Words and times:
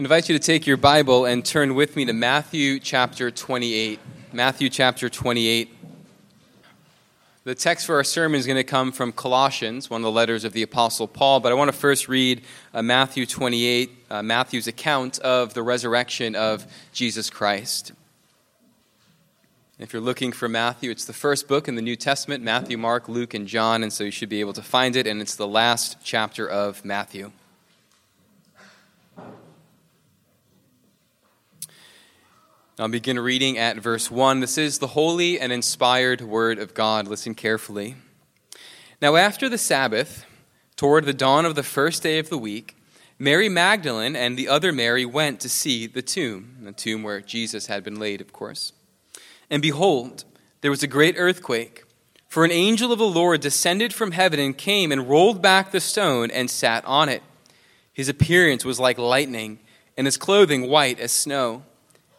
invite 0.00 0.30
you 0.30 0.38
to 0.38 0.42
take 0.42 0.66
your 0.66 0.78
Bible 0.78 1.26
and 1.26 1.44
turn 1.44 1.74
with 1.74 1.94
me 1.94 2.06
to 2.06 2.14
Matthew 2.14 2.80
chapter 2.80 3.30
28. 3.30 4.00
Matthew 4.32 4.70
chapter 4.70 5.10
28. 5.10 5.76
The 7.44 7.54
text 7.54 7.84
for 7.84 7.96
our 7.96 8.04
sermon 8.04 8.40
is 8.40 8.46
going 8.46 8.56
to 8.56 8.64
come 8.64 8.92
from 8.92 9.12
Colossians, 9.12 9.90
one 9.90 10.00
of 10.00 10.04
the 10.04 10.10
letters 10.10 10.44
of 10.44 10.54
the 10.54 10.62
Apostle 10.62 11.06
Paul, 11.06 11.40
but 11.40 11.52
I 11.52 11.54
want 11.54 11.70
to 11.70 11.76
first 11.76 12.08
read 12.08 12.40
uh, 12.72 12.80
Matthew 12.80 13.26
28, 13.26 13.90
uh, 14.08 14.22
Matthew's 14.22 14.66
account 14.66 15.18
of 15.18 15.52
the 15.52 15.62
resurrection 15.62 16.34
of 16.34 16.66
Jesus 16.94 17.28
Christ. 17.28 17.92
If 19.78 19.92
you're 19.92 20.00
looking 20.00 20.32
for 20.32 20.48
Matthew, 20.48 20.90
it's 20.90 21.04
the 21.04 21.12
first 21.12 21.46
book 21.46 21.68
in 21.68 21.74
the 21.74 21.82
New 21.82 21.96
Testament 21.96 22.42
Matthew, 22.42 22.78
Mark, 22.78 23.06
Luke, 23.06 23.34
and 23.34 23.46
John, 23.46 23.82
and 23.82 23.92
so 23.92 24.04
you 24.04 24.10
should 24.10 24.30
be 24.30 24.40
able 24.40 24.54
to 24.54 24.62
find 24.62 24.96
it, 24.96 25.06
and 25.06 25.20
it's 25.20 25.36
the 25.36 25.46
last 25.46 25.98
chapter 26.02 26.48
of 26.48 26.86
Matthew. 26.86 27.32
I'll 32.80 32.88
begin 32.88 33.20
reading 33.20 33.58
at 33.58 33.76
verse 33.76 34.10
1. 34.10 34.40
This 34.40 34.56
is 34.56 34.78
the 34.78 34.86
holy 34.86 35.38
and 35.38 35.52
inspired 35.52 36.22
word 36.22 36.58
of 36.58 36.72
God. 36.72 37.06
Listen 37.06 37.34
carefully. 37.34 37.96
Now, 39.02 39.16
after 39.16 39.50
the 39.50 39.58
Sabbath, 39.58 40.24
toward 40.76 41.04
the 41.04 41.12
dawn 41.12 41.44
of 41.44 41.56
the 41.56 41.62
first 41.62 42.02
day 42.02 42.18
of 42.18 42.30
the 42.30 42.38
week, 42.38 42.78
Mary 43.18 43.50
Magdalene 43.50 44.16
and 44.16 44.34
the 44.34 44.48
other 44.48 44.72
Mary 44.72 45.04
went 45.04 45.40
to 45.40 45.48
see 45.50 45.86
the 45.86 46.00
tomb, 46.00 46.56
the 46.62 46.72
tomb 46.72 47.02
where 47.02 47.20
Jesus 47.20 47.66
had 47.66 47.84
been 47.84 48.00
laid, 48.00 48.22
of 48.22 48.32
course. 48.32 48.72
And 49.50 49.60
behold, 49.60 50.24
there 50.62 50.70
was 50.70 50.82
a 50.82 50.86
great 50.86 51.16
earthquake, 51.18 51.84
for 52.28 52.46
an 52.46 52.50
angel 52.50 52.92
of 52.92 52.98
the 52.98 53.04
Lord 53.04 53.42
descended 53.42 53.92
from 53.92 54.12
heaven 54.12 54.40
and 54.40 54.56
came 54.56 54.90
and 54.90 55.06
rolled 55.06 55.42
back 55.42 55.70
the 55.70 55.80
stone 55.80 56.30
and 56.30 56.48
sat 56.48 56.82
on 56.86 57.10
it. 57.10 57.22
His 57.92 58.08
appearance 58.08 58.64
was 58.64 58.80
like 58.80 58.96
lightning, 58.96 59.58
and 59.98 60.06
his 60.06 60.16
clothing 60.16 60.66
white 60.66 60.98
as 60.98 61.12
snow 61.12 61.64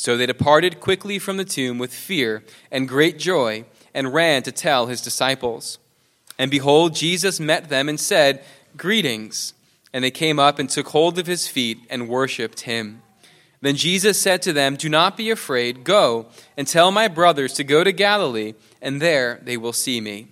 So 0.00 0.16
they 0.16 0.24
departed 0.24 0.80
quickly 0.80 1.18
from 1.18 1.36
the 1.36 1.44
tomb 1.44 1.76
with 1.76 1.92
fear 1.92 2.42
and 2.70 2.88
great 2.88 3.18
joy 3.18 3.66
and 3.92 4.14
ran 4.14 4.42
to 4.44 4.50
tell 4.50 4.86
his 4.86 5.02
disciples. 5.02 5.78
And 6.38 6.50
behold, 6.50 6.94
Jesus 6.94 7.38
met 7.38 7.68
them 7.68 7.86
and 7.86 8.00
said, 8.00 8.42
Greetings. 8.78 9.52
And 9.92 10.02
they 10.02 10.10
came 10.10 10.38
up 10.38 10.58
and 10.58 10.70
took 10.70 10.88
hold 10.88 11.18
of 11.18 11.26
his 11.26 11.48
feet 11.48 11.80
and 11.90 12.08
worshipped 12.08 12.62
him. 12.62 13.02
Then 13.60 13.76
Jesus 13.76 14.18
said 14.18 14.40
to 14.40 14.54
them, 14.54 14.76
Do 14.76 14.88
not 14.88 15.18
be 15.18 15.28
afraid. 15.28 15.84
Go 15.84 16.28
and 16.56 16.66
tell 16.66 16.90
my 16.90 17.06
brothers 17.06 17.52
to 17.52 17.62
go 17.62 17.84
to 17.84 17.92
Galilee, 17.92 18.54
and 18.80 19.02
there 19.02 19.38
they 19.42 19.58
will 19.58 19.74
see 19.74 20.00
me. 20.00 20.28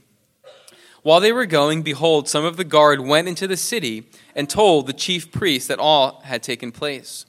While 1.02 1.20
they 1.20 1.32
were 1.32 1.44
going, 1.44 1.82
behold, 1.82 2.26
some 2.26 2.46
of 2.46 2.56
the 2.56 2.64
guard 2.64 3.02
went 3.02 3.28
into 3.28 3.46
the 3.46 3.58
city 3.58 4.08
and 4.34 4.48
told 4.48 4.86
the 4.86 4.94
chief 4.94 5.30
priests 5.30 5.68
that 5.68 5.78
all 5.78 6.22
had 6.24 6.42
taken 6.42 6.72
place. 6.72 7.26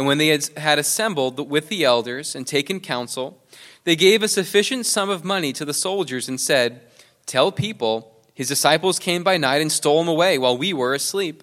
And 0.00 0.06
when 0.06 0.16
they 0.16 0.28
had 0.56 0.78
assembled 0.78 1.50
with 1.50 1.68
the 1.68 1.84
elders 1.84 2.34
and 2.34 2.46
taken 2.46 2.80
counsel, 2.80 3.44
they 3.84 3.94
gave 3.94 4.22
a 4.22 4.28
sufficient 4.28 4.86
sum 4.86 5.10
of 5.10 5.26
money 5.26 5.52
to 5.52 5.66
the 5.66 5.74
soldiers 5.74 6.26
and 6.26 6.40
said, 6.40 6.80
Tell 7.26 7.52
people, 7.52 8.16
his 8.32 8.48
disciples 8.48 8.98
came 8.98 9.22
by 9.22 9.36
night 9.36 9.60
and 9.60 9.70
stole 9.70 10.00
him 10.00 10.08
away 10.08 10.38
while 10.38 10.56
we 10.56 10.72
were 10.72 10.94
asleep. 10.94 11.42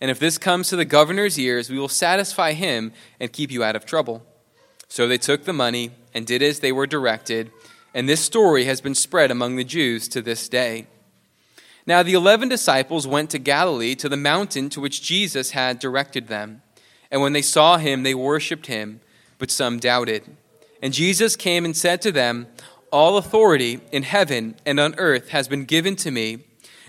And 0.00 0.10
if 0.10 0.18
this 0.18 0.38
comes 0.38 0.68
to 0.70 0.76
the 0.76 0.84
governor's 0.84 1.38
ears, 1.38 1.70
we 1.70 1.78
will 1.78 1.86
satisfy 1.86 2.52
him 2.52 2.92
and 3.20 3.32
keep 3.32 3.52
you 3.52 3.62
out 3.62 3.76
of 3.76 3.86
trouble. 3.86 4.26
So 4.88 5.06
they 5.06 5.16
took 5.16 5.44
the 5.44 5.52
money 5.52 5.92
and 6.12 6.26
did 6.26 6.42
as 6.42 6.58
they 6.58 6.72
were 6.72 6.88
directed, 6.88 7.52
and 7.94 8.08
this 8.08 8.24
story 8.24 8.64
has 8.64 8.80
been 8.80 8.96
spread 8.96 9.30
among 9.30 9.54
the 9.54 9.62
Jews 9.62 10.08
to 10.08 10.20
this 10.20 10.48
day. 10.48 10.88
Now 11.86 12.02
the 12.02 12.14
eleven 12.14 12.48
disciples 12.48 13.06
went 13.06 13.30
to 13.30 13.38
Galilee, 13.38 13.94
to 13.94 14.08
the 14.08 14.16
mountain 14.16 14.68
to 14.70 14.80
which 14.80 15.00
Jesus 15.00 15.52
had 15.52 15.78
directed 15.78 16.26
them. 16.26 16.62
And 17.14 17.22
when 17.22 17.32
they 17.32 17.42
saw 17.42 17.76
him, 17.76 18.02
they 18.02 18.12
worshipped 18.12 18.66
him, 18.66 18.98
but 19.38 19.48
some 19.48 19.78
doubted. 19.78 20.24
And 20.82 20.92
Jesus 20.92 21.36
came 21.36 21.64
and 21.64 21.76
said 21.76 22.02
to 22.02 22.10
them, 22.10 22.48
All 22.90 23.16
authority 23.18 23.78
in 23.92 24.02
heaven 24.02 24.56
and 24.66 24.80
on 24.80 24.96
earth 24.98 25.28
has 25.28 25.46
been 25.46 25.64
given 25.64 25.94
to 25.94 26.10
me. 26.10 26.40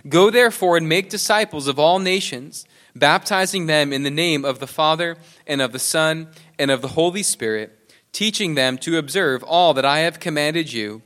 Go 0.09 0.31
therefore 0.31 0.77
and 0.77 0.89
make 0.89 1.11
disciples 1.11 1.67
of 1.67 1.77
all 1.77 1.99
nations, 1.99 2.65
baptizing 2.95 3.67
them 3.67 3.93
in 3.93 4.01
the 4.01 4.09
name 4.09 4.43
of 4.43 4.57
the 4.57 4.65
Father 4.65 5.15
and 5.45 5.61
of 5.61 5.73
the 5.73 5.77
Son 5.77 6.29
and 6.57 6.71
of 6.71 6.81
the 6.81 6.97
Holy 6.97 7.21
Spirit, 7.21 7.93
teaching 8.11 8.55
them 8.55 8.79
to 8.79 8.97
observe 8.97 9.43
all 9.43 9.75
that 9.75 9.85
I 9.85 9.99
have 9.99 10.19
commanded 10.19 10.73
you. 10.73 11.03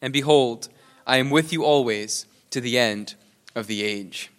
And 0.00 0.12
behold, 0.12 0.68
I 1.06 1.18
am 1.18 1.30
with 1.30 1.52
you 1.52 1.64
always 1.64 2.26
to 2.50 2.60
the 2.60 2.76
end 2.76 3.14
of 3.54 3.68
the 3.68 3.84
age. 3.84 4.32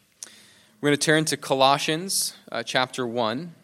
We're 0.81 0.89
going 0.89 0.99
to 0.99 1.05
turn 1.05 1.23
to 1.23 1.37
Colossians 1.37 2.35
uh, 2.51 2.63
chapter 2.63 3.07
1. 3.07 3.55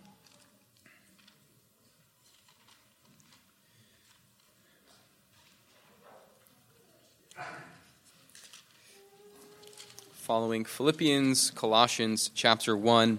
Following 10.30 10.64
Philippians, 10.64 11.50
Colossians 11.56 12.30
chapter 12.36 12.78
1. 12.78 13.18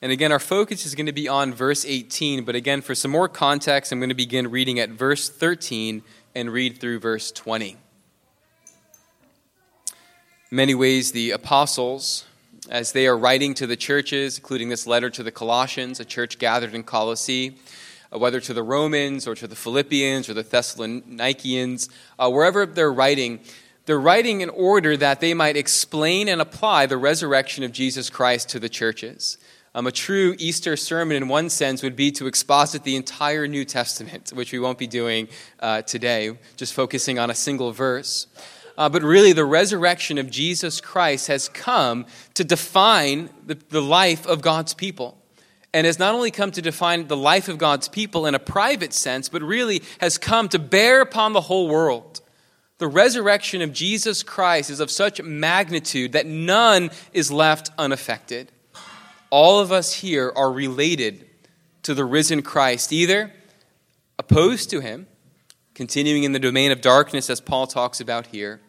And 0.00 0.12
again, 0.12 0.30
our 0.30 0.38
focus 0.38 0.86
is 0.86 0.94
going 0.94 1.06
to 1.06 1.12
be 1.12 1.26
on 1.26 1.52
verse 1.52 1.84
18, 1.84 2.44
but 2.44 2.54
again, 2.54 2.80
for 2.80 2.94
some 2.94 3.10
more 3.10 3.28
context, 3.28 3.90
I'm 3.90 3.98
going 3.98 4.08
to 4.08 4.14
begin 4.14 4.52
reading 4.52 4.78
at 4.78 4.90
verse 4.90 5.28
13 5.28 6.00
and 6.36 6.52
read 6.52 6.78
through 6.78 7.00
verse 7.00 7.32
20. 7.32 7.70
In 7.70 7.76
many 10.52 10.76
ways, 10.76 11.10
the 11.10 11.32
apostles, 11.32 12.24
as 12.70 12.92
they 12.92 13.08
are 13.08 13.18
writing 13.18 13.52
to 13.54 13.66
the 13.66 13.74
churches, 13.74 14.38
including 14.38 14.68
this 14.68 14.86
letter 14.86 15.10
to 15.10 15.24
the 15.24 15.32
Colossians, 15.32 15.98
a 15.98 16.04
church 16.04 16.38
gathered 16.38 16.72
in 16.72 16.84
Colossae, 16.84 17.58
uh, 18.14 18.18
whether 18.20 18.38
to 18.38 18.54
the 18.54 18.62
Romans 18.62 19.26
or 19.26 19.34
to 19.34 19.48
the 19.48 19.56
Philippians 19.56 20.28
or 20.28 20.34
the 20.34 20.44
Thessalonians, 20.44 21.88
uh, 22.16 22.30
wherever 22.30 22.64
they're 22.64 22.92
writing, 22.92 23.40
they're 23.86 24.00
writing 24.00 24.40
in 24.40 24.50
order 24.50 24.96
that 24.96 25.20
they 25.20 25.32
might 25.32 25.56
explain 25.56 26.28
and 26.28 26.40
apply 26.40 26.86
the 26.86 26.96
resurrection 26.96 27.64
of 27.64 27.72
Jesus 27.72 28.10
Christ 28.10 28.48
to 28.50 28.58
the 28.58 28.68
churches. 28.68 29.38
Um, 29.76 29.86
a 29.86 29.92
true 29.92 30.34
Easter 30.38 30.76
sermon, 30.76 31.16
in 31.16 31.28
one 31.28 31.50
sense, 31.50 31.82
would 31.82 31.96
be 31.96 32.10
to 32.12 32.26
exposit 32.26 32.82
the 32.82 32.96
entire 32.96 33.46
New 33.46 33.64
Testament, 33.64 34.32
which 34.34 34.52
we 34.52 34.58
won't 34.58 34.78
be 34.78 34.86
doing 34.86 35.28
uh, 35.60 35.82
today, 35.82 36.36
just 36.56 36.74
focusing 36.74 37.18
on 37.18 37.30
a 37.30 37.34
single 37.34 37.72
verse. 37.72 38.26
Uh, 38.76 38.88
but 38.88 39.02
really, 39.02 39.32
the 39.32 39.44
resurrection 39.44 40.18
of 40.18 40.30
Jesus 40.30 40.80
Christ 40.80 41.28
has 41.28 41.48
come 41.48 42.06
to 42.34 42.42
define 42.42 43.30
the, 43.46 43.58
the 43.68 43.82
life 43.82 44.26
of 44.26 44.40
God's 44.40 44.74
people. 44.74 45.16
And 45.72 45.86
has 45.86 45.98
not 45.98 46.14
only 46.14 46.30
come 46.30 46.52
to 46.52 46.62
define 46.62 47.06
the 47.06 47.16
life 47.16 47.48
of 47.48 47.58
God's 47.58 47.86
people 47.86 48.24
in 48.24 48.34
a 48.34 48.38
private 48.38 48.94
sense, 48.94 49.28
but 49.28 49.42
really 49.42 49.82
has 50.00 50.16
come 50.16 50.48
to 50.48 50.58
bear 50.58 51.02
upon 51.02 51.34
the 51.34 51.42
whole 51.42 51.68
world. 51.68 52.22
The 52.78 52.88
resurrection 52.88 53.62
of 53.62 53.72
Jesus 53.72 54.22
Christ 54.22 54.68
is 54.68 54.80
of 54.80 54.90
such 54.90 55.22
magnitude 55.22 56.12
that 56.12 56.26
none 56.26 56.90
is 57.14 57.32
left 57.32 57.70
unaffected. 57.78 58.52
All 59.30 59.60
of 59.60 59.72
us 59.72 59.94
here 59.94 60.30
are 60.36 60.52
related 60.52 61.26
to 61.84 61.94
the 61.94 62.04
risen 62.04 62.42
Christ, 62.42 62.92
either 62.92 63.32
opposed 64.18 64.68
to 64.70 64.80
him, 64.80 65.06
continuing 65.72 66.24
in 66.24 66.32
the 66.32 66.38
domain 66.38 66.70
of 66.70 66.82
darkness, 66.82 67.30
as 67.30 67.40
Paul 67.40 67.66
talks 67.66 68.00
about 68.00 68.26
here, 68.26 68.60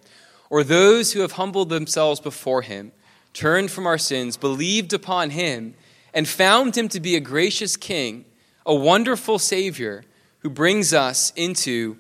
or 0.50 0.64
those 0.64 1.12
who 1.12 1.20
have 1.20 1.34
humbled 1.34 1.70
themselves 1.70 2.22
before 2.22 2.62
him, 2.62 2.94
turned 3.34 3.72
from 3.72 3.86
our 3.86 3.98
sins, 3.98 4.38
believed 4.38 4.94
upon 4.94 5.32
him, 5.32 5.76
and 6.14 6.28
found 6.28 6.78
him 6.78 6.88
to 6.90 7.00
be 7.02 7.16
a 7.16 7.20
gracious 7.20 7.76
king, 7.76 8.24
a 8.66 8.74
wonderful 8.74 9.38
Savior 9.38 10.04
who 10.40 10.50
brings 10.50 10.94
us 10.94 11.34
into 11.36 11.98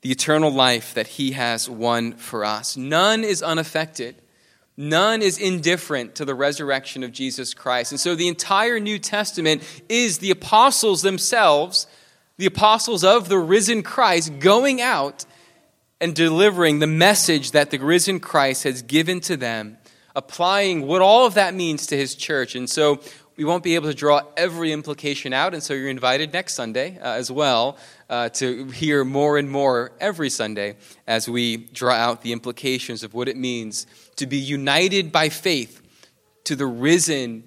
the 0.00 0.10
eternal 0.10 0.50
life 0.50 0.94
that 0.94 1.06
he 1.06 1.32
has 1.32 1.68
won 1.68 2.12
for 2.12 2.44
us. 2.44 2.76
None 2.76 3.24
is 3.24 3.42
unaffected. 3.42 4.16
None 4.76 5.22
is 5.22 5.38
indifferent 5.38 6.14
to 6.14 6.24
the 6.24 6.36
resurrection 6.36 7.02
of 7.02 7.10
Jesus 7.10 7.52
Christ. 7.52 7.90
And 7.90 8.00
so 8.00 8.14
the 8.14 8.28
entire 8.28 8.78
New 8.78 9.00
Testament 9.00 9.62
is 9.88 10.18
the 10.18 10.30
apostles 10.30 11.02
themselves, 11.02 11.88
the 12.36 12.46
apostles 12.46 13.02
of 13.02 13.28
the 13.28 13.40
risen 13.40 13.82
Christ, 13.82 14.38
going 14.38 14.80
out 14.80 15.24
and 16.00 16.14
delivering 16.14 16.78
the 16.78 16.86
message 16.86 17.50
that 17.50 17.70
the 17.70 17.78
risen 17.78 18.20
Christ 18.20 18.62
has 18.62 18.82
given 18.82 19.18
to 19.22 19.36
them, 19.36 19.78
applying 20.14 20.86
what 20.86 21.02
all 21.02 21.26
of 21.26 21.34
that 21.34 21.54
means 21.54 21.88
to 21.88 21.96
his 21.96 22.14
church. 22.14 22.54
And 22.54 22.70
so 22.70 23.00
we 23.38 23.44
won't 23.44 23.62
be 23.62 23.76
able 23.76 23.88
to 23.88 23.94
draw 23.94 24.20
every 24.36 24.72
implication 24.72 25.32
out, 25.32 25.54
and 25.54 25.62
so 25.62 25.72
you're 25.72 25.88
invited 25.88 26.32
next 26.32 26.54
Sunday 26.54 26.98
uh, 26.98 27.12
as 27.12 27.30
well 27.30 27.78
uh, 28.10 28.28
to 28.30 28.64
hear 28.66 29.04
more 29.04 29.38
and 29.38 29.48
more 29.48 29.92
every 30.00 30.28
Sunday 30.28 30.74
as 31.06 31.28
we 31.28 31.56
draw 31.56 31.94
out 31.94 32.22
the 32.22 32.32
implications 32.32 33.04
of 33.04 33.14
what 33.14 33.28
it 33.28 33.36
means 33.36 33.86
to 34.16 34.26
be 34.26 34.38
united 34.38 35.12
by 35.12 35.28
faith 35.28 35.80
to 36.42 36.56
the 36.56 36.66
risen, 36.66 37.44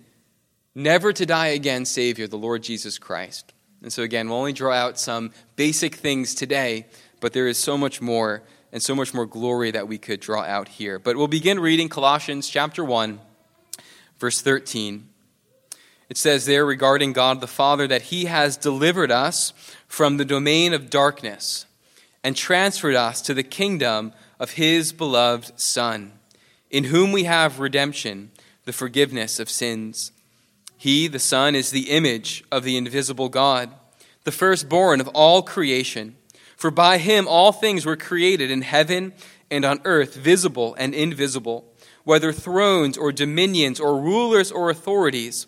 never 0.73 1.11
to 1.11 1.25
die 1.25 1.47
again 1.47 1.83
Savior, 1.83 2.25
the 2.25 2.38
Lord 2.38 2.63
Jesus 2.63 2.97
Christ. 2.97 3.51
And 3.83 3.91
so, 3.91 4.01
again, 4.01 4.29
we'll 4.29 4.38
only 4.38 4.53
draw 4.53 4.73
out 4.73 4.97
some 4.97 5.31
basic 5.57 5.95
things 5.95 6.33
today, 6.33 6.85
but 7.19 7.33
there 7.33 7.49
is 7.49 7.57
so 7.57 7.77
much 7.77 7.99
more 8.01 8.43
and 8.71 8.81
so 8.81 8.95
much 8.95 9.13
more 9.13 9.25
glory 9.25 9.71
that 9.71 9.89
we 9.89 9.97
could 9.97 10.21
draw 10.21 10.43
out 10.43 10.69
here. 10.69 10.99
But 10.99 11.17
we'll 11.17 11.27
begin 11.27 11.59
reading 11.59 11.89
Colossians 11.89 12.47
chapter 12.47 12.85
1, 12.85 13.19
verse 14.19 14.39
13. 14.39 15.09
It 16.12 16.18
says 16.18 16.46
there 16.46 16.66
regarding 16.66 17.13
God 17.13 17.40
the 17.40 17.48
Father 17.48 17.88
that 17.88 18.02
He 18.02 18.25
has 18.25 18.58
delivered 18.58 19.12
us 19.12 19.54
from 19.88 20.18
the 20.18 20.25
domain 20.25 20.74
of 20.74 20.90
darkness 20.90 21.66
and 22.22 22.36
transferred 22.36 22.96
us 22.96 23.22
to 23.22 23.34
the 23.34 23.44
kingdom 23.44 24.12
of 24.38 24.52
His 24.52 24.92
beloved 24.92 25.58
Son, 25.58 26.12
in 26.69 26.84
whom 26.84 27.13
we 27.13 27.24
have 27.24 27.62
redemption, 27.62 28.31
the 28.66 28.74
forgiveness 28.74 29.40
of 29.40 29.50
sins. 29.50 30.12
He, 30.75 31.08
the 31.08 31.18
Son, 31.18 31.56
is 31.56 31.72
the 31.72 31.90
image 31.90 32.44
of 32.52 32.66
the 32.66 32.75
invisible 32.75 33.30
God, 33.30 33.69
the 34.25 34.34
firstborn 34.34 35.00
of 35.00 35.08
all 35.13 35.42
creation. 35.42 36.18
For 36.58 36.72
by 36.72 36.98
Him 36.98 37.25
all 37.25 37.54
things 37.54 37.86
were 37.86 37.96
created 37.96 38.52
in 38.52 38.63
heaven 38.63 39.13
and 39.50 39.63
on 39.63 39.80
earth, 39.86 40.16
visible 40.16 40.75
and 40.78 40.94
invisible, 40.94 41.72
whether 42.04 42.34
thrones 42.34 42.98
or 42.98 43.13
dominions 43.13 43.80
or 43.80 44.02
rulers 44.02 44.52
or 44.52 44.69
authorities. 44.69 45.48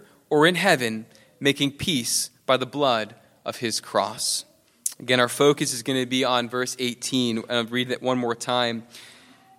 or 0.31 0.47
in 0.47 0.55
heaven, 0.55 1.05
making 1.39 1.73
peace 1.73 2.31
by 2.47 2.57
the 2.57 2.65
blood 2.65 3.13
of 3.45 3.57
his 3.57 3.79
cross. 3.79 4.45
Again, 4.99 5.19
our 5.19 5.29
focus 5.29 5.73
is 5.73 5.83
going 5.83 5.99
to 5.99 6.07
be 6.07 6.23
on 6.23 6.49
verse 6.49 6.75
18. 6.79 7.43
I'll 7.49 7.65
read 7.65 7.91
it 7.91 8.01
one 8.01 8.17
more 8.17 8.33
time. 8.33 8.83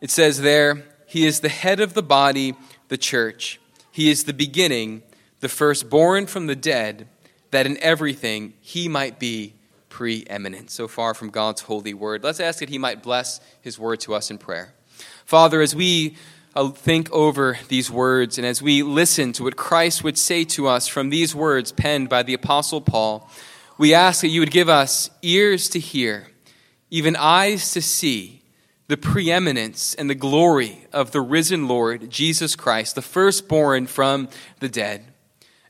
It 0.00 0.10
says 0.10 0.40
there, 0.40 0.84
He 1.06 1.26
is 1.26 1.40
the 1.40 1.48
head 1.48 1.78
of 1.78 1.94
the 1.94 2.02
body, 2.02 2.54
the 2.88 2.96
church. 2.96 3.60
He 3.90 4.10
is 4.10 4.24
the 4.24 4.32
beginning, 4.32 5.02
the 5.40 5.48
firstborn 5.48 6.26
from 6.26 6.46
the 6.46 6.56
dead, 6.56 7.06
that 7.50 7.66
in 7.66 7.76
everything 7.78 8.54
he 8.60 8.88
might 8.88 9.18
be 9.18 9.54
preeminent. 9.90 10.70
So 10.70 10.88
far 10.88 11.12
from 11.12 11.28
God's 11.28 11.62
holy 11.62 11.92
word. 11.92 12.24
Let's 12.24 12.40
ask 12.40 12.60
that 12.60 12.70
he 12.70 12.78
might 12.78 13.02
bless 13.02 13.40
his 13.60 13.78
word 13.78 14.00
to 14.00 14.14
us 14.14 14.30
in 14.30 14.38
prayer. 14.38 14.72
Father, 15.26 15.60
as 15.60 15.74
we 15.74 16.16
think 16.54 17.10
over 17.12 17.58
these 17.68 17.90
words 17.90 18.36
and 18.36 18.46
as 18.46 18.60
we 18.60 18.82
listen 18.82 19.32
to 19.32 19.44
what 19.44 19.56
Christ 19.56 20.04
would 20.04 20.18
say 20.18 20.44
to 20.44 20.68
us 20.68 20.86
from 20.86 21.08
these 21.08 21.34
words 21.34 21.72
penned 21.72 22.10
by 22.10 22.22
the 22.22 22.34
Apostle 22.34 22.82
Paul, 22.82 23.28
we 23.78 23.94
ask 23.94 24.20
that 24.20 24.28
you 24.28 24.40
would 24.40 24.50
give 24.50 24.68
us 24.68 25.08
ears 25.22 25.70
to 25.70 25.78
hear, 25.78 26.28
even 26.90 27.16
eyes 27.16 27.72
to 27.72 27.80
see 27.80 28.42
the 28.88 28.98
preeminence 28.98 29.94
and 29.94 30.10
the 30.10 30.14
glory 30.14 30.86
of 30.92 31.12
the 31.12 31.22
risen 31.22 31.68
Lord, 31.68 32.10
Jesus 32.10 32.54
Christ, 32.54 32.96
the 32.96 33.02
firstborn 33.02 33.86
from 33.86 34.28
the 34.60 34.68
dead. 34.68 35.06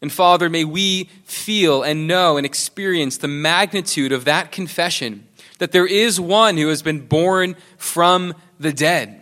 And 0.01 0.11
Father, 0.11 0.51
may 0.51 0.65
we 0.65 1.05
feel 1.23 1.85
and 1.85 2.09
know 2.09 2.37
and 2.37 2.45
experience 2.45 3.19
the 3.19 3.29
magnitude 3.29 4.11
of 4.11 4.25
that 4.25 4.51
confession 4.51 5.29
that 5.59 5.71
there 5.71 5.87
is 5.87 6.21
one 6.21 6.57
who 6.57 6.67
has 6.67 6.83
been 6.83 7.07
born 7.07 7.55
from 7.77 8.35
the 8.59 8.73
dead 8.73 9.22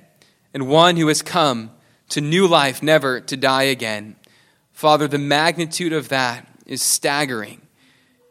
and 0.52 0.68
one 0.68 0.96
who 0.96 1.08
has 1.08 1.22
come 1.22 1.70
to 2.10 2.20
new 2.20 2.46
life, 2.46 2.82
never 2.82 3.20
to 3.20 3.36
die 3.36 3.64
again. 3.64 4.16
Father, 4.72 5.06
the 5.06 5.18
magnitude 5.18 5.92
of 5.92 6.08
that 6.08 6.46
is 6.66 6.82
staggering 6.82 7.60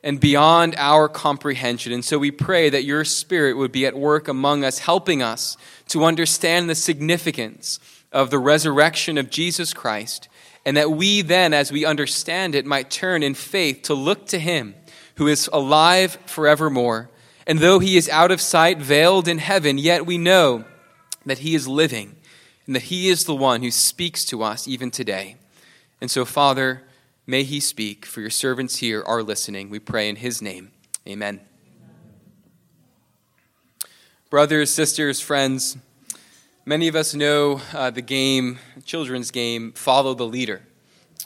and 0.03 0.19
beyond 0.19 0.75
our 0.77 1.07
comprehension. 1.09 1.91
And 1.91 2.03
so 2.03 2.17
we 2.17 2.31
pray 2.31 2.69
that 2.69 2.83
your 2.83 3.03
Spirit 3.03 3.57
would 3.57 3.71
be 3.71 3.85
at 3.85 3.97
work 3.97 4.27
among 4.27 4.63
us, 4.63 4.79
helping 4.79 5.21
us 5.21 5.57
to 5.89 6.05
understand 6.05 6.69
the 6.69 6.75
significance 6.75 7.79
of 8.11 8.29
the 8.29 8.39
resurrection 8.39 9.17
of 9.17 9.29
Jesus 9.29 9.73
Christ, 9.73 10.29
and 10.65 10.75
that 10.77 10.91
we 10.91 11.21
then, 11.21 11.53
as 11.53 11.71
we 11.71 11.85
understand 11.85 12.55
it, 12.55 12.65
might 12.65 12.89
turn 12.89 13.23
in 13.23 13.33
faith 13.33 13.83
to 13.83 13.93
look 13.93 14.25
to 14.27 14.39
him 14.39 14.75
who 15.15 15.27
is 15.27 15.49
alive 15.51 16.17
forevermore. 16.25 17.09
And 17.45 17.59
though 17.59 17.79
he 17.79 17.97
is 17.97 18.09
out 18.09 18.31
of 18.31 18.41
sight, 18.41 18.77
veiled 18.77 19.27
in 19.27 19.37
heaven, 19.37 19.77
yet 19.77 20.05
we 20.05 20.17
know 20.17 20.65
that 21.29 21.39
He 21.39 21.55
is 21.55 21.67
living 21.67 22.15
and 22.65 22.75
that 22.75 22.83
He 22.83 23.09
is 23.09 23.25
the 23.25 23.35
one 23.35 23.63
who 23.63 23.71
speaks 23.71 24.25
to 24.25 24.43
us 24.43 24.67
even 24.67 24.91
today. 24.91 25.37
And 26.01 26.09
so, 26.11 26.25
Father, 26.25 26.83
may 27.25 27.43
He 27.43 27.59
speak, 27.59 28.05
for 28.05 28.21
your 28.21 28.29
servants 28.29 28.77
here 28.77 29.03
are 29.03 29.23
listening. 29.23 29.69
We 29.69 29.79
pray 29.79 30.09
in 30.09 30.17
His 30.17 30.41
name. 30.41 30.71
Amen. 31.07 31.41
Brothers, 34.29 34.69
sisters, 34.69 35.19
friends, 35.19 35.77
many 36.63 36.87
of 36.87 36.95
us 36.95 37.15
know 37.15 37.61
uh, 37.73 37.89
the 37.89 38.03
game, 38.03 38.59
children's 38.85 39.31
game, 39.31 39.71
Follow 39.71 40.13
the 40.13 40.27
Leader. 40.27 40.61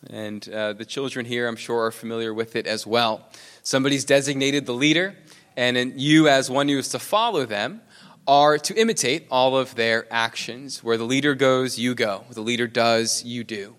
And 0.09 0.47
uh, 0.49 0.73
the 0.73 0.85
children 0.85 1.25
here, 1.25 1.47
I'm 1.47 1.56
sure, 1.56 1.85
are 1.85 1.91
familiar 1.91 2.33
with 2.33 2.56
it 2.56 2.67
as 2.67 2.88
well. 2.88 3.27
Somebody's 3.61 4.06
designated 4.06 4.65
the 4.65 4.73
leader, 4.73 5.15
and 5.56 5.99
you, 5.99 6.27
as 6.27 6.49
one 6.49 6.67
who 6.67 6.77
is 6.77 6.89
to 6.89 6.99
follow 6.99 7.45
them, 7.45 7.81
are 8.27 8.57
to 8.57 8.75
imitate 8.75 9.27
all 9.29 9.57
of 9.57 9.75
their 9.75 10.07
actions. 10.11 10.83
Where 10.83 10.97
the 10.97 11.03
leader 11.03 11.35
goes, 11.35 11.77
you 11.77 11.95
go. 11.95 12.23
Where 12.27 12.35
the 12.35 12.41
leader 12.41 12.67
does, 12.67 13.23
you 13.23 13.43
do. 13.43 13.75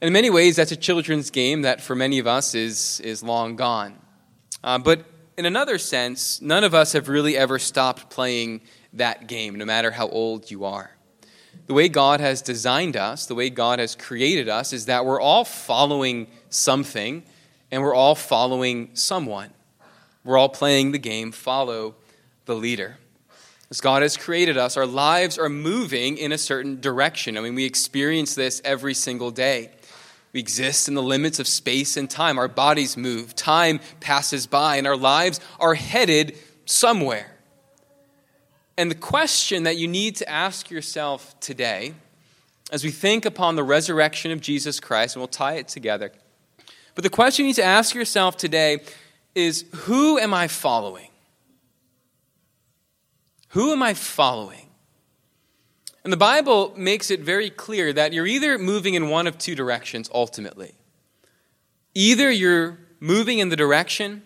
And 0.00 0.08
in 0.08 0.12
many 0.12 0.30
ways, 0.30 0.56
that's 0.56 0.72
a 0.72 0.76
children's 0.76 1.30
game 1.30 1.62
that 1.62 1.80
for 1.80 1.94
many 1.94 2.18
of 2.18 2.26
us 2.26 2.54
is, 2.54 3.00
is 3.00 3.22
long 3.22 3.56
gone. 3.56 3.98
Uh, 4.64 4.78
but 4.78 5.04
in 5.36 5.46
another 5.46 5.78
sense, 5.78 6.42
none 6.42 6.64
of 6.64 6.74
us 6.74 6.92
have 6.92 7.08
really 7.08 7.36
ever 7.36 7.58
stopped 7.58 8.10
playing 8.10 8.62
that 8.92 9.26
game, 9.26 9.54
no 9.54 9.64
matter 9.64 9.90
how 9.90 10.08
old 10.08 10.50
you 10.50 10.64
are. 10.64 10.96
The 11.66 11.74
way 11.74 11.88
God 11.88 12.20
has 12.20 12.42
designed 12.42 12.96
us, 12.96 13.26
the 13.26 13.34
way 13.34 13.48
God 13.48 13.78
has 13.78 13.94
created 13.94 14.48
us, 14.48 14.72
is 14.72 14.86
that 14.86 15.06
we're 15.06 15.20
all 15.20 15.44
following 15.44 16.26
something 16.48 17.22
and 17.70 17.82
we're 17.82 17.94
all 17.94 18.14
following 18.14 18.90
someone. 18.94 19.50
We're 20.24 20.38
all 20.38 20.48
playing 20.48 20.92
the 20.92 20.98
game, 20.98 21.32
follow 21.32 21.94
the 22.44 22.54
leader. 22.54 22.98
As 23.72 23.80
God 23.80 24.02
has 24.02 24.18
created 24.18 24.58
us, 24.58 24.76
our 24.76 24.84
lives 24.84 25.38
are 25.38 25.48
moving 25.48 26.18
in 26.18 26.30
a 26.30 26.36
certain 26.36 26.78
direction. 26.78 27.38
I 27.38 27.40
mean, 27.40 27.54
we 27.54 27.64
experience 27.64 28.34
this 28.34 28.60
every 28.66 28.92
single 28.92 29.30
day. 29.30 29.70
We 30.34 30.40
exist 30.40 30.88
in 30.88 30.94
the 30.94 31.02
limits 31.02 31.38
of 31.38 31.48
space 31.48 31.96
and 31.96 32.10
time. 32.10 32.36
Our 32.36 32.48
bodies 32.48 32.98
move, 32.98 33.34
time 33.34 33.80
passes 33.98 34.46
by, 34.46 34.76
and 34.76 34.86
our 34.86 34.94
lives 34.94 35.40
are 35.58 35.72
headed 35.72 36.36
somewhere. 36.66 37.34
And 38.76 38.90
the 38.90 38.94
question 38.94 39.62
that 39.62 39.78
you 39.78 39.88
need 39.88 40.16
to 40.16 40.28
ask 40.28 40.70
yourself 40.70 41.34
today, 41.40 41.94
as 42.70 42.84
we 42.84 42.90
think 42.90 43.24
upon 43.24 43.56
the 43.56 43.64
resurrection 43.64 44.32
of 44.32 44.42
Jesus 44.42 44.80
Christ, 44.80 45.16
and 45.16 45.22
we'll 45.22 45.28
tie 45.28 45.54
it 45.54 45.68
together, 45.68 46.12
but 46.94 47.04
the 47.04 47.08
question 47.08 47.46
you 47.46 47.48
need 47.48 47.56
to 47.56 47.64
ask 47.64 47.94
yourself 47.94 48.36
today 48.36 48.80
is 49.34 49.64
who 49.74 50.18
am 50.18 50.34
I 50.34 50.48
following? 50.48 51.08
Who 53.52 53.72
am 53.72 53.82
I 53.82 53.94
following? 53.94 54.68
And 56.04 56.12
the 56.12 56.18
Bible 56.18 56.74
makes 56.76 57.10
it 57.10 57.20
very 57.20 57.50
clear 57.50 57.92
that 57.92 58.12
you're 58.12 58.26
either 58.26 58.58
moving 58.58 58.94
in 58.94 59.08
one 59.08 59.26
of 59.26 59.38
two 59.38 59.54
directions 59.54 60.10
ultimately. 60.12 60.74
Either 61.94 62.30
you're 62.30 62.78
moving 62.98 63.38
in 63.38 63.50
the 63.50 63.56
direction 63.56 64.22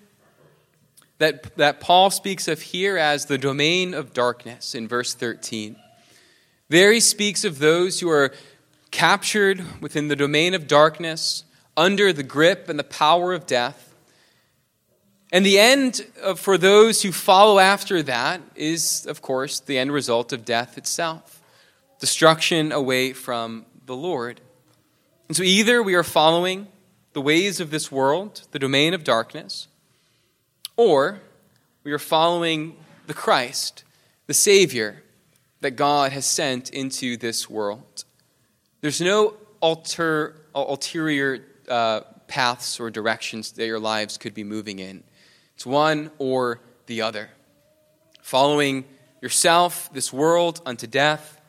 that, 1.18 1.56
that 1.56 1.80
Paul 1.80 2.10
speaks 2.10 2.46
of 2.48 2.62
here 2.62 2.96
as 2.96 3.26
the 3.26 3.38
domain 3.38 3.94
of 3.94 4.12
darkness 4.12 4.74
in 4.74 4.86
verse 4.86 5.14
13. 5.14 5.76
There 6.68 6.92
he 6.92 7.00
speaks 7.00 7.44
of 7.44 7.58
those 7.58 8.00
who 8.00 8.08
are 8.08 8.32
captured 8.90 9.82
within 9.82 10.08
the 10.08 10.16
domain 10.16 10.54
of 10.54 10.66
darkness, 10.66 11.44
under 11.76 12.12
the 12.12 12.22
grip 12.22 12.68
and 12.68 12.78
the 12.78 12.84
power 12.84 13.32
of 13.32 13.46
death. 13.46 13.85
And 15.36 15.44
the 15.44 15.58
end 15.58 16.00
for 16.36 16.56
those 16.56 17.02
who 17.02 17.12
follow 17.12 17.58
after 17.58 18.02
that 18.04 18.40
is, 18.54 19.04
of 19.04 19.20
course, 19.20 19.60
the 19.60 19.76
end 19.76 19.92
result 19.92 20.32
of 20.32 20.46
death 20.46 20.78
itself 20.78 21.42
destruction 22.00 22.72
away 22.72 23.12
from 23.12 23.66
the 23.84 23.94
Lord. 23.94 24.40
And 25.28 25.36
so 25.36 25.42
either 25.42 25.82
we 25.82 25.94
are 25.94 26.02
following 26.02 26.68
the 27.12 27.20
ways 27.20 27.60
of 27.60 27.70
this 27.70 27.92
world, 27.92 28.48
the 28.52 28.58
domain 28.58 28.94
of 28.94 29.04
darkness, 29.04 29.68
or 30.74 31.20
we 31.84 31.92
are 31.92 31.98
following 31.98 32.74
the 33.06 33.12
Christ, 33.12 33.84
the 34.28 34.32
Savior 34.32 35.02
that 35.60 35.72
God 35.72 36.12
has 36.12 36.24
sent 36.24 36.70
into 36.70 37.18
this 37.18 37.50
world. 37.50 38.06
There's 38.80 39.02
no 39.02 39.34
alter, 39.60 40.36
ulterior 40.54 41.44
uh, 41.68 42.00
paths 42.26 42.80
or 42.80 42.90
directions 42.90 43.52
that 43.52 43.66
your 43.66 43.78
lives 43.78 44.16
could 44.16 44.32
be 44.32 44.42
moving 44.42 44.78
in. 44.78 45.04
It's 45.56 45.64
one 45.64 46.10
or 46.18 46.60
the 46.84 47.00
other. 47.00 47.30
Following 48.20 48.84
yourself, 49.22 49.90
this 49.90 50.12
world, 50.12 50.60
unto 50.66 50.86
death, 50.86 51.40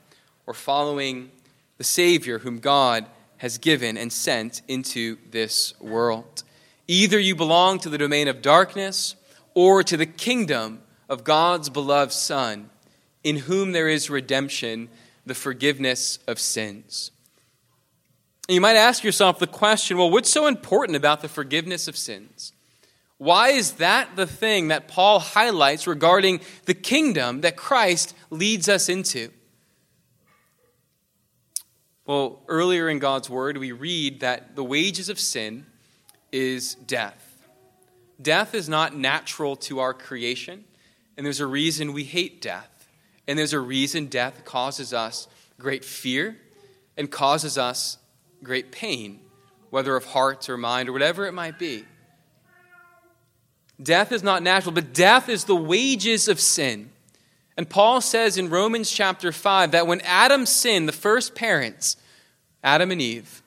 or 0.45 0.53
following 0.53 1.29
the 1.77 1.83
Savior 1.83 2.39
whom 2.39 2.59
God 2.59 3.05
has 3.37 3.57
given 3.57 3.97
and 3.97 4.11
sent 4.11 4.61
into 4.67 5.17
this 5.29 5.77
world. 5.81 6.43
Either 6.87 7.19
you 7.19 7.35
belong 7.35 7.79
to 7.79 7.89
the 7.89 7.97
domain 7.97 8.29
of 8.29 8.41
darkness 8.41 9.17
or 9.53 9.83
to 9.83 9.97
the 9.97 10.05
kingdom 10.05 10.81
of 11.09 11.25
God's 11.25 11.69
beloved 11.69 12.13
Son, 12.13 12.69
in 13.25 13.35
whom 13.35 13.73
there 13.73 13.89
is 13.89 14.09
redemption, 14.09 14.87
the 15.25 15.35
forgiveness 15.35 16.19
of 16.27 16.39
sins. 16.39 17.11
You 18.47 18.61
might 18.61 18.77
ask 18.77 19.03
yourself 19.03 19.37
the 19.37 19.47
question 19.47 19.97
well, 19.97 20.09
what's 20.09 20.29
so 20.29 20.47
important 20.47 20.95
about 20.95 21.19
the 21.19 21.27
forgiveness 21.27 21.89
of 21.89 21.97
sins? 21.97 22.53
Why 23.17 23.49
is 23.49 23.73
that 23.73 24.15
the 24.15 24.27
thing 24.27 24.67
that 24.67 24.87
Paul 24.87 25.19
highlights 25.19 25.87
regarding 25.87 26.39
the 26.65 26.75
kingdom 26.75 27.41
that 27.41 27.57
Christ 27.57 28.15
leads 28.29 28.69
us 28.69 28.89
into? 28.89 29.31
Well, 32.05 32.41
earlier 32.47 32.87
in 32.89 32.99
God's 32.99 33.29
word, 33.29 33.57
we 33.57 33.71
read 33.71 34.21
that 34.21 34.55
the 34.55 34.63
wages 34.63 35.09
of 35.09 35.19
sin 35.19 35.65
is 36.31 36.75
death. 36.75 37.23
Death 38.21 38.53
is 38.53 38.69
not 38.69 38.95
natural 38.95 39.55
to 39.57 39.79
our 39.79 39.93
creation, 39.93 40.63
and 41.17 41.25
there's 41.25 41.39
a 41.39 41.47
reason 41.47 41.93
we 41.93 42.03
hate 42.03 42.41
death. 42.41 42.89
And 43.27 43.37
there's 43.37 43.53
a 43.53 43.59
reason 43.59 44.05
death 44.05 44.45
causes 44.45 44.93
us 44.93 45.27
great 45.59 45.83
fear 45.83 46.37
and 46.95 47.11
causes 47.11 47.57
us 47.57 47.97
great 48.41 48.71
pain, 48.71 49.19
whether 49.69 49.95
of 49.95 50.05
heart 50.05 50.47
or 50.49 50.57
mind 50.57 50.87
or 50.87 50.93
whatever 50.93 51.25
it 51.25 51.33
might 51.33 51.59
be. 51.59 51.83
Death 53.81 54.11
is 54.11 54.23
not 54.23 54.41
natural, 54.41 54.73
but 54.73 54.93
death 54.93 55.29
is 55.29 55.43
the 55.43 55.55
wages 55.55 56.27
of 56.27 56.39
sin. 56.39 56.89
And 57.55 57.69
Paul 57.69 58.01
says 58.01 58.37
in 58.37 58.49
Romans 58.49 58.91
chapter 58.91 59.31
5 59.31 59.71
that 59.71 59.87
when 59.87 60.01
Adam 60.01 60.45
sinned, 60.45 60.87
the 60.87 60.93
first 60.93 61.35
parents, 61.35 61.97
Adam 62.63 62.91
and 62.91 63.01
Eve, 63.01 63.41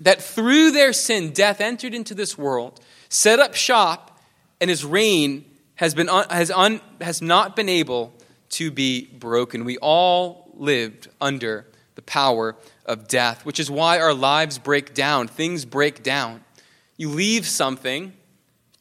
that 0.00 0.22
through 0.22 0.70
their 0.70 0.92
sin, 0.92 1.30
death 1.30 1.60
entered 1.60 1.94
into 1.94 2.14
this 2.14 2.36
world, 2.36 2.80
set 3.08 3.38
up 3.38 3.54
shop, 3.54 4.20
and 4.60 4.70
his 4.70 4.84
reign 4.84 5.44
has, 5.76 5.94
been 5.94 6.08
un, 6.08 6.26
has, 6.30 6.50
un, 6.50 6.80
has 7.00 7.20
not 7.20 7.56
been 7.56 7.68
able 7.68 8.12
to 8.50 8.70
be 8.70 9.06
broken. 9.06 9.64
We 9.64 9.78
all 9.78 10.50
lived 10.54 11.08
under 11.20 11.66
the 11.94 12.02
power 12.02 12.56
of 12.86 13.08
death, 13.08 13.44
which 13.44 13.60
is 13.60 13.70
why 13.70 13.98
our 13.98 14.14
lives 14.14 14.58
break 14.58 14.94
down. 14.94 15.28
Things 15.28 15.64
break 15.64 16.02
down. 16.02 16.44
You 16.96 17.08
leave 17.10 17.46
something 17.46 18.12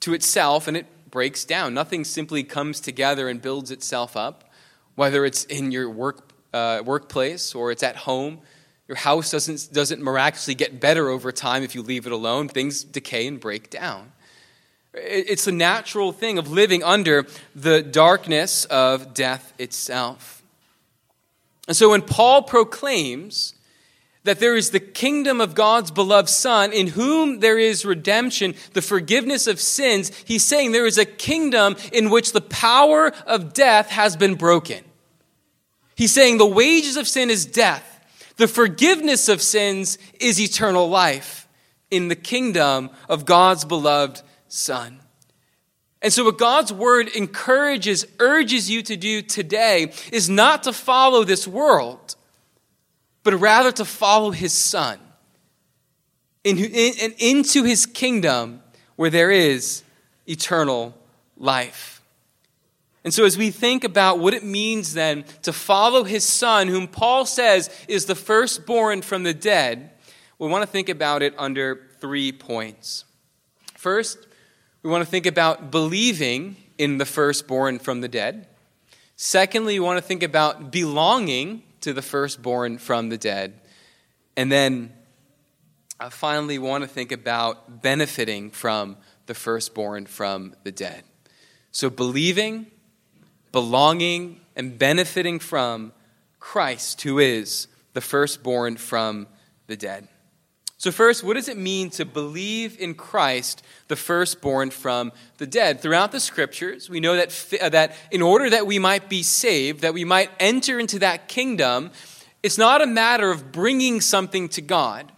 to 0.04 0.14
itself 0.14 0.68
and 0.68 0.78
it 0.78 0.86
breaks 1.10 1.46
down. 1.46 1.74
Nothing 1.74 2.04
simply 2.04 2.44
comes 2.44 2.80
together 2.80 3.30
and 3.30 3.42
builds 3.42 3.72
itself 3.72 4.18
up, 4.18 4.50
whether 4.96 5.26
it's 5.26 5.46
in 5.46 5.72
your 5.72 5.90
work, 5.90 6.32
uh, 6.54 6.82
workplace 6.86 7.56
or 7.56 7.72
it's 7.72 7.84
at 7.84 7.96
home. 7.96 8.40
Your 8.88 8.98
house 8.98 9.32
doesn't, 9.32 9.72
doesn't 9.72 10.02
miraculously 10.02 10.56
get 10.56 10.80
better 10.80 11.10
over 11.10 11.32
time 11.32 11.64
if 11.64 11.74
you 11.74 11.82
leave 11.82 12.06
it 12.06 12.12
alone. 12.12 12.50
Things 12.50 12.84
decay 12.84 13.28
and 13.28 13.40
break 13.40 13.70
down. 13.70 14.12
It's 14.94 15.46
the 15.46 15.52
natural 15.52 16.12
thing 16.12 16.38
of 16.38 16.52
living 16.52 16.84
under 16.84 17.26
the 17.56 17.82
darkness 17.82 18.66
of 18.66 19.14
death 19.14 19.54
itself. 19.58 20.44
And 21.68 21.78
so 21.78 21.92
when 21.92 22.02
Paul 22.02 22.44
proclaims 22.44 23.56
that 24.24 24.39
there 24.39 24.56
is 24.56 24.70
the 24.70 24.80
kingdom 24.80 25.42
of 25.42 25.53
God's 25.53 25.92
beloved 25.92 26.30
Son, 26.30 26.72
in 26.72 26.88
whom 26.88 27.39
there 27.39 27.60
is 27.60 27.86
redemption, 27.86 28.56
the 28.74 28.82
forgiveness 28.82 29.48
of 29.48 29.60
sins, 29.60 30.12
he's 30.25 30.44
saying 30.44 30.72
there 30.72 30.86
is 30.86 30.98
a 30.98 31.06
kingdom 31.06 31.75
in 31.92 32.10
which 32.10 32.32
the 32.32 32.42
power 32.42 33.12
of 33.25 33.53
death 33.53 33.89
has 33.89 34.15
been 34.15 34.36
broken. 34.36 34.84
He's 35.96 36.13
saying 36.13 36.38
the 36.38 36.46
wages 36.46 36.98
of 36.98 37.08
sin 37.08 37.30
is 37.30 37.46
death, 37.46 37.89
the 38.38 38.48
forgiveness 38.48 39.30
of 39.30 39.42
sins 39.42 39.98
is 40.20 40.42
eternal 40.42 40.89
life 40.89 41.48
in 41.92 42.08
the 42.08 42.15
kingdom 42.15 42.89
of 43.08 43.25
God's 43.25 43.65
beloved 43.65 44.22
Son. 44.48 45.00
And 46.01 46.12
so, 46.12 46.25
what 46.25 46.38
God's 46.38 46.74
word 46.74 47.08
encourages, 47.10 48.06
urges 48.20 48.70
you 48.70 48.82
to 48.84 48.98
do 48.98 49.22
today 49.22 49.94
is 50.12 50.30
not 50.30 50.63
to 50.63 50.74
follow 50.74 51.24
this 51.24 51.48
world 51.48 52.15
but 53.24 53.34
rather 53.36 53.72
to 53.72 53.86
follow 53.86 54.32
his 54.32 54.53
son 54.53 55.00
and 56.46 56.60
in, 56.60 57.13
into 57.20 57.63
his 57.63 57.86
kingdom 57.86 58.62
where 58.96 59.10
there 59.10 59.32
is 59.32 59.84
eternal 60.27 60.94
life. 61.38 62.01
And 63.03 63.13
so, 63.13 63.25
as 63.25 63.38
we 63.38 63.51
think 63.51 63.84
about 63.84 64.20
what 64.20 64.34
it 64.34 64.44
means 64.44 64.94
then 64.94 65.25
to 65.42 65.51
follow 65.51 66.03
his 66.03 66.24
son, 66.25 66.70
whom 66.70 66.88
Paul 66.88 67.25
says 67.25 67.70
is 67.88 68.06
the 68.06 68.15
firstborn 68.15 69.01
from 69.01 69.24
the 69.24 69.34
dead, 69.34 69.92
we 70.39 70.48
want 70.48 70.63
to 70.63 70.68
think 70.68 70.89
about 70.89 71.22
it 71.22 71.34
under 71.38 71.89
three 72.00 72.32
points. 72.32 73.03
First, 73.75 74.18
we 74.84 74.89
want 74.89 75.03
to 75.03 75.10
think 75.10 75.25
about 75.25 75.72
believing 75.72 76.56
in 76.77 76.98
the 76.98 77.06
firstborn 77.06 77.80
from 77.80 78.01
the 78.01 78.08
dead. 78.08 78.48
Secondly, 79.15 79.80
we 79.80 79.86
want 79.86 79.98
to 79.98 80.08
think 80.08 80.24
about 80.24 80.72
belonging 80.72 81.63
to 81.84 81.94
the 81.94 82.02
firstborn 82.02 82.78
from 82.78 83.10
the 83.10 83.18
dead. 83.18 83.60
And 84.36 84.52
then 84.52 84.94
I 86.00 86.10
finally 86.10 86.58
want 86.58 86.84
to 86.84 86.88
think 86.88 87.12
about 87.12 87.82
benefiting 87.82 88.52
from 88.52 88.98
the 89.25 89.34
firstborn 89.34 90.06
from 90.06 90.56
the 90.63 90.72
dead. 90.72 91.04
So, 91.72 91.90
believing, 91.90 92.68
belonging, 93.52 94.42
and 94.56 94.78
benefiting 94.78 95.40
from 95.40 95.94
Christ, 96.40 97.02
who 97.02 97.20
is 97.20 97.68
the 97.94 98.02
firstborn 98.02 98.78
from 98.78 99.28
the 99.68 99.78
dead. 99.78 100.08
So, 100.84 100.92
first, 100.92 101.24
what 101.24 101.36
does 101.36 101.48
it 101.48 101.56
mean 101.56 101.92
to 101.92 102.04
believe 102.04 102.78
in 102.78 102.94
Christ, 102.94 103.63
the 103.88 103.96
firstborn 103.96 104.70
from 104.70 105.13
the 105.38 105.48
dead? 105.48 105.80
Throughout 105.80 106.12
the 106.12 106.20
scriptures, 106.20 106.90
we 106.90 107.00
know 107.00 107.16
that, 107.16 107.30
that 107.72 107.96
in 108.12 108.22
order 108.22 108.50
that 108.50 108.68
we 108.68 108.80
might 108.80 109.08
be 109.08 109.24
saved, 109.24 109.80
that 109.80 109.94
we 109.94 110.04
might 110.04 110.30
enter 110.42 110.82
into 110.82 111.00
that 111.00 111.30
kingdom, 111.30 111.92
it's 112.44 112.58
not 112.58 112.82
a 112.82 112.86
matter 112.86 113.32
of 113.32 113.54
bringing 113.54 114.02
something 114.02 114.50
to 114.50 114.62
God, 114.62 115.10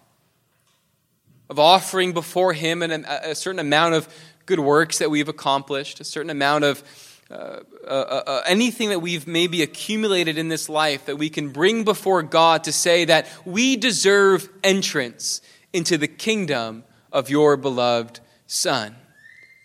of 1.50 1.58
offering 1.58 2.14
before 2.14 2.54
Him 2.54 2.84
an, 2.84 3.04
a 3.04 3.34
certain 3.34 3.58
amount 3.58 3.96
of 3.96 4.08
good 4.46 4.60
works 4.60 5.00
that 5.00 5.10
we've 5.10 5.30
accomplished, 5.30 6.00
a 6.00 6.04
certain 6.04 6.30
amount 6.30 6.64
of 6.64 6.84
uh, 7.32 7.34
uh, 7.34 7.88
uh, 7.88 8.24
uh, 8.28 8.42
anything 8.46 8.90
that 8.90 9.00
we've 9.00 9.26
maybe 9.26 9.64
accumulated 9.64 10.38
in 10.38 10.48
this 10.48 10.70
life 10.70 11.08
that 11.08 11.16
we 11.16 11.28
can 11.28 11.50
bring 11.50 11.84
before 11.84 12.22
God 12.22 12.66
to 12.66 12.72
say 12.72 13.06
that 13.06 13.28
we 13.46 13.78
deserve 13.78 14.48
entrance 14.64 15.42
into 15.76 15.98
the 15.98 16.08
kingdom 16.08 16.84
of 17.12 17.30
your 17.30 17.58
beloved 17.58 18.22
Son. 18.48 18.96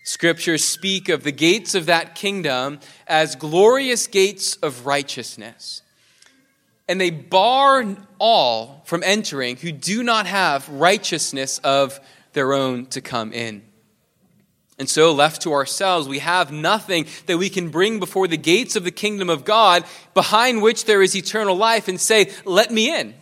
Scriptures 0.03 0.63
speak 0.63 1.09
of 1.09 1.23
the 1.23 1.31
gates 1.31 1.73
of 1.73 1.85
that 1.85 2.15
kingdom 2.15 2.79
as 3.07 3.35
glorious 3.35 4.07
gates 4.07 4.55
of 4.57 4.85
righteousness. 4.85 5.81
And 6.87 6.99
they 6.99 7.11
bar 7.11 7.85
all 8.19 8.81
from 8.85 9.03
entering 9.03 9.55
who 9.55 9.71
do 9.71 10.03
not 10.03 10.25
have 10.25 10.67
righteousness 10.67 11.59
of 11.59 11.99
their 12.33 12.53
own 12.53 12.87
to 12.87 12.99
come 12.99 13.31
in. 13.31 13.61
And 14.77 14.89
so, 14.89 15.13
left 15.13 15.43
to 15.43 15.53
ourselves, 15.53 16.07
we 16.07 16.19
have 16.19 16.51
nothing 16.51 17.05
that 17.27 17.37
we 17.37 17.49
can 17.49 17.69
bring 17.69 17.99
before 17.99 18.27
the 18.27 18.35
gates 18.35 18.75
of 18.75 18.83
the 18.83 18.91
kingdom 18.91 19.29
of 19.29 19.45
God, 19.45 19.85
behind 20.15 20.63
which 20.63 20.85
there 20.85 21.03
is 21.03 21.15
eternal 21.15 21.55
life, 21.55 21.87
and 21.87 22.01
say, 22.01 22.31
Let 22.45 22.71
me 22.71 22.93
in. 22.93 23.13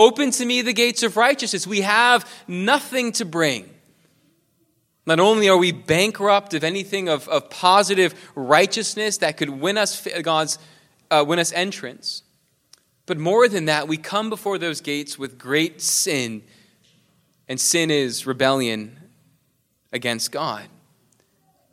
Open 0.00 0.30
to 0.30 0.46
me 0.46 0.62
the 0.62 0.72
gates 0.72 1.02
of 1.02 1.18
righteousness. 1.18 1.66
We 1.66 1.82
have 1.82 2.26
nothing 2.48 3.12
to 3.12 3.26
bring. 3.26 3.68
Not 5.04 5.20
only 5.20 5.50
are 5.50 5.58
we 5.58 5.72
bankrupt 5.72 6.54
of 6.54 6.64
anything 6.64 7.10
of, 7.10 7.28
of 7.28 7.50
positive 7.50 8.14
righteousness 8.34 9.18
that 9.18 9.36
could 9.36 9.50
win 9.50 9.76
us 9.76 10.08
God's 10.22 10.58
uh, 11.10 11.22
win 11.28 11.38
us 11.38 11.52
entrance, 11.52 12.22
but 13.04 13.18
more 13.18 13.46
than 13.46 13.66
that, 13.66 13.88
we 13.88 13.98
come 13.98 14.30
before 14.30 14.56
those 14.56 14.80
gates 14.80 15.18
with 15.18 15.36
great 15.36 15.82
sin, 15.82 16.44
and 17.46 17.60
sin 17.60 17.90
is 17.90 18.26
rebellion 18.26 18.98
against 19.92 20.32
God. 20.32 20.64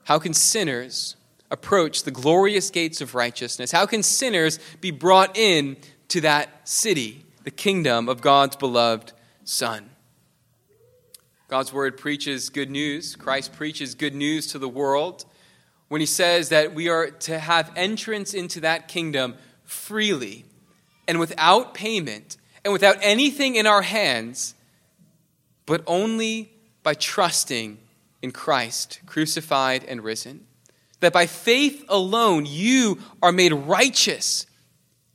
How 0.04 0.20
can 0.20 0.34
sinners 0.34 1.16
approach 1.50 2.04
the 2.04 2.12
glorious 2.12 2.72
gates 2.72 3.00
of 3.00 3.16
righteousness? 3.16 3.72
How 3.72 3.86
can 3.86 4.04
sinners 4.04 4.60
be 4.82 4.92
brought 4.92 5.38
in 5.38 5.78
to 6.10 6.20
that 6.22 6.68
city, 6.68 7.24
the 7.48 7.52
kingdom 7.52 8.10
of 8.10 8.20
God's 8.20 8.58
beloved 8.58 9.14
Son? 9.46 9.90
God's 11.48 11.72
word 11.72 11.96
preaches 11.96 12.50
good 12.50 12.70
news. 12.70 13.16
Christ 13.16 13.54
preaches 13.54 13.96
good 13.96 14.14
news 14.14 14.48
to 14.48 14.60
the 14.60 14.68
world 14.68 15.24
when 15.88 16.02
he 16.02 16.08
says 16.08 16.50
that 16.50 16.76
we 16.76 16.90
are 16.90 17.10
to 17.10 17.40
have 17.40 17.72
entrance 17.78 18.34
into 18.34 18.60
that 18.60 18.90
kingdom 18.90 19.36
freely 19.64 20.44
and 21.08 21.22
without 21.22 21.74
payment 21.74 22.36
and 22.66 22.74
without 22.74 22.98
anything 23.02 23.56
in 23.56 23.66
our 23.66 23.84
hands, 23.84 24.54
but 25.66 25.82
only 25.88 26.52
by 26.84 26.96
trusting 26.96 27.78
in 28.22 28.32
Christ, 28.32 29.00
crucified 29.06 29.86
and 29.86 30.04
risen. 30.04 30.48
That 31.00 31.14
by 31.14 31.28
faith 31.28 31.86
alone 31.88 32.46
you 32.46 33.00
are 33.24 33.32
made 33.32 33.54
righteous. 33.54 34.47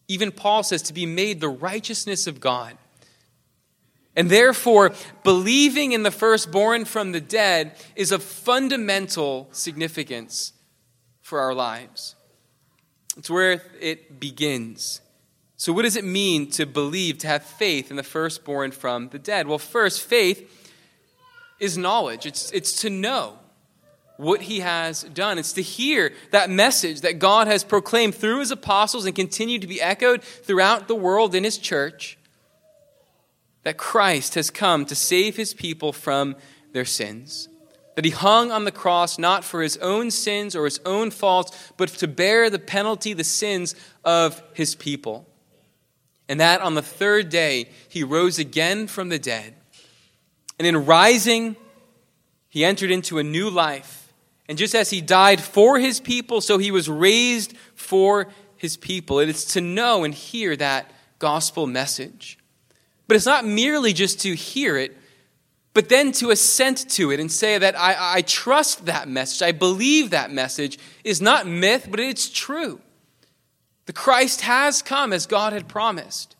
Even 0.08 0.32
Paul 0.32 0.62
says 0.62 0.82
to 0.82 0.92
be 0.92 1.06
made 1.06 1.40
the 1.40 1.48
righteousness 1.48 2.26
of 2.26 2.40
God. 2.40 2.76
And 4.14 4.28
therefore, 4.28 4.92
believing 5.24 5.92
in 5.92 6.02
the 6.02 6.10
firstborn 6.10 6.84
from 6.84 7.12
the 7.12 7.20
dead 7.20 7.76
is 7.96 8.12
of 8.12 8.22
fundamental 8.22 9.48
significance 9.52 10.52
for 11.22 11.40
our 11.40 11.54
lives. 11.54 12.14
It's 13.16 13.30
where 13.30 13.62
it 13.80 14.20
begins. 14.20 15.00
So, 15.56 15.72
what 15.72 15.82
does 15.82 15.96
it 15.96 16.04
mean 16.04 16.50
to 16.52 16.66
believe, 16.66 17.18
to 17.18 17.28
have 17.28 17.44
faith 17.44 17.90
in 17.90 17.96
the 17.96 18.02
firstborn 18.02 18.72
from 18.72 19.08
the 19.10 19.18
dead? 19.18 19.46
Well, 19.46 19.58
first, 19.58 20.02
faith 20.02 20.70
is 21.58 21.78
knowledge, 21.78 22.26
it's, 22.26 22.50
it's 22.50 22.80
to 22.82 22.90
know 22.90 23.38
what 24.16 24.42
he 24.42 24.60
has 24.60 25.02
done. 25.04 25.38
It's 25.38 25.54
to 25.54 25.62
hear 25.62 26.12
that 26.30 26.50
message 26.50 27.00
that 27.00 27.18
God 27.18 27.46
has 27.46 27.64
proclaimed 27.64 28.14
through 28.14 28.40
his 28.40 28.50
apostles 28.50 29.04
and 29.04 29.14
continued 29.14 29.62
to 29.62 29.66
be 29.66 29.80
echoed 29.80 30.22
throughout 30.22 30.88
the 30.88 30.94
world 30.94 31.34
in 31.34 31.44
his 31.44 31.58
church 31.58 32.18
that 33.62 33.76
Christ 33.76 34.34
has 34.34 34.50
come 34.50 34.84
to 34.86 34.94
save 34.94 35.36
his 35.36 35.54
people 35.54 35.92
from 35.92 36.36
their 36.72 36.84
sins. 36.84 37.48
That 37.94 38.04
he 38.04 38.10
hung 38.10 38.50
on 38.50 38.64
the 38.64 38.72
cross 38.72 39.18
not 39.18 39.44
for 39.44 39.62
his 39.62 39.76
own 39.78 40.10
sins 40.10 40.56
or 40.56 40.64
his 40.64 40.80
own 40.84 41.10
faults, 41.10 41.72
but 41.76 41.90
to 41.90 42.08
bear 42.08 42.48
the 42.48 42.58
penalty, 42.58 43.12
the 43.12 43.24
sins 43.24 43.74
of 44.04 44.42
his 44.54 44.74
people. 44.74 45.28
And 46.28 46.40
that 46.40 46.60
on 46.62 46.74
the 46.74 46.82
third 46.82 47.28
day 47.28 47.68
he 47.88 48.02
rose 48.02 48.38
again 48.38 48.86
from 48.86 49.10
the 49.10 49.18
dead. 49.18 49.54
And 50.58 50.66
in 50.66 50.86
rising, 50.86 51.56
he 52.48 52.64
entered 52.64 52.90
into 52.90 53.18
a 53.18 53.22
new 53.22 53.50
life. 53.50 54.01
And 54.48 54.58
just 54.58 54.74
as 54.74 54.90
he 54.90 55.00
died 55.00 55.40
for 55.40 55.78
his 55.78 56.00
people, 56.00 56.40
so 56.40 56.58
he 56.58 56.70
was 56.70 56.88
raised 56.88 57.56
for 57.74 58.28
his 58.56 58.76
people. 58.76 59.18
And 59.18 59.30
It 59.30 59.36
is 59.36 59.44
to 59.46 59.60
know 59.60 60.04
and 60.04 60.12
hear 60.12 60.56
that 60.56 60.90
gospel 61.18 61.66
message. 61.66 62.38
But 63.06 63.16
it's 63.16 63.26
not 63.26 63.44
merely 63.44 63.92
just 63.92 64.20
to 64.20 64.34
hear 64.34 64.76
it, 64.76 64.96
but 65.74 65.88
then 65.88 66.12
to 66.12 66.30
assent 66.30 66.90
to 66.90 67.10
it 67.10 67.20
and 67.20 67.30
say 67.30 67.58
that 67.58 67.78
I, 67.78 68.16
I 68.16 68.22
trust 68.22 68.86
that 68.86 69.08
message, 69.08 69.42
I 69.42 69.52
believe 69.52 70.10
that 70.10 70.30
message 70.30 70.78
is 71.02 71.22
not 71.22 71.46
myth, 71.46 71.88
but 71.90 72.00
it's 72.00 72.28
true. 72.28 72.80
The 73.86 73.92
Christ 73.92 74.42
has 74.42 74.82
come 74.82 75.12
as 75.12 75.26
God 75.26 75.52
had 75.52 75.68
promised. 75.68 76.36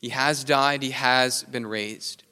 He 0.00 0.08
has 0.08 0.44
died, 0.44 0.82
he 0.82 0.90
has 0.90 1.44
been 1.44 1.66
raised. 1.66 2.24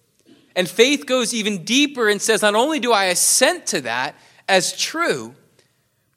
And 0.57 0.69
faith 0.69 1.07
goes 1.07 1.33
even 1.33 1.65
deeper 1.65 2.09
and 2.09 2.21
says, 2.21 2.43
not 2.43 2.55
only 2.55 2.81
do 2.81 2.93
I 2.93 3.05
assent 3.05 3.67
to 3.69 3.83
that 3.83 4.17
as 4.51 4.77
true, 4.77 5.35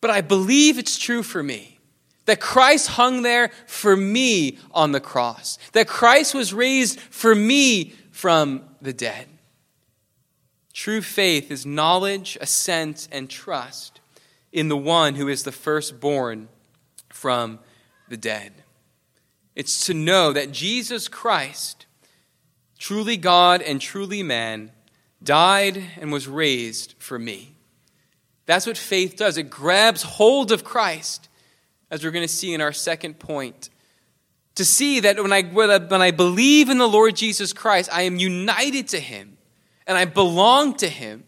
but 0.01 0.09
I 0.09 0.21
believe 0.21 0.77
it's 0.77 0.97
true 0.97 1.23
for 1.23 1.41
me. 1.41 1.79
That 2.25 2.39
Christ 2.39 2.87
hung 2.89 3.21
there 3.21 3.51
for 3.67 3.95
me 3.95 4.57
on 4.71 4.91
the 4.93 4.99
cross. 4.99 5.57
That 5.73 5.87
Christ 5.87 6.33
was 6.33 6.53
raised 6.53 6.99
for 6.99 7.35
me 7.35 7.93
from 8.11 8.63
the 8.81 8.93
dead. 8.93 9.27
True 10.73 11.01
faith 11.01 11.51
is 11.51 11.65
knowledge, 11.65 12.37
assent, 12.41 13.07
and 13.11 13.29
trust 13.29 13.99
in 14.51 14.69
the 14.69 14.77
one 14.77 15.15
who 15.15 15.27
is 15.27 15.43
the 15.43 15.51
firstborn 15.51 16.47
from 17.09 17.59
the 18.09 18.17
dead. 18.17 18.53
It's 19.55 19.85
to 19.85 19.93
know 19.93 20.33
that 20.33 20.51
Jesus 20.51 21.07
Christ, 21.07 21.85
truly 22.79 23.17
God 23.17 23.61
and 23.61 23.79
truly 23.79 24.23
man, 24.23 24.71
died 25.21 25.83
and 25.99 26.11
was 26.11 26.27
raised 26.27 26.95
for 26.97 27.19
me. 27.19 27.52
That's 28.45 28.67
what 28.67 28.77
faith 28.77 29.15
does. 29.15 29.37
It 29.37 29.49
grabs 29.49 30.03
hold 30.03 30.51
of 30.51 30.63
Christ 30.63 31.29
as 31.89 32.03
we're 32.03 32.11
going 32.11 32.27
to 32.27 32.33
see 32.33 32.53
in 32.53 32.61
our 32.61 32.73
second 32.73 33.19
point. 33.19 33.69
To 34.55 34.65
see 34.65 34.99
that 34.99 35.21
when 35.21 35.33
I, 35.33 35.41
when 35.43 36.01
I 36.01 36.11
believe 36.11 36.69
in 36.69 36.77
the 36.77 36.87
Lord 36.87 37.15
Jesus 37.15 37.53
Christ, 37.53 37.89
I 37.91 38.03
am 38.03 38.17
united 38.17 38.89
to 38.89 38.99
him 38.99 39.37
and 39.87 39.97
I 39.97 40.05
belong 40.05 40.75
to 40.75 40.89
him. 40.89 41.23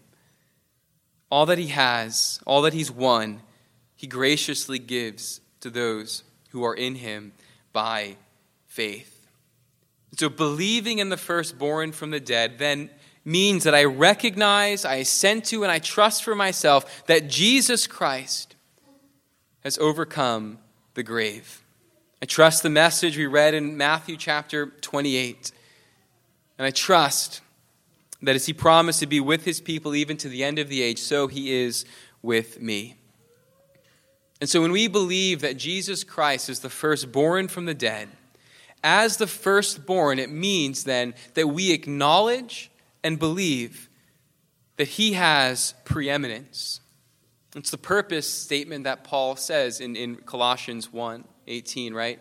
All 1.31 1.47
that 1.47 1.57
he 1.57 1.67
has, 1.67 2.39
all 2.45 2.61
that 2.61 2.73
he's 2.73 2.91
won, 2.91 3.41
he 3.95 4.07
graciously 4.07 4.77
gives 4.77 5.41
to 5.61 5.69
those 5.69 6.23
who 6.51 6.63
are 6.63 6.75
in 6.75 6.95
him 6.95 7.33
by 7.73 8.17
faith. 8.67 9.27
So, 10.17 10.29
believing 10.29 10.99
in 10.99 11.09
the 11.09 11.17
firstborn 11.17 11.91
from 11.91 12.11
the 12.11 12.19
dead 12.19 12.57
then 12.57 12.89
means 13.25 13.63
that 13.63 13.73
I 13.73 13.83
recognize, 13.83 14.85
I 14.85 14.95
assent 14.95 15.45
to, 15.45 15.63
and 15.63 15.71
I 15.71 15.79
trust 15.79 16.23
for 16.23 16.35
myself 16.35 17.05
that 17.07 17.27
Jesus 17.27 17.87
Christ 17.87 18.55
has 19.63 19.79
overcome 19.79 20.59
the 20.93 21.03
grave. 21.03 21.63
I 22.21 22.27
trust 22.27 22.63
the 22.63 22.69
message 22.69 23.17
we 23.17 23.25
read 23.25 23.55
in 23.55 23.75
Matthew 23.77 24.15
chapter 24.15 24.67
28. 24.67 25.51
And 26.57 26.65
I 26.65 26.71
trust 26.71 27.41
that 28.21 28.35
as 28.35 28.45
he 28.45 28.53
promised 28.53 28.99
to 29.01 29.07
be 29.07 29.19
with 29.19 29.43
his 29.43 29.59
people 29.59 29.95
even 29.95 30.17
to 30.17 30.29
the 30.29 30.43
end 30.43 30.59
of 30.59 30.69
the 30.69 30.81
age, 30.81 30.99
so 30.99 31.27
he 31.27 31.51
is 31.51 31.83
with 32.21 32.61
me. 32.61 32.95
And 34.39 34.49
so 34.49 34.61
when 34.61 34.71
we 34.71 34.87
believe 34.87 35.41
that 35.41 35.57
Jesus 35.57 36.03
Christ 36.03 36.49
is 36.49 36.59
the 36.59 36.69
firstborn 36.69 37.47
from 37.47 37.65
the 37.65 37.73
dead, 37.73 38.09
as 38.83 39.17
the 39.17 39.27
firstborn, 39.27 40.19
it 40.19 40.29
means 40.29 40.83
then 40.83 41.15
that 41.33 41.47
we 41.47 41.71
acknowledge 41.71 42.69
and 43.05 43.19
believe 43.19 43.87
that 44.77 44.87
he 44.87 45.13
has 45.13 45.75
preeminence. 45.85 46.81
It's 47.55 47.69
the 47.69 47.77
purpose 47.77 48.27
statement 48.27 48.85
that 48.85 49.03
Paul 49.03 49.35
says 49.35 49.79
in, 49.79 49.95
in 49.95 50.15
Colossians 50.15 50.91
1 50.91 51.23
18, 51.47 51.93
right? 51.93 52.19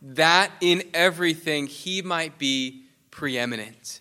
That 0.00 0.50
in 0.62 0.84
everything 0.94 1.66
he 1.66 2.00
might 2.00 2.38
be 2.38 2.84
preeminent. 3.10 4.00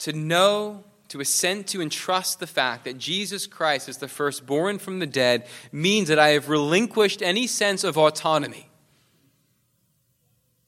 To 0.00 0.12
know, 0.12 0.82
to 1.08 1.20
assent 1.20 1.68
to, 1.68 1.80
and 1.80 1.92
trust 1.92 2.40
the 2.40 2.46
fact 2.48 2.84
that 2.86 2.98
Jesus 2.98 3.46
Christ 3.46 3.88
is 3.88 3.98
the 3.98 4.08
firstborn 4.08 4.80
from 4.80 4.98
the 4.98 5.06
dead 5.06 5.46
means 5.70 6.08
that 6.08 6.18
I 6.18 6.30
have 6.30 6.48
relinquished 6.48 7.22
any 7.22 7.46
sense 7.46 7.84
of 7.84 7.96
autonomy. 7.96 8.68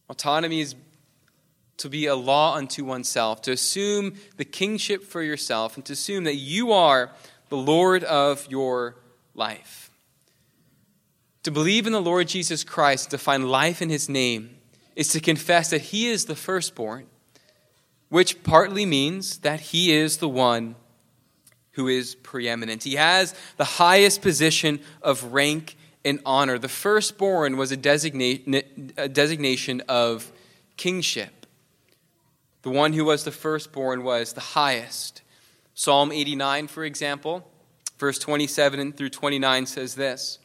Autonomy 0.09 0.61
is 0.61 0.77
to 1.83 1.89
be 1.89 2.07
a 2.07 2.17
law 2.17 2.55
unto 2.55 2.85
oneself, 2.85 3.43
to 3.43 3.53
assume 3.53 4.15
the 4.37 4.45
kingship 4.45 5.05
for 5.05 5.23
yourself, 5.23 5.77
and 5.77 5.85
to 5.85 5.93
assume 5.93 6.25
that 6.25 6.37
you 6.37 6.73
are 6.73 7.11
the 7.49 7.57
Lord 7.57 8.03
of 8.05 8.47
your 8.51 8.97
life. 9.35 9.91
To 11.43 11.51
believe 11.51 11.87
in 11.87 11.93
the 11.93 12.01
Lord 12.01 12.29
Jesus 12.29 12.65
Christ, 12.65 13.11
to 13.11 13.19
find 13.19 13.51
life 13.51 13.83
in 13.83 13.91
his 13.91 14.09
name, 14.09 14.57
is 14.95 15.09
to 15.09 15.21
confess 15.21 15.71
that 15.71 15.81
he 15.81 16.07
is 16.07 16.27
the 16.27 16.37
firstborn, 16.37 17.07
which 18.09 18.43
partly 18.43 18.87
means 18.87 19.39
that 19.39 19.61
he 19.61 19.93
is 19.93 20.19
the 20.19 20.29
one 20.29 20.77
who 21.73 21.89
is 21.89 22.15
preeminent. 22.15 22.85
He 22.85 22.95
has 22.95 23.35
the 23.57 23.65
highest 23.65 24.23
position 24.23 24.81
of 25.03 25.33
rank 25.33 25.77
and 26.05 26.21
honor. 26.25 26.59
The 26.59 26.69
firstborn 26.69 27.57
was 27.57 27.73
a, 27.73 27.77
a 28.97 29.09
designation 29.09 29.83
of 29.89 30.31
kingship. 30.77 31.42
The 32.63 32.71
one 32.71 32.93
who 32.93 33.05
was 33.05 33.25
the 33.25 33.33
firstborn 33.33 34.05
was 34.05 34.33
the 34.33 34.41
highest. 34.41 35.23
Psalm 35.75 36.13
89, 36.13 36.69
for 36.69 36.85
example, 36.85 37.51
verse 37.99 38.19
27 38.19 38.93
through 38.93 39.11
29 39.11 39.67
says 39.67 39.95
this 39.97 40.39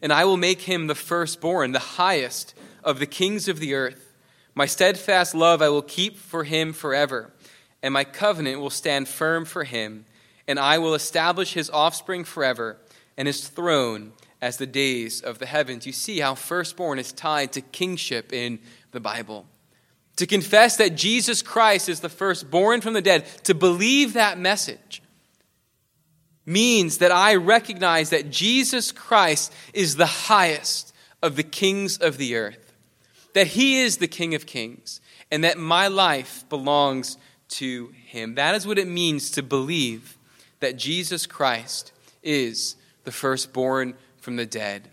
And 0.00 0.12
I 0.12 0.24
will 0.24 0.36
make 0.36 0.62
him 0.62 0.86
the 0.86 0.94
firstborn, 0.94 1.72
the 1.72 1.78
highest 1.78 2.54
of 2.82 2.98
the 2.98 3.06
kings 3.06 3.48
of 3.48 3.60
the 3.60 3.74
earth. 3.74 4.14
My 4.54 4.66
steadfast 4.66 5.34
love 5.34 5.60
I 5.60 5.68
will 5.68 5.82
keep 5.82 6.16
for 6.16 6.44
him 6.44 6.72
forever, 6.72 7.32
and 7.82 7.92
my 7.92 8.04
covenant 8.04 8.60
will 8.60 8.70
stand 8.70 9.08
firm 9.08 9.44
for 9.44 9.64
him, 9.64 10.06
and 10.46 10.58
I 10.58 10.78
will 10.78 10.94
establish 10.94 11.54
his 11.54 11.70
offspring 11.70 12.24
forever, 12.24 12.78
and 13.16 13.26
his 13.26 13.48
throne 13.48 14.12
as 14.40 14.56
the 14.56 14.66
days 14.66 15.20
of 15.20 15.38
the 15.38 15.46
heavens. 15.46 15.86
You 15.86 15.92
see 15.92 16.20
how 16.20 16.34
firstborn 16.34 16.98
is 16.98 17.12
tied 17.12 17.52
to 17.52 17.60
kingship 17.60 18.32
in 18.32 18.60
the 18.92 19.00
Bible. 19.00 19.46
To 20.16 20.26
confess 20.26 20.76
that 20.76 20.94
Jesus 20.94 21.42
Christ 21.42 21.88
is 21.88 22.00
the 22.00 22.08
firstborn 22.08 22.80
from 22.80 22.94
the 22.94 23.02
dead, 23.02 23.26
to 23.44 23.54
believe 23.54 24.12
that 24.12 24.38
message, 24.38 25.02
means 26.46 26.98
that 26.98 27.10
I 27.10 27.34
recognize 27.36 28.10
that 28.10 28.30
Jesus 28.30 28.92
Christ 28.92 29.52
is 29.72 29.96
the 29.96 30.06
highest 30.06 30.94
of 31.22 31.36
the 31.36 31.42
kings 31.42 31.96
of 31.96 32.18
the 32.18 32.36
earth, 32.36 32.74
that 33.32 33.48
he 33.48 33.80
is 33.80 33.96
the 33.96 34.06
King 34.06 34.34
of 34.34 34.46
kings, 34.46 35.00
and 35.30 35.42
that 35.42 35.58
my 35.58 35.88
life 35.88 36.44
belongs 36.48 37.16
to 37.48 37.88
him. 38.06 38.34
That 38.34 38.54
is 38.54 38.66
what 38.66 38.78
it 38.78 38.86
means 38.86 39.30
to 39.32 39.42
believe 39.42 40.18
that 40.60 40.76
Jesus 40.76 41.26
Christ 41.26 41.92
is 42.22 42.76
the 43.04 43.12
firstborn 43.12 43.94
from 44.18 44.36
the 44.36 44.46
dead. 44.46 44.88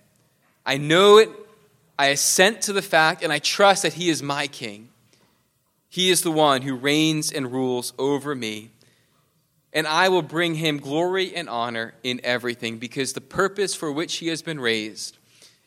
I 0.66 0.78
know 0.78 1.18
it, 1.18 1.30
I 2.00 2.08
assent 2.08 2.62
to 2.64 2.74
the 2.74 2.82
fact, 2.82 3.24
and 3.24 3.32
I 3.32 3.40
trust 3.40 3.84
that 3.84 3.94
he 3.94 4.10
is 4.10 4.24
my 4.24 4.48
king. 4.48 4.90
He 5.92 6.10
is 6.10 6.22
the 6.22 6.32
one 6.32 6.62
who 6.62 6.74
reigns 6.74 7.34
and 7.34 7.52
rules 7.52 7.92
over 8.00 8.34
me. 8.34 8.72
And 9.74 9.86
I 9.86 10.08
will 10.08 10.22
bring 10.22 10.56
him 10.56 10.78
glory 10.78 11.36
and 11.36 11.50
honor 11.50 11.96
in 12.02 12.22
everything, 12.24 12.78
because 12.78 13.12
the 13.12 13.20
purpose 13.20 13.76
for 13.76 13.92
which 13.92 14.16
he 14.16 14.30
has 14.30 14.42
been 14.42 14.62
raised 14.62 15.18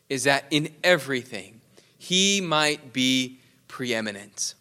is 0.09 0.23
that 0.23 0.45
in 0.49 0.69
everything 0.83 1.61
he 1.99 2.41
might 2.41 2.91
be 2.91 3.39
preeminent. 3.67 4.55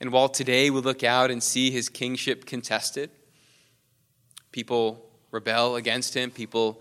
And 0.00 0.10
while 0.10 0.30
today 0.30 0.70
we 0.70 0.80
look 0.80 1.04
out 1.04 1.30
and 1.30 1.42
see 1.42 1.70
his 1.70 1.90
kingship 1.90 2.46
contested, 2.46 3.10
people 4.52 5.04
rebel 5.30 5.76
against 5.76 6.14
him, 6.14 6.30
people 6.30 6.80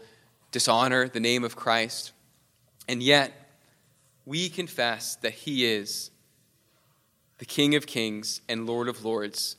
dishonor 0.53 1.09
the 1.09 1.19
name 1.19 1.43
of 1.43 1.57
Christ, 1.57 2.13
and 2.87 3.03
yet 3.03 3.33
we 4.25 4.47
confess 4.47 5.17
that 5.17 5.33
he 5.33 5.65
is 5.65 6.09
the 7.41 7.45
King 7.45 7.73
of 7.73 7.87
kings 7.87 8.39
and 8.47 8.67
Lord 8.67 8.87
of 8.87 9.03
lords, 9.03 9.55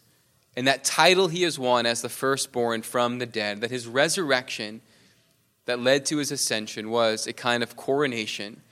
and 0.54 0.68
that 0.68 0.84
title 0.84 1.26
he 1.26 1.42
has 1.42 1.58
won 1.58 1.84
as 1.84 2.00
the 2.00 2.08
firstborn 2.08 2.82
from 2.82 3.18
the 3.18 3.26
dead, 3.26 3.60
that 3.60 3.72
his 3.72 3.88
resurrection 3.88 4.80
that 5.64 5.80
led 5.80 6.06
to 6.06 6.18
his 6.18 6.30
ascension 6.30 6.90
was 6.90 7.26
a 7.26 7.32
kind 7.32 7.60
of 7.60 7.74
coronation 7.74 8.62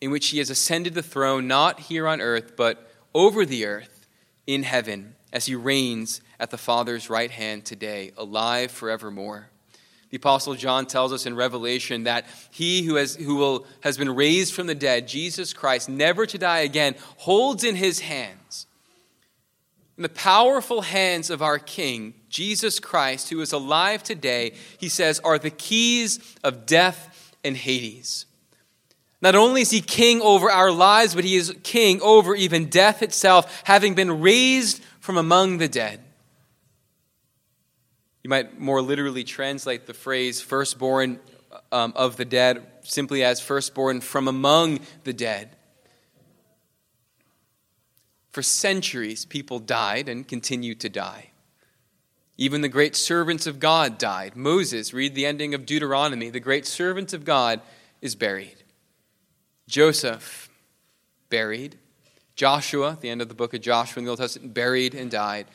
in 0.00 0.12
which 0.12 0.28
he 0.28 0.38
has 0.38 0.50
ascended 0.50 0.94
the 0.94 1.02
throne 1.02 1.48
not 1.48 1.80
here 1.80 2.06
on 2.06 2.20
earth, 2.20 2.52
but 2.56 2.88
over 3.12 3.44
the 3.44 3.66
earth 3.66 4.06
in 4.46 4.62
heaven 4.62 5.16
as 5.32 5.46
he 5.46 5.56
reigns 5.56 6.20
at 6.38 6.52
the 6.52 6.56
Father's 6.56 7.10
right 7.10 7.32
hand 7.32 7.64
today, 7.64 8.12
alive 8.16 8.70
forevermore. 8.70 9.48
The 10.10 10.18
Apostle 10.18 10.54
John 10.54 10.86
tells 10.86 11.12
us 11.12 11.26
in 11.26 11.34
Revelation 11.34 12.04
that 12.04 12.26
he 12.52 12.84
who, 12.84 12.94
has, 12.94 13.16
who 13.16 13.34
will, 13.34 13.66
has 13.80 13.98
been 13.98 14.14
raised 14.14 14.54
from 14.54 14.68
the 14.68 14.74
dead, 14.76 15.08
Jesus 15.08 15.52
Christ, 15.52 15.88
never 15.88 16.24
to 16.24 16.38
die 16.38 16.60
again, 16.60 16.94
holds 17.16 17.64
in 17.64 17.74
his 17.74 17.98
hands, 17.98 18.38
in 19.96 20.02
the 20.02 20.08
powerful 20.08 20.82
hands 20.82 21.30
of 21.30 21.42
our 21.42 21.58
King, 21.58 22.14
Jesus 22.28 22.80
Christ, 22.80 23.30
who 23.30 23.40
is 23.40 23.52
alive 23.52 24.02
today, 24.02 24.54
he 24.78 24.88
says, 24.88 25.20
are 25.20 25.38
the 25.38 25.50
keys 25.50 26.18
of 26.42 26.66
death 26.66 27.36
and 27.44 27.56
Hades. 27.56 28.26
Not 29.20 29.34
only 29.34 29.62
is 29.62 29.70
he 29.70 29.80
king 29.80 30.20
over 30.20 30.50
our 30.50 30.70
lives, 30.70 31.14
but 31.14 31.24
he 31.24 31.36
is 31.36 31.54
king 31.62 32.02
over 32.02 32.34
even 32.34 32.66
death 32.66 33.02
itself, 33.02 33.62
having 33.64 33.94
been 33.94 34.20
raised 34.20 34.82
from 35.00 35.16
among 35.16 35.58
the 35.58 35.68
dead. 35.68 36.00
You 38.22 38.30
might 38.30 38.58
more 38.58 38.82
literally 38.82 39.24
translate 39.24 39.86
the 39.86 39.94
phrase 39.94 40.40
firstborn 40.40 41.20
um, 41.70 41.92
of 41.94 42.16
the 42.16 42.24
dead 42.24 42.66
simply 42.82 43.22
as 43.22 43.40
firstborn 43.40 44.00
from 44.00 44.28
among 44.28 44.80
the 45.04 45.12
dead. 45.12 45.56
For 48.34 48.42
centuries, 48.42 49.24
people 49.24 49.60
died 49.60 50.08
and 50.08 50.26
continue 50.26 50.74
to 50.74 50.88
die. 50.88 51.30
Even 52.36 52.62
the 52.62 52.68
great 52.68 52.96
servants 52.96 53.46
of 53.46 53.60
God 53.60 53.96
died. 53.96 54.34
Moses, 54.34 54.92
read 54.92 55.14
the 55.14 55.24
ending 55.24 55.54
of 55.54 55.64
Deuteronomy, 55.64 56.30
the 56.30 56.40
great 56.40 56.66
servant 56.66 57.12
of 57.12 57.24
God 57.24 57.60
is 58.02 58.16
buried. 58.16 58.64
Joseph, 59.68 60.50
buried. 61.30 61.78
Joshua, 62.34 62.98
the 63.00 63.08
end 63.08 63.22
of 63.22 63.28
the 63.28 63.36
book 63.36 63.54
of 63.54 63.60
Joshua 63.60 64.00
in 64.00 64.04
the 64.04 64.10
Old 64.10 64.18
Testament, 64.18 64.52
buried 64.52 64.96
and 64.96 65.12
died. 65.12 65.46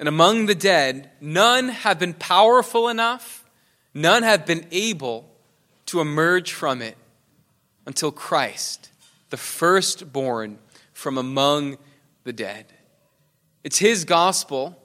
And 0.00 0.08
among 0.08 0.46
the 0.46 0.56
dead, 0.56 1.12
none 1.20 1.68
have 1.68 2.00
been 2.00 2.14
powerful 2.14 2.88
enough, 2.88 3.48
none 3.94 4.24
have 4.24 4.44
been 4.44 4.66
able 4.72 5.30
to 5.86 6.00
emerge 6.00 6.52
from 6.52 6.82
it 6.82 6.96
until 7.86 8.10
Christ, 8.10 8.90
the 9.30 9.36
firstborn 9.36 10.58
from 10.94 11.18
among 11.18 11.76
the 12.24 12.32
dead. 12.32 12.72
It's 13.62 13.78
his 13.78 14.04
gospel 14.04 14.80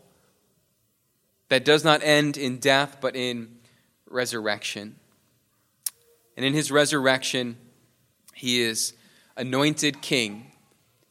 that 1.47 1.63
does 1.63 1.85
not 1.85 2.03
end 2.03 2.37
in 2.37 2.57
death, 2.57 2.97
but 2.99 3.15
in 3.15 3.59
resurrection. 4.09 4.95
And 6.35 6.45
in 6.45 6.53
his 6.53 6.71
resurrection, 6.71 7.57
he 8.33 8.61
is 8.61 8.93
anointed 9.37 10.01
king. 10.01 10.51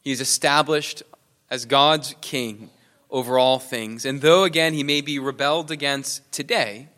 He 0.01 0.11
is 0.11 0.21
established 0.21 1.03
as 1.49 1.65
God's 1.65 2.15
king 2.21 2.69
over 3.09 3.39
all 3.39 3.59
things. 3.59 4.05
And 4.05 4.21
though, 4.21 4.43
again, 4.43 4.73
he 4.73 4.83
may 4.83 5.01
be 5.01 5.19
rebelled 5.19 5.71
against 5.71 6.31
today, 6.31 6.89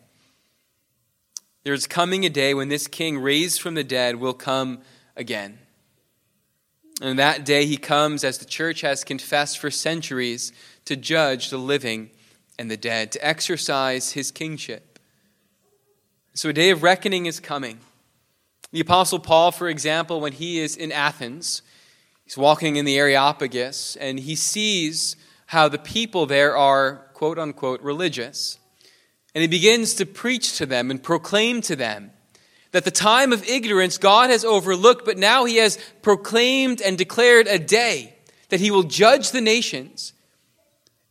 there's 1.64 1.86
coming 1.86 2.24
a 2.24 2.30
day 2.30 2.54
when 2.54 2.68
this 2.68 2.86
king 2.86 3.18
raised 3.18 3.60
from 3.60 3.74
the 3.74 3.84
dead 3.84 4.16
will 4.16 4.34
come 4.34 4.80
again. 5.16 5.58
And 7.02 7.18
that 7.18 7.44
day 7.44 7.66
he 7.66 7.78
comes, 7.78 8.22
as 8.22 8.38
the 8.38 8.44
church 8.44 8.82
has 8.82 9.02
confessed 9.02 9.58
for 9.58 9.72
centuries, 9.72 10.52
to 10.84 10.94
judge 10.94 11.50
the 11.50 11.58
living 11.58 12.10
and 12.60 12.70
the 12.70 12.76
dead, 12.76 13.10
to 13.12 13.26
exercise 13.26 14.12
his 14.12 14.30
kingship. 14.30 15.00
So 16.34 16.50
a 16.50 16.52
day 16.52 16.70
of 16.70 16.84
reckoning 16.84 17.26
is 17.26 17.40
coming. 17.40 17.80
The 18.70 18.80
Apostle 18.80 19.18
Paul, 19.18 19.50
for 19.50 19.68
example, 19.68 20.20
when 20.20 20.32
he 20.32 20.60
is 20.60 20.76
in 20.76 20.92
Athens, 20.92 21.62
he's 22.24 22.38
walking 22.38 22.76
in 22.76 22.84
the 22.84 22.96
Areopagus, 22.96 23.96
and 23.96 24.20
he 24.20 24.36
sees 24.36 25.16
how 25.46 25.68
the 25.68 25.78
people 25.78 26.24
there 26.26 26.56
are, 26.56 27.08
quote 27.14 27.38
unquote, 27.38 27.82
religious. 27.82 28.60
And 29.34 29.42
he 29.42 29.48
begins 29.48 29.94
to 29.94 30.06
preach 30.06 30.56
to 30.58 30.66
them 30.66 30.88
and 30.88 31.02
proclaim 31.02 31.62
to 31.62 31.74
them 31.74 32.11
that 32.72 32.84
the 32.84 32.90
time 32.90 33.32
of 33.32 33.46
ignorance 33.48 33.98
God 33.98 34.30
has 34.30 34.44
overlooked, 34.44 35.04
but 35.04 35.18
now 35.18 35.44
he 35.44 35.56
has 35.58 35.78
proclaimed 36.02 36.80
and 36.80 36.98
declared 36.98 37.46
a 37.46 37.58
day 37.58 38.16
that 38.48 38.60
he 38.60 38.70
will 38.70 38.82
judge 38.82 39.30
the 39.30 39.40
nations. 39.40 40.12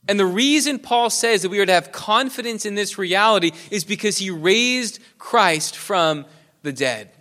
And 0.08 0.20
the 0.20 0.26
reason 0.26 0.80
Paul 0.80 1.10
says 1.10 1.44
that 1.44 1.50
we 1.50 1.60
are 1.60 1.66
to 1.66 1.74
have 1.74 1.92
confidence 1.92 2.66
in 2.66 2.76
this 2.76 2.98
reality 2.98 3.52
is 3.70 3.84
because 3.84 4.18
he 4.18 4.32
raised 4.32 5.00
Christ 5.18 5.78
from 5.78 6.26
the 6.64 6.74
dead. 6.74 7.12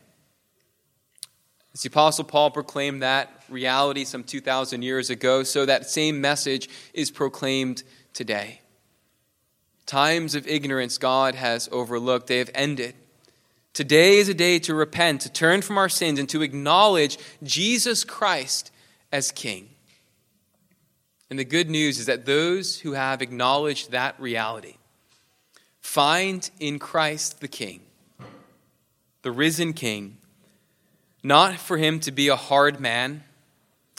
As 1.72 1.82
the 1.82 1.88
Apostle 1.88 2.24
Paul 2.24 2.50
proclaimed 2.50 3.02
that 3.02 3.30
reality 3.48 4.04
some 4.04 4.24
2,000 4.24 4.82
years 4.82 5.10
ago, 5.10 5.42
so 5.42 5.66
that 5.66 5.88
same 5.88 6.20
message 6.20 6.68
is 6.94 7.10
proclaimed 7.10 7.82
today. 8.12 8.60
Times 9.86 10.34
of 10.34 10.46
ignorance 10.46 10.98
God 10.98 11.34
has 11.34 11.68
overlooked, 11.70 12.26
they 12.26 12.38
have 12.38 12.50
ended. 12.54 12.94
Today 13.72 14.18
is 14.18 14.28
a 14.28 14.34
day 14.34 14.58
to 14.60 14.74
repent, 14.74 15.20
to 15.22 15.32
turn 15.32 15.62
from 15.62 15.78
our 15.78 15.88
sins, 15.88 16.18
and 16.18 16.28
to 16.30 16.42
acknowledge 16.42 17.18
Jesus 17.42 18.04
Christ 18.04 18.72
as 19.12 19.30
King. 19.30 19.68
And 21.30 21.38
the 21.38 21.44
good 21.44 21.70
news 21.70 21.98
is 22.00 22.06
that 22.06 22.26
those 22.26 22.80
who 22.80 22.92
have 22.92 23.22
acknowledged 23.22 23.92
that 23.92 24.18
reality 24.18 24.76
find 25.80 26.50
in 26.58 26.78
Christ 26.78 27.40
the 27.40 27.48
King, 27.48 27.80
the 29.22 29.30
risen 29.30 29.72
King, 29.72 30.16
not 31.22 31.56
for 31.56 31.76
him 31.76 32.00
to 32.00 32.10
be 32.10 32.28
a 32.28 32.36
hard 32.36 32.80
man, 32.80 33.22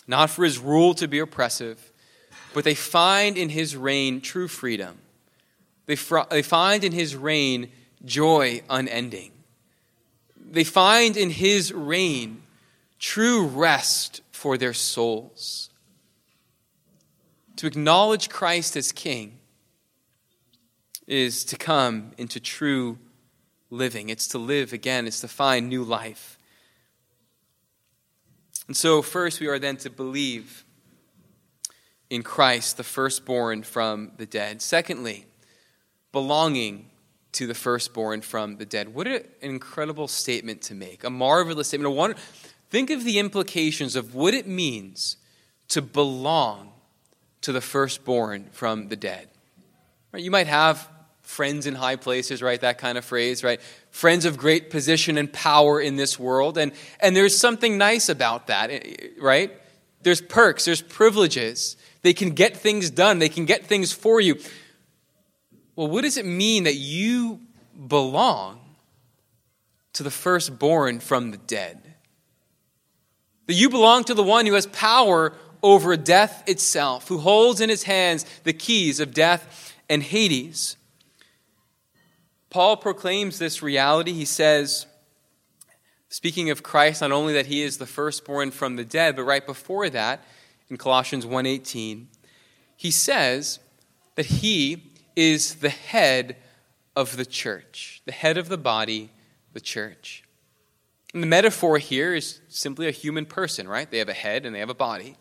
not 0.07 0.29
for 0.29 0.43
his 0.43 0.59
rule 0.59 0.93
to 0.95 1.07
be 1.07 1.19
oppressive, 1.19 1.91
but 2.53 2.65
they 2.65 2.75
find 2.75 3.37
in 3.37 3.49
his 3.49 3.77
reign 3.77 4.19
true 4.19 4.47
freedom. 4.47 4.97
They, 5.85 5.95
fr- 5.95 6.19
they 6.29 6.41
find 6.41 6.83
in 6.83 6.91
his 6.91 7.15
reign 7.15 7.71
joy 8.03 8.61
unending. 8.69 9.31
They 10.51 10.65
find 10.65 11.15
in 11.15 11.29
his 11.29 11.71
reign 11.71 12.43
true 12.99 13.47
rest 13.47 14.21
for 14.31 14.57
their 14.57 14.73
souls. 14.73 15.69
To 17.55 17.67
acknowledge 17.67 18.29
Christ 18.29 18.75
as 18.75 18.91
King 18.91 19.39
is 21.07 21.45
to 21.45 21.55
come 21.55 22.11
into 22.17 22.39
true 22.39 22.97
living. 23.69 24.09
It's 24.09 24.27
to 24.29 24.37
live 24.37 24.73
again, 24.73 25.07
it's 25.07 25.21
to 25.21 25.27
find 25.29 25.69
new 25.69 25.83
life. 25.83 26.37
And 28.67 28.75
so, 28.75 29.01
first, 29.01 29.39
we 29.39 29.47
are 29.47 29.59
then 29.59 29.77
to 29.77 29.89
believe 29.89 30.65
in 32.09 32.23
Christ, 32.23 32.75
the 32.75 32.83
firstborn 32.83 33.63
from 33.63 34.11
the 34.17 34.25
dead. 34.25 34.61
Secondly, 34.61 35.25
belonging 36.11 36.90
to 37.33 37.47
the 37.47 37.53
firstborn 37.53 38.21
from 38.21 38.57
the 38.57 38.65
dead. 38.65 38.93
What 38.93 39.07
an 39.07 39.23
incredible 39.41 40.07
statement 40.07 40.61
to 40.63 40.75
make, 40.75 41.03
a 41.03 41.09
marvelous 41.09 41.69
statement. 41.69 41.95
Wonder, 41.95 42.17
think 42.69 42.89
of 42.89 43.03
the 43.03 43.19
implications 43.19 43.95
of 43.95 44.13
what 44.13 44.33
it 44.33 44.47
means 44.47 45.17
to 45.69 45.81
belong 45.81 46.73
to 47.41 47.51
the 47.51 47.61
firstborn 47.61 48.49
from 48.51 48.89
the 48.89 48.95
dead. 48.95 49.29
Right? 50.11 50.23
You 50.23 50.31
might 50.31 50.47
have 50.47 50.87
friends 51.21 51.65
in 51.65 51.75
high 51.75 51.95
places, 51.95 52.41
right? 52.41 52.59
That 52.59 52.77
kind 52.77 52.97
of 52.97 53.05
phrase, 53.05 53.43
right? 53.43 53.61
Friends 53.89 54.25
of 54.25 54.37
great 54.37 54.69
position 54.69 55.17
and 55.17 55.31
power 55.31 55.79
in 55.79 55.95
this 55.95 56.19
world. 56.19 56.57
And, 56.57 56.73
and 56.99 57.15
there's 57.15 57.37
something 57.37 57.77
nice 57.77 58.09
about 58.09 58.47
that, 58.47 58.69
eh, 58.69 59.07
right? 59.19 59.51
There's 60.01 60.19
perks, 60.21 60.65
there's 60.65 60.81
privileges 60.81 61.77
They 62.01 62.13
can 62.13 62.31
get 62.31 62.57
things 62.57 62.89
done, 62.89 63.19
they 63.19 63.29
can 63.29 63.45
get 63.45 63.65
things 63.65 63.91
for 63.91 64.19
you. 64.19 64.39
Well, 65.81 65.89
what 65.89 66.03
does 66.03 66.17
it 66.17 66.27
mean 66.27 66.65
that 66.65 66.75
you 66.75 67.39
belong 67.87 68.59
to 69.93 70.03
the 70.03 70.11
firstborn 70.11 70.99
from 70.99 71.31
the 71.31 71.37
dead? 71.37 71.95
That 73.47 73.55
you 73.55 73.67
belong 73.67 74.03
to 74.03 74.13
the 74.13 74.21
one 74.21 74.45
who 74.45 74.53
has 74.53 74.67
power 74.67 75.33
over 75.63 75.97
death 75.97 76.43
itself, 76.47 77.07
who 77.07 77.17
holds 77.17 77.61
in 77.61 77.69
his 77.69 77.81
hands 77.81 78.27
the 78.43 78.53
keys 78.53 78.99
of 78.99 79.11
death 79.11 79.73
and 79.89 80.03
Hades. 80.03 80.77
Paul 82.51 82.77
proclaims 82.77 83.39
this 83.39 83.63
reality. 83.63 84.13
He 84.13 84.25
says, 84.25 84.85
speaking 86.09 86.51
of 86.51 86.61
Christ, 86.61 87.01
not 87.01 87.11
only 87.11 87.33
that 87.33 87.47
he 87.47 87.63
is 87.63 87.79
the 87.79 87.87
firstborn 87.87 88.51
from 88.51 88.75
the 88.75 88.85
dead, 88.85 89.15
but 89.15 89.23
right 89.23 89.47
before 89.47 89.89
that, 89.89 90.23
in 90.69 90.77
Colossians 90.77 91.25
1:18, 91.25 92.05
he 92.77 92.91
says 92.91 93.57
that 94.13 94.27
he 94.27 94.90
is 95.15 95.55
the 95.55 95.69
head 95.69 96.37
of 96.95 97.17
the 97.17 97.25
church, 97.25 98.01
the 98.05 98.11
head 98.11 98.37
of 98.37 98.49
the 98.49 98.57
body, 98.57 99.11
the 99.53 99.61
church. 99.61 100.23
And 101.13 101.21
the 101.21 101.27
metaphor 101.27 101.77
here 101.77 102.13
is 102.13 102.39
simply 102.47 102.87
a 102.87 102.91
human 102.91 103.25
person, 103.25 103.67
right? 103.67 103.89
They 103.89 103.97
have 103.97 104.09
a 104.09 104.13
head 104.13 104.45
and 104.45 104.55
they 104.55 104.59
have 104.59 104.69
a 104.69 104.73
body. 104.73 105.17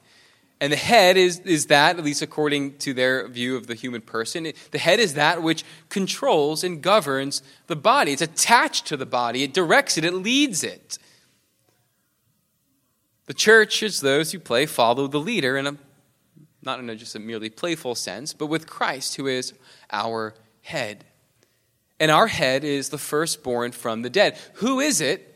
And 0.60 0.72
the 0.72 0.76
head 0.76 1.16
is, 1.16 1.40
is 1.40 1.66
that, 1.66 1.98
at 1.98 2.04
least 2.04 2.20
according 2.20 2.76
to 2.78 2.92
their 2.92 3.26
view 3.28 3.56
of 3.56 3.66
the 3.66 3.74
human 3.74 4.02
person, 4.02 4.52
the 4.72 4.78
head 4.78 5.00
is 5.00 5.14
that 5.14 5.42
which 5.42 5.64
controls 5.88 6.62
and 6.62 6.82
governs 6.82 7.42
the 7.66 7.76
body. 7.76 8.12
It's 8.12 8.22
attached 8.22 8.86
to 8.88 8.96
the 8.96 9.06
body, 9.06 9.42
it 9.42 9.54
directs 9.54 9.96
it, 9.96 10.04
it 10.04 10.12
leads 10.12 10.62
it. 10.62 10.98
The 13.26 13.34
church 13.34 13.82
is 13.82 14.00
those 14.00 14.32
who 14.32 14.38
play 14.38 14.66
follow 14.66 15.06
the 15.06 15.18
leader 15.20 15.56
in 15.56 15.66
a 15.66 15.76
not 16.62 16.78
in 16.78 16.90
a 16.90 16.96
just 16.96 17.14
a 17.14 17.18
merely 17.18 17.50
playful 17.50 17.94
sense, 17.94 18.32
but 18.32 18.46
with 18.46 18.66
Christ, 18.66 19.16
who 19.16 19.26
is 19.26 19.54
our 19.92 20.34
head. 20.62 21.04
And 21.98 22.10
our 22.10 22.26
head 22.26 22.64
is 22.64 22.88
the 22.88 22.98
firstborn 22.98 23.72
from 23.72 24.02
the 24.02 24.10
dead. 24.10 24.38
Who 24.54 24.80
is 24.80 25.00
it 25.00 25.30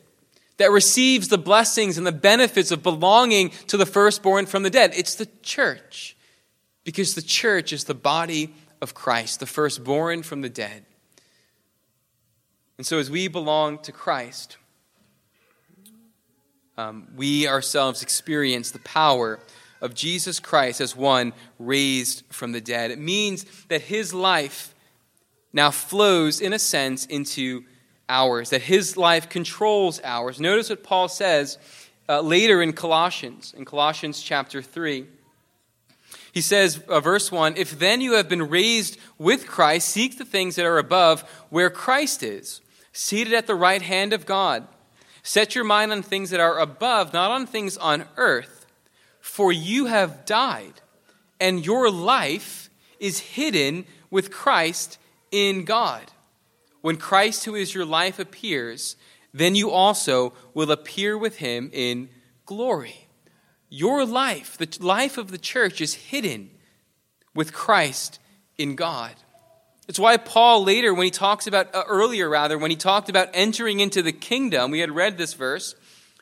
that 0.56 0.70
receives 0.70 1.28
the 1.28 1.38
blessings 1.38 1.98
and 1.98 2.06
the 2.06 2.12
benefits 2.12 2.70
of 2.70 2.82
belonging 2.82 3.50
to 3.68 3.76
the 3.76 3.86
firstborn 3.86 4.46
from 4.46 4.62
the 4.62 4.70
dead. 4.70 4.92
It's 4.96 5.14
the 5.14 5.28
church, 5.42 6.16
because 6.84 7.14
the 7.14 7.22
church 7.22 7.72
is 7.72 7.84
the 7.84 7.94
body 7.94 8.54
of 8.80 8.94
Christ, 8.94 9.40
the 9.40 9.46
firstborn 9.46 10.22
from 10.22 10.42
the 10.42 10.48
dead. 10.48 10.84
And 12.78 12.86
so, 12.86 12.98
as 12.98 13.10
we 13.10 13.28
belong 13.28 13.78
to 13.80 13.92
Christ, 13.92 14.56
um, 16.76 17.08
we 17.14 17.46
ourselves 17.46 18.02
experience 18.02 18.72
the 18.72 18.80
power 18.80 19.38
of 19.84 19.94
Jesus 19.94 20.40
Christ 20.40 20.80
as 20.80 20.96
one 20.96 21.34
raised 21.58 22.24
from 22.30 22.52
the 22.52 22.60
dead. 22.60 22.90
It 22.90 22.98
means 22.98 23.44
that 23.68 23.82
his 23.82 24.14
life 24.14 24.74
now 25.52 25.70
flows, 25.70 26.40
in 26.40 26.54
a 26.54 26.58
sense, 26.58 27.04
into 27.04 27.64
ours, 28.08 28.50
that 28.50 28.62
his 28.62 28.96
life 28.96 29.28
controls 29.28 30.00
ours. 30.02 30.40
Notice 30.40 30.70
what 30.70 30.82
Paul 30.82 31.08
says 31.08 31.58
uh, 32.08 32.22
later 32.22 32.62
in 32.62 32.72
Colossians, 32.72 33.54
in 33.56 33.66
Colossians 33.66 34.22
chapter 34.22 34.62
3. 34.62 35.06
He 36.32 36.40
says, 36.40 36.82
uh, 36.88 37.00
verse 37.00 37.30
1 37.30 37.56
If 37.56 37.78
then 37.78 38.00
you 38.00 38.14
have 38.14 38.28
been 38.28 38.48
raised 38.48 38.98
with 39.18 39.46
Christ, 39.46 39.90
seek 39.90 40.16
the 40.16 40.24
things 40.24 40.56
that 40.56 40.66
are 40.66 40.78
above, 40.78 41.20
where 41.50 41.70
Christ 41.70 42.22
is, 42.22 42.62
seated 42.92 43.34
at 43.34 43.46
the 43.46 43.54
right 43.54 43.82
hand 43.82 44.12
of 44.14 44.26
God. 44.26 44.66
Set 45.22 45.54
your 45.54 45.64
mind 45.64 45.92
on 45.92 46.02
things 46.02 46.30
that 46.30 46.40
are 46.40 46.58
above, 46.58 47.12
not 47.12 47.30
on 47.30 47.46
things 47.46 47.76
on 47.76 48.06
earth. 48.16 48.63
For 49.24 49.50
you 49.50 49.86
have 49.86 50.26
died, 50.26 50.82
and 51.40 51.64
your 51.64 51.90
life 51.90 52.68
is 53.00 53.20
hidden 53.20 53.86
with 54.10 54.30
Christ 54.30 54.98
in 55.32 55.64
God. 55.64 56.12
When 56.82 56.98
Christ, 56.98 57.46
who 57.46 57.54
is 57.54 57.74
your 57.74 57.86
life, 57.86 58.18
appears, 58.18 58.96
then 59.32 59.54
you 59.54 59.70
also 59.70 60.34
will 60.52 60.70
appear 60.70 61.16
with 61.16 61.38
him 61.38 61.70
in 61.72 62.10
glory. 62.44 63.08
Your 63.70 64.04
life, 64.04 64.58
the 64.58 64.68
life 64.78 65.16
of 65.16 65.30
the 65.30 65.38
church, 65.38 65.80
is 65.80 65.94
hidden 65.94 66.50
with 67.34 67.54
Christ 67.54 68.18
in 68.58 68.76
God. 68.76 69.14
It's 69.88 69.98
why 69.98 70.18
Paul 70.18 70.64
later, 70.64 70.92
when 70.92 71.06
he 71.06 71.10
talks 71.10 71.46
about, 71.46 71.74
uh, 71.74 71.84
earlier 71.88 72.28
rather, 72.28 72.58
when 72.58 72.70
he 72.70 72.76
talked 72.76 73.08
about 73.08 73.30
entering 73.32 73.80
into 73.80 74.02
the 74.02 74.12
kingdom, 74.12 74.70
we 74.70 74.80
had 74.80 74.94
read 74.94 75.16
this 75.16 75.32
verse, 75.32 75.74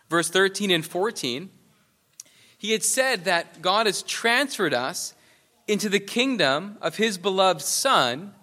verse 0.08 0.30
13 0.30 0.70
and 0.70 0.86
14. 0.86 1.50
He 2.62 2.70
had 2.70 2.84
said 2.84 3.24
that 3.24 3.60
God 3.60 3.86
has 3.86 4.04
transferred 4.04 4.72
us 4.72 5.14
into 5.66 5.88
the 5.88 5.98
kingdom 5.98 6.78
of 6.80 6.94
his 6.94 7.18
beloved 7.18 7.60
Son. 7.60 8.34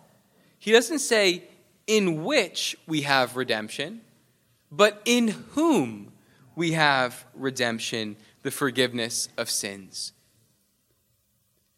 He 0.58 0.74
doesn't 0.74 1.00
say 1.00 1.46
in 1.88 2.26
which 2.26 2.76
we 2.86 3.04
have 3.04 3.38
redemption, 3.38 4.02
but 4.70 5.02
in 5.06 5.30
whom 5.52 6.12
we 6.54 6.74
have 6.74 7.24
redemption, 7.34 8.18
the 8.42 8.52
forgiveness 8.52 9.30
of 9.38 9.50
sins. 9.50 10.12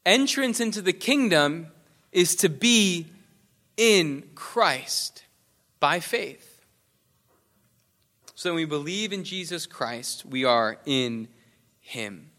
Entrance 0.03 0.59
into 0.59 0.81
the 0.81 0.93
kingdom 0.93 1.67
is 2.11 2.35
to 2.37 2.49
be 2.49 3.05
in 3.77 4.27
Christ 4.33 5.25
by 5.79 5.99
faith. 5.99 6.63
So 8.33 8.49
when 8.49 8.55
we 8.55 8.65
believe 8.65 9.13
in 9.13 9.23
Jesus 9.23 9.67
Christ, 9.67 10.25
we 10.25 10.43
are 10.43 10.79
in 10.87 11.27
Him. 11.81 12.30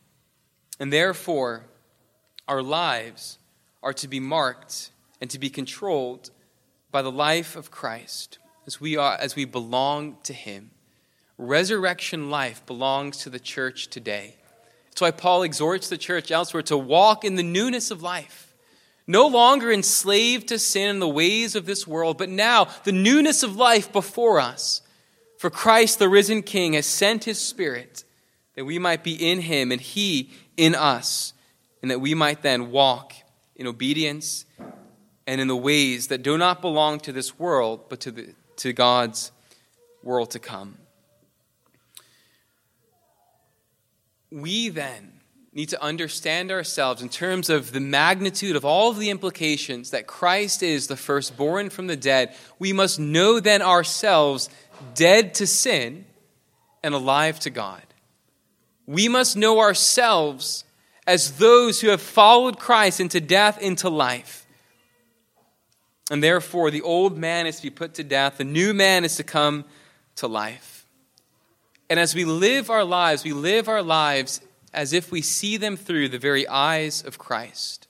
And 0.78 0.92
therefore, 0.92 1.64
our 2.48 2.62
lives 2.62 3.38
are 3.82 3.92
to 3.94 4.08
be 4.08 4.20
marked 4.20 4.90
and 5.20 5.30
to 5.30 5.38
be 5.38 5.50
controlled 5.50 6.30
by 6.90 7.02
the 7.02 7.10
life 7.10 7.56
of 7.56 7.70
Christ, 7.70 8.38
as 8.66 8.80
we, 8.80 8.96
are, 8.96 9.16
as 9.18 9.34
we 9.34 9.44
belong 9.44 10.16
to 10.24 10.32
Him. 10.32 10.70
Resurrection 11.38 12.30
life 12.30 12.64
belongs 12.66 13.18
to 13.18 13.30
the 13.30 13.40
church 13.40 13.88
today. 13.88 14.36
That's 14.90 15.00
why 15.00 15.10
Paul 15.10 15.42
exhorts 15.42 15.88
the 15.88 15.96
church 15.96 16.30
elsewhere 16.30 16.62
to 16.64 16.76
walk 16.76 17.24
in 17.24 17.36
the 17.36 17.42
newness 17.42 17.90
of 17.90 18.02
life. 18.02 18.54
No 19.06 19.26
longer 19.26 19.72
enslaved 19.72 20.48
to 20.48 20.58
sin 20.58 20.90
and 20.90 21.02
the 21.02 21.08
ways 21.08 21.56
of 21.56 21.66
this 21.66 21.86
world, 21.86 22.18
but 22.18 22.28
now 22.28 22.68
the 22.84 22.92
newness 22.92 23.42
of 23.42 23.56
life 23.56 23.92
before 23.92 24.38
us. 24.38 24.82
For 25.38 25.50
Christ, 25.50 25.98
the 25.98 26.08
risen 26.08 26.42
King, 26.42 26.74
has 26.74 26.86
sent 26.86 27.24
his 27.24 27.40
Spirit 27.40 28.04
that 28.54 28.64
we 28.64 28.78
might 28.78 29.02
be 29.02 29.14
in 29.14 29.40
him 29.40 29.72
and 29.72 29.80
he 29.80 30.30
in 30.56 30.74
us, 30.74 31.32
and 31.80 31.90
that 31.90 32.00
we 32.00 32.14
might 32.14 32.42
then 32.42 32.70
walk 32.70 33.14
in 33.56 33.66
obedience 33.66 34.44
and 35.26 35.40
in 35.40 35.48
the 35.48 35.56
ways 35.56 36.08
that 36.08 36.22
do 36.22 36.36
not 36.36 36.60
belong 36.60 36.98
to 37.00 37.12
this 37.12 37.38
world, 37.38 37.88
but 37.88 38.00
to, 38.00 38.10
the, 38.10 38.34
to 38.56 38.72
God's 38.72 39.32
world 40.02 40.30
to 40.32 40.38
come. 40.38 40.78
We 44.30 44.68
then 44.68 45.12
need 45.52 45.68
to 45.68 45.82
understand 45.82 46.50
ourselves 46.50 47.02
in 47.02 47.08
terms 47.08 47.50
of 47.50 47.72
the 47.72 47.80
magnitude 47.80 48.56
of 48.56 48.64
all 48.64 48.90
of 48.90 48.98
the 48.98 49.10
implications 49.10 49.90
that 49.90 50.06
Christ 50.06 50.62
is 50.62 50.86
the 50.86 50.96
firstborn 50.96 51.68
from 51.68 51.86
the 51.86 51.96
dead. 51.96 52.34
We 52.58 52.72
must 52.72 52.98
know 52.98 53.38
then 53.38 53.60
ourselves 53.60 54.48
dead 54.94 55.34
to 55.34 55.46
sin 55.46 56.06
and 56.82 56.94
alive 56.94 57.38
to 57.40 57.50
God. 57.50 57.82
We 58.86 59.08
must 59.08 59.36
know 59.36 59.60
ourselves 59.60 60.64
as 61.06 61.38
those 61.38 61.80
who 61.80 61.88
have 61.88 62.02
followed 62.02 62.58
Christ 62.58 63.00
into 63.00 63.20
death, 63.20 63.60
into 63.60 63.88
life. 63.88 64.46
And 66.10 66.22
therefore, 66.22 66.70
the 66.70 66.82
old 66.82 67.16
man 67.16 67.46
is 67.46 67.56
to 67.56 67.62
be 67.62 67.70
put 67.70 67.94
to 67.94 68.04
death, 68.04 68.38
the 68.38 68.44
new 68.44 68.74
man 68.74 69.04
is 69.04 69.16
to 69.16 69.24
come 69.24 69.64
to 70.16 70.26
life. 70.26 70.86
And 71.88 71.98
as 72.00 72.14
we 72.14 72.24
live 72.24 72.70
our 72.70 72.84
lives, 72.84 73.24
we 73.24 73.32
live 73.32 73.68
our 73.68 73.82
lives 73.82 74.40
as 74.72 74.92
if 74.92 75.12
we 75.12 75.22
see 75.22 75.56
them 75.56 75.76
through 75.76 76.08
the 76.08 76.18
very 76.18 76.48
eyes 76.48 77.02
of 77.02 77.18
Christ. 77.18 77.86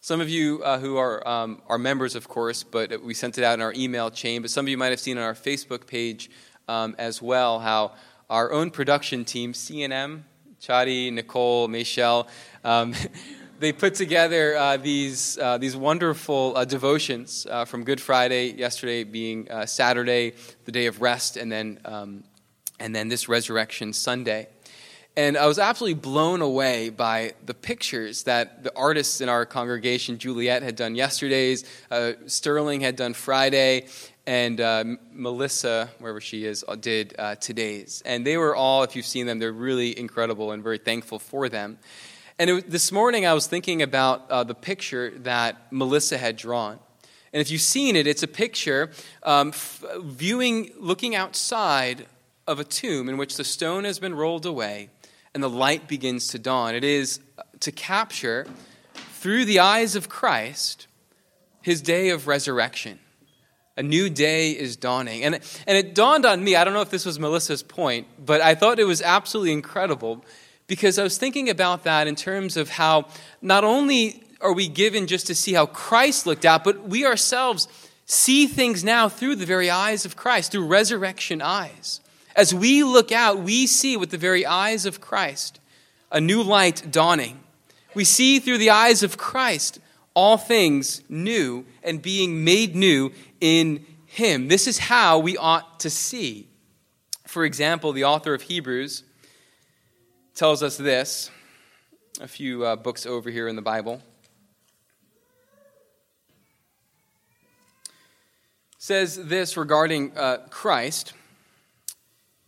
Some 0.00 0.20
of 0.20 0.28
you 0.28 0.62
uh, 0.62 0.78
who 0.78 0.98
are, 0.98 1.26
um, 1.26 1.62
are 1.66 1.78
members, 1.78 2.14
of 2.14 2.28
course, 2.28 2.62
but 2.62 3.02
we 3.02 3.14
sent 3.14 3.38
it 3.38 3.44
out 3.44 3.54
in 3.54 3.60
our 3.60 3.72
email 3.72 4.10
chain, 4.10 4.42
but 4.42 4.50
some 4.50 4.66
of 4.66 4.68
you 4.68 4.76
might 4.78 4.90
have 4.90 5.00
seen 5.00 5.18
on 5.18 5.24
our 5.24 5.34
Facebook 5.34 5.86
page 5.86 6.30
um, 6.68 6.94
as 6.98 7.20
well 7.20 7.58
how 7.58 7.92
our 8.28 8.52
own 8.52 8.70
production 8.70 9.24
team, 9.24 9.52
CNM, 9.52 10.22
Chadi, 10.60 11.12
Nicole, 11.12 11.68
Michelle, 11.68 12.28
um, 12.64 12.94
they 13.58 13.72
put 13.72 13.94
together 13.94 14.56
uh, 14.56 14.76
these, 14.76 15.38
uh, 15.38 15.58
these 15.58 15.76
wonderful 15.76 16.54
uh, 16.56 16.64
devotions 16.64 17.46
uh, 17.48 17.64
from 17.64 17.84
Good 17.84 18.00
Friday, 18.00 18.52
yesterday 18.52 19.04
being 19.04 19.50
uh, 19.50 19.66
Saturday, 19.66 20.34
the 20.64 20.72
day 20.72 20.86
of 20.86 21.00
rest, 21.00 21.36
and 21.36 21.50
then, 21.50 21.80
um, 21.84 22.24
and 22.80 22.94
then 22.94 23.08
this 23.08 23.28
Resurrection 23.28 23.92
Sunday. 23.92 24.48
And 25.18 25.38
I 25.38 25.46
was 25.46 25.58
absolutely 25.58 25.98
blown 26.00 26.42
away 26.42 26.90
by 26.90 27.32
the 27.46 27.54
pictures 27.54 28.24
that 28.24 28.64
the 28.64 28.76
artists 28.76 29.22
in 29.22 29.30
our 29.30 29.46
congregation, 29.46 30.18
Juliet 30.18 30.62
had 30.62 30.76
done 30.76 30.94
yesterday's, 30.94 31.64
uh, 31.90 32.12
Sterling 32.26 32.82
had 32.82 32.96
done 32.96 33.14
Friday, 33.14 33.86
and 34.26 34.98
Melissa, 35.12 35.88
wherever 35.98 36.20
she 36.20 36.44
is, 36.44 36.64
did 36.80 37.14
today's. 37.40 38.02
And 38.04 38.26
they 38.26 38.36
were 38.36 38.56
all, 38.56 38.82
if 38.82 38.96
you've 38.96 39.06
seen 39.06 39.26
them, 39.26 39.38
they're 39.38 39.52
really 39.52 39.98
incredible 39.98 40.52
and 40.52 40.62
very 40.62 40.78
thankful 40.78 41.18
for 41.18 41.48
them. 41.48 41.78
And 42.38 42.50
it, 42.50 42.70
this 42.70 42.92
morning 42.92 43.24
I 43.24 43.32
was 43.32 43.46
thinking 43.46 43.80
about 43.80 44.30
uh, 44.30 44.44
the 44.44 44.54
picture 44.54 45.10
that 45.20 45.72
Melissa 45.72 46.18
had 46.18 46.36
drawn. 46.36 46.78
And 47.32 47.40
if 47.40 47.50
you've 47.50 47.62
seen 47.62 47.96
it, 47.96 48.06
it's 48.06 48.22
a 48.22 48.28
picture 48.28 48.90
um, 49.22 49.48
f- 49.48 49.82
viewing, 50.00 50.70
looking 50.78 51.14
outside 51.14 52.06
of 52.46 52.60
a 52.60 52.64
tomb 52.64 53.08
in 53.08 53.16
which 53.16 53.36
the 53.36 53.44
stone 53.44 53.84
has 53.84 53.98
been 53.98 54.14
rolled 54.14 54.44
away 54.44 54.90
and 55.32 55.42
the 55.42 55.50
light 55.50 55.88
begins 55.88 56.28
to 56.28 56.38
dawn. 56.38 56.74
It 56.74 56.84
is 56.84 57.20
to 57.60 57.72
capture, 57.72 58.46
through 58.94 59.46
the 59.46 59.58
eyes 59.58 59.96
of 59.96 60.08
Christ, 60.08 60.86
his 61.62 61.80
day 61.80 62.10
of 62.10 62.26
resurrection. 62.26 62.98
A 63.76 63.82
new 63.82 64.08
day 64.08 64.52
is 64.52 64.76
dawning. 64.76 65.22
And, 65.22 65.34
and 65.66 65.76
it 65.76 65.94
dawned 65.94 66.24
on 66.24 66.42
me, 66.42 66.56
I 66.56 66.64
don't 66.64 66.72
know 66.72 66.80
if 66.80 66.90
this 66.90 67.04
was 67.04 67.18
Melissa's 67.18 67.62
point, 67.62 68.06
but 68.24 68.40
I 68.40 68.54
thought 68.54 68.78
it 68.78 68.84
was 68.84 69.02
absolutely 69.02 69.52
incredible 69.52 70.24
because 70.66 70.98
I 70.98 71.02
was 71.02 71.18
thinking 71.18 71.50
about 71.50 71.84
that 71.84 72.06
in 72.06 72.16
terms 72.16 72.56
of 72.56 72.70
how 72.70 73.06
not 73.42 73.64
only 73.64 74.22
are 74.40 74.52
we 74.52 74.68
given 74.68 75.06
just 75.06 75.26
to 75.28 75.34
see 75.34 75.52
how 75.52 75.66
Christ 75.66 76.26
looked 76.26 76.44
out, 76.44 76.64
but 76.64 76.88
we 76.88 77.04
ourselves 77.04 77.68
see 78.06 78.46
things 78.46 78.82
now 78.84 79.08
through 79.08 79.36
the 79.36 79.46
very 79.46 79.68
eyes 79.68 80.04
of 80.04 80.16
Christ, 80.16 80.52
through 80.52 80.66
resurrection 80.66 81.42
eyes. 81.42 82.00
As 82.34 82.54
we 82.54 82.82
look 82.82 83.12
out, 83.12 83.38
we 83.38 83.66
see 83.66 83.96
with 83.96 84.10
the 84.10 84.18
very 84.18 84.44
eyes 84.46 84.86
of 84.86 85.00
Christ 85.00 85.60
a 86.12 86.20
new 86.20 86.42
light 86.42 86.90
dawning. 86.90 87.40
We 87.94 88.04
see 88.04 88.38
through 88.38 88.58
the 88.58 88.70
eyes 88.70 89.02
of 89.02 89.16
Christ 89.16 89.80
all 90.14 90.38
things 90.38 91.02
new 91.08 91.66
and 91.82 92.00
being 92.00 92.44
made 92.44 92.76
new 92.76 93.10
in 93.40 93.84
Him. 94.06 94.48
This 94.48 94.66
is 94.66 94.78
how 94.78 95.18
we 95.18 95.36
ought 95.36 95.80
to 95.80 95.90
see. 95.90 96.48
For 97.26 97.44
example, 97.44 97.92
the 97.92 98.04
author 98.04 98.34
of 98.34 98.42
Hebrews 98.42 99.02
tells 100.34 100.62
us 100.62 100.76
this 100.76 101.30
a 102.20 102.28
few 102.28 102.64
uh, 102.64 102.76
books 102.76 103.04
over 103.04 103.30
here 103.30 103.48
in 103.48 103.56
the 103.56 103.62
Bible. 103.62 104.00
Says 108.78 109.16
this 109.16 109.56
regarding 109.56 110.16
uh, 110.16 110.38
Christ. 110.48 111.12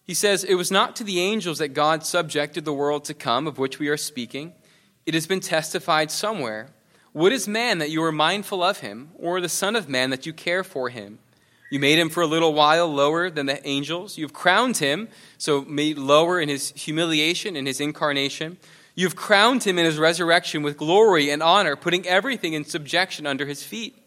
He 0.05 0.15
says, 0.15 0.45
It 0.45 0.55
was 0.55 0.71
not 0.71 0.97
to 0.97 1.05
the 1.05 1.21
angels 1.21 1.59
that 1.59 1.69
God 1.69 2.05
subjected 2.05 2.65
the 2.65 2.73
world 2.73 3.05
to 3.07 3.15
come, 3.15 3.47
of 3.47 3.59
which 3.59 3.79
we 3.79 3.89
are 3.89 3.97
speaking. 3.97 4.55
It 5.05 5.15
has 5.15 5.27
been 5.27 5.41
testified 5.41 6.11
somewhere. 6.11 6.71
What 7.19 7.33
is 7.33 7.49
man 7.49 7.79
that 7.79 7.91
you 7.91 8.05
are 8.05 8.13
mindful 8.13 8.63
of 8.63 8.79
him, 8.79 9.11
or 9.19 9.41
the 9.41 9.49
Son 9.49 9.75
of 9.75 9.89
Man 9.89 10.11
that 10.11 10.25
you 10.25 10.33
care 10.33 10.63
for 10.63 10.89
him? 10.89 11.19
You 11.69 11.81
made 11.81 11.99
him 11.99 12.11
for 12.11 12.23
a 12.23 12.29
little 12.29 12.55
while 12.55 12.87
lower 12.87 13.29
than 13.29 13.47
the 13.47 13.67
angels. 13.67 14.17
You've 14.17 14.33
crowned 14.33 14.77
him, 14.77 15.09
so 15.37 15.63
made 15.63 15.99
lower 15.99 16.41
in 16.41 16.49
his 16.49 16.71
humiliation, 16.77 17.57
in 17.57 17.67
his 17.67 17.81
incarnation. 17.81 18.57
You've 18.95 19.17
crowned 19.17 19.65
him 19.65 19.81
in 19.81 19.85
his 19.85 19.99
resurrection 19.99 20.63
with 20.63 20.77
glory 20.77 21.29
and 21.29 21.43
honor, 21.43 21.75
putting 21.75 22.07
everything 22.07 22.53
in 22.53 22.65
subjection 22.65 23.27
under 23.27 23.47
his 23.47 23.65
feet. 23.65 24.01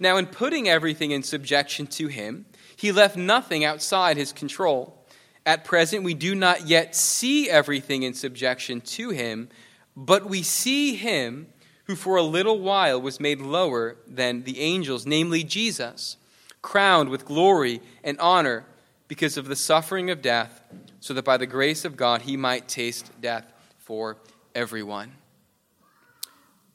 Now, 0.00 0.16
in 0.16 0.26
putting 0.26 0.68
everything 0.68 1.12
in 1.12 1.22
subjection 1.22 1.86
to 1.86 2.08
him, 2.08 2.46
he 2.74 2.90
left 2.90 3.16
nothing 3.16 3.64
outside 3.64 4.16
his 4.16 4.32
control. 4.32 5.06
At 5.46 5.64
present, 5.64 6.02
we 6.02 6.14
do 6.14 6.34
not 6.34 6.66
yet 6.66 6.96
see 6.96 7.48
everything 7.48 8.02
in 8.02 8.12
subjection 8.12 8.80
to 8.80 9.10
him, 9.10 9.50
but 9.94 10.28
we 10.28 10.42
see 10.42 10.96
him 10.96 11.46
who 11.90 11.96
for 11.96 12.14
a 12.14 12.22
little 12.22 12.60
while 12.60 13.00
was 13.00 13.18
made 13.18 13.40
lower 13.40 13.96
than 14.06 14.44
the 14.44 14.60
angels, 14.60 15.06
namely 15.06 15.42
Jesus 15.42 16.16
crowned 16.62 17.08
with 17.08 17.24
glory 17.24 17.80
and 18.04 18.16
honor 18.20 18.64
because 19.08 19.36
of 19.36 19.48
the 19.48 19.56
suffering 19.56 20.08
of 20.08 20.22
death, 20.22 20.62
so 21.00 21.12
that 21.12 21.24
by 21.24 21.36
the 21.36 21.48
grace 21.48 21.84
of 21.84 21.96
God 21.96 22.22
he 22.22 22.36
might 22.36 22.68
taste 22.68 23.10
death 23.20 23.44
for 23.76 24.18
everyone. 24.54 25.10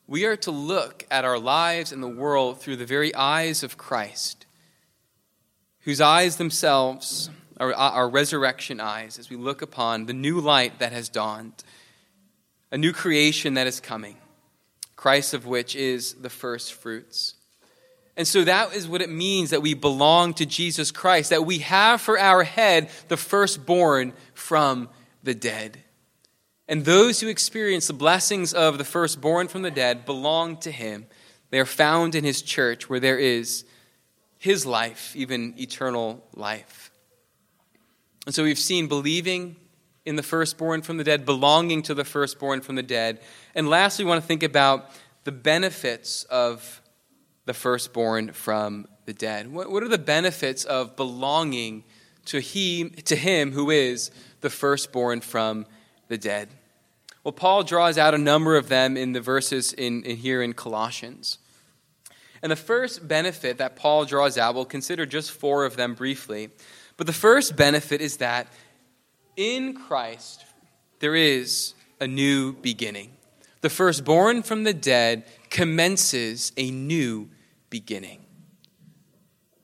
We 0.05 0.25
are 0.25 0.35
to 0.35 0.51
look 0.51 1.05
at 1.09 1.23
our 1.23 1.39
lives 1.39 1.93
and 1.93 2.03
the 2.03 2.09
world 2.09 2.59
through 2.59 2.75
the 2.75 2.85
very 2.85 3.15
eyes 3.15 3.63
of 3.63 3.77
Christ, 3.77 4.45
whose 5.83 6.01
eyes 6.01 6.35
themselves 6.35 7.29
are 7.57 7.73
our 7.73 8.09
resurrection 8.09 8.81
eyes 8.81 9.17
as 9.17 9.29
we 9.29 9.37
look 9.37 9.61
upon 9.61 10.07
the 10.07 10.13
new 10.13 10.41
light 10.41 10.79
that 10.79 10.91
has 10.91 11.07
dawned, 11.07 11.63
a 12.69 12.77
new 12.77 12.91
creation 12.91 13.53
that 13.53 13.65
is 13.65 13.79
coming, 13.79 14.17
Christ 14.95 15.33
of 15.33 15.45
which 15.45 15.75
is 15.75 16.13
the 16.13 16.29
first 16.29 16.73
fruits. 16.73 17.35
And 18.17 18.27
so 18.27 18.43
that 18.45 18.73
is 18.73 18.87
what 18.87 19.01
it 19.01 19.09
means 19.09 19.49
that 19.49 19.61
we 19.61 19.73
belong 19.73 20.33
to 20.35 20.45
Jesus 20.45 20.91
Christ, 20.91 21.31
that 21.31 21.45
we 21.45 21.59
have 21.59 21.99
for 21.99 22.17
our 22.17 22.43
head 22.43 22.89
the 23.09 23.17
firstborn 23.17 24.13
from 24.33 24.89
the 25.23 25.35
dead. 25.35 25.79
And 26.67 26.85
those 26.85 27.19
who 27.19 27.27
experience 27.27 27.87
the 27.87 27.93
blessings 27.93 28.53
of 28.53 28.77
the 28.77 28.85
firstborn 28.85 29.47
from 29.49 29.61
the 29.61 29.71
dead 29.71 30.05
belong 30.05 30.57
to 30.57 30.71
him. 30.71 31.07
They 31.51 31.59
are 31.59 31.65
found 31.65 32.15
in 32.15 32.23
his 32.23 32.41
church 32.41 32.89
where 32.89 32.99
there 32.99 33.19
is 33.19 33.65
his 34.37 34.65
life, 34.65 35.15
even 35.15 35.53
eternal 35.59 36.23
life. 36.33 36.91
And 38.25 38.33
so 38.33 38.43
we've 38.43 38.57
seen 38.57 38.87
believing 38.87 39.57
in 40.05 40.15
the 40.15 40.23
firstborn 40.23 40.81
from 40.81 40.97
the 40.97 41.03
dead, 41.03 41.25
belonging 41.25 41.81
to 41.83 41.93
the 41.93 42.03
firstborn 42.03 42.61
from 42.61 42.75
the 42.75 42.83
dead. 42.83 43.19
And 43.55 43.69
lastly, 43.69 44.05
we 44.05 44.09
want 44.09 44.21
to 44.21 44.27
think 44.27 44.43
about 44.43 44.91
the 45.23 45.31
benefits 45.31 46.23
of 46.25 46.81
the 47.45 47.53
firstborn 47.53 48.31
from 48.33 48.87
the 49.05 49.13
dead? 49.13 49.51
What, 49.51 49.71
what 49.71 49.83
are 49.83 49.87
the 49.87 49.97
benefits 49.97 50.65
of 50.65 50.95
belonging 50.95 51.83
to, 52.25 52.39
he, 52.39 52.89
to 52.89 53.15
him 53.15 53.51
who 53.51 53.69
is 53.69 54.11
the 54.41 54.49
firstborn 54.49 55.21
from 55.21 55.65
the 56.07 56.17
dead? 56.17 56.49
Well, 57.23 57.31
Paul 57.31 57.63
draws 57.63 57.97
out 57.97 58.13
a 58.13 58.19
number 58.19 58.55
of 58.55 58.67
them 58.67 58.97
in 58.97 59.13
the 59.13 59.21
verses 59.21 59.73
in, 59.73 60.03
in 60.03 60.17
here 60.17 60.41
in 60.41 60.53
Colossians. 60.53 61.39
And 62.41 62.51
the 62.51 62.55
first 62.55 63.07
benefit 63.07 63.57
that 63.57 63.75
Paul 63.75 64.05
draws 64.05 64.37
out, 64.37 64.53
we'll 64.53 64.65
consider 64.65 65.05
just 65.05 65.31
four 65.31 65.65
of 65.65 65.75
them 65.75 65.95
briefly. 65.95 66.49
But 66.97 67.07
the 67.07 67.13
first 67.13 67.55
benefit 67.55 68.01
is 68.01 68.17
that 68.17 68.47
in 69.35 69.73
Christ 69.73 70.45
there 70.99 71.15
is 71.15 71.73
a 71.99 72.07
new 72.07 72.53
beginning. 72.53 73.11
The 73.65 73.69
firstborn 73.71 74.43
from 74.43 74.63
the 74.63 74.75
dead 74.75 75.23
commences 75.49 76.51
a 76.55 76.69
new 76.69 77.31
beginning. 77.71 78.23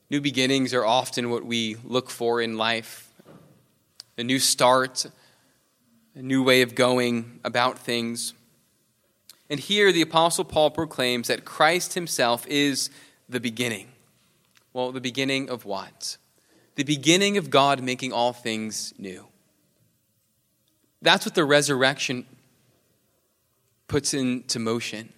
New 0.09 0.19
beginnings 0.19 0.73
are 0.73 0.83
often 0.83 1.29
what 1.29 1.45
we 1.45 1.75
look 1.83 2.09
for 2.09 2.41
in 2.41 2.57
life 2.57 3.13
a 4.17 4.23
new 4.23 4.39
start, 4.39 5.05
a 6.15 6.21
new 6.23 6.41
way 6.41 6.63
of 6.63 6.73
going 6.73 7.41
about 7.43 7.77
things. 7.77 8.33
And 9.51 9.59
here 9.59 9.91
the 9.91 10.01
Apostle 10.01 10.45
Paul 10.45 10.71
proclaims 10.71 11.27
that 11.27 11.45
Christ 11.45 11.93
himself 11.93 12.47
is 12.47 12.89
the 13.29 13.39
beginning. 13.39 13.89
Well, 14.73 14.91
the 14.91 14.99
beginning 14.99 15.47
of 15.47 15.63
what? 15.63 16.17
The 16.73 16.83
beginning 16.85 17.37
of 17.37 17.51
God 17.51 17.83
making 17.83 18.13
all 18.13 18.33
things 18.33 18.95
new. 18.97 19.27
That's 21.03 21.23
what 21.23 21.35
the 21.35 21.45
resurrection 21.45 22.25
puts 23.91 24.13
into 24.13 24.57
motion 24.57 25.11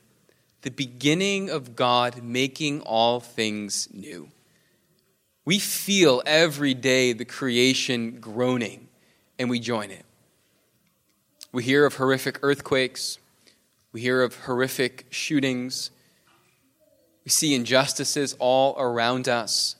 the 0.63 0.71
beginning 0.71 1.51
of 1.51 1.75
God 1.75 2.23
making 2.23 2.81
all 2.81 3.19
things 3.19 3.88
new. 3.93 4.29
We 5.45 5.59
feel 5.59 6.23
every 6.25 6.73
day 6.73 7.13
the 7.13 7.23
creation 7.23 8.19
groaning, 8.19 8.88
and 9.38 9.47
we 9.47 9.59
join 9.59 9.91
it. 9.91 10.03
We 11.51 11.62
hear 11.62 11.86
of 11.86 11.97
horrific 11.97 12.39
earthquakes, 12.41 13.19
we 13.91 14.01
hear 14.01 14.23
of 14.23 14.36
horrific 14.38 15.05
shootings, 15.12 15.91
we 17.25 17.29
see 17.29 17.53
injustices 17.53 18.36
all 18.39 18.73
around 18.79 19.29
us, 19.29 19.75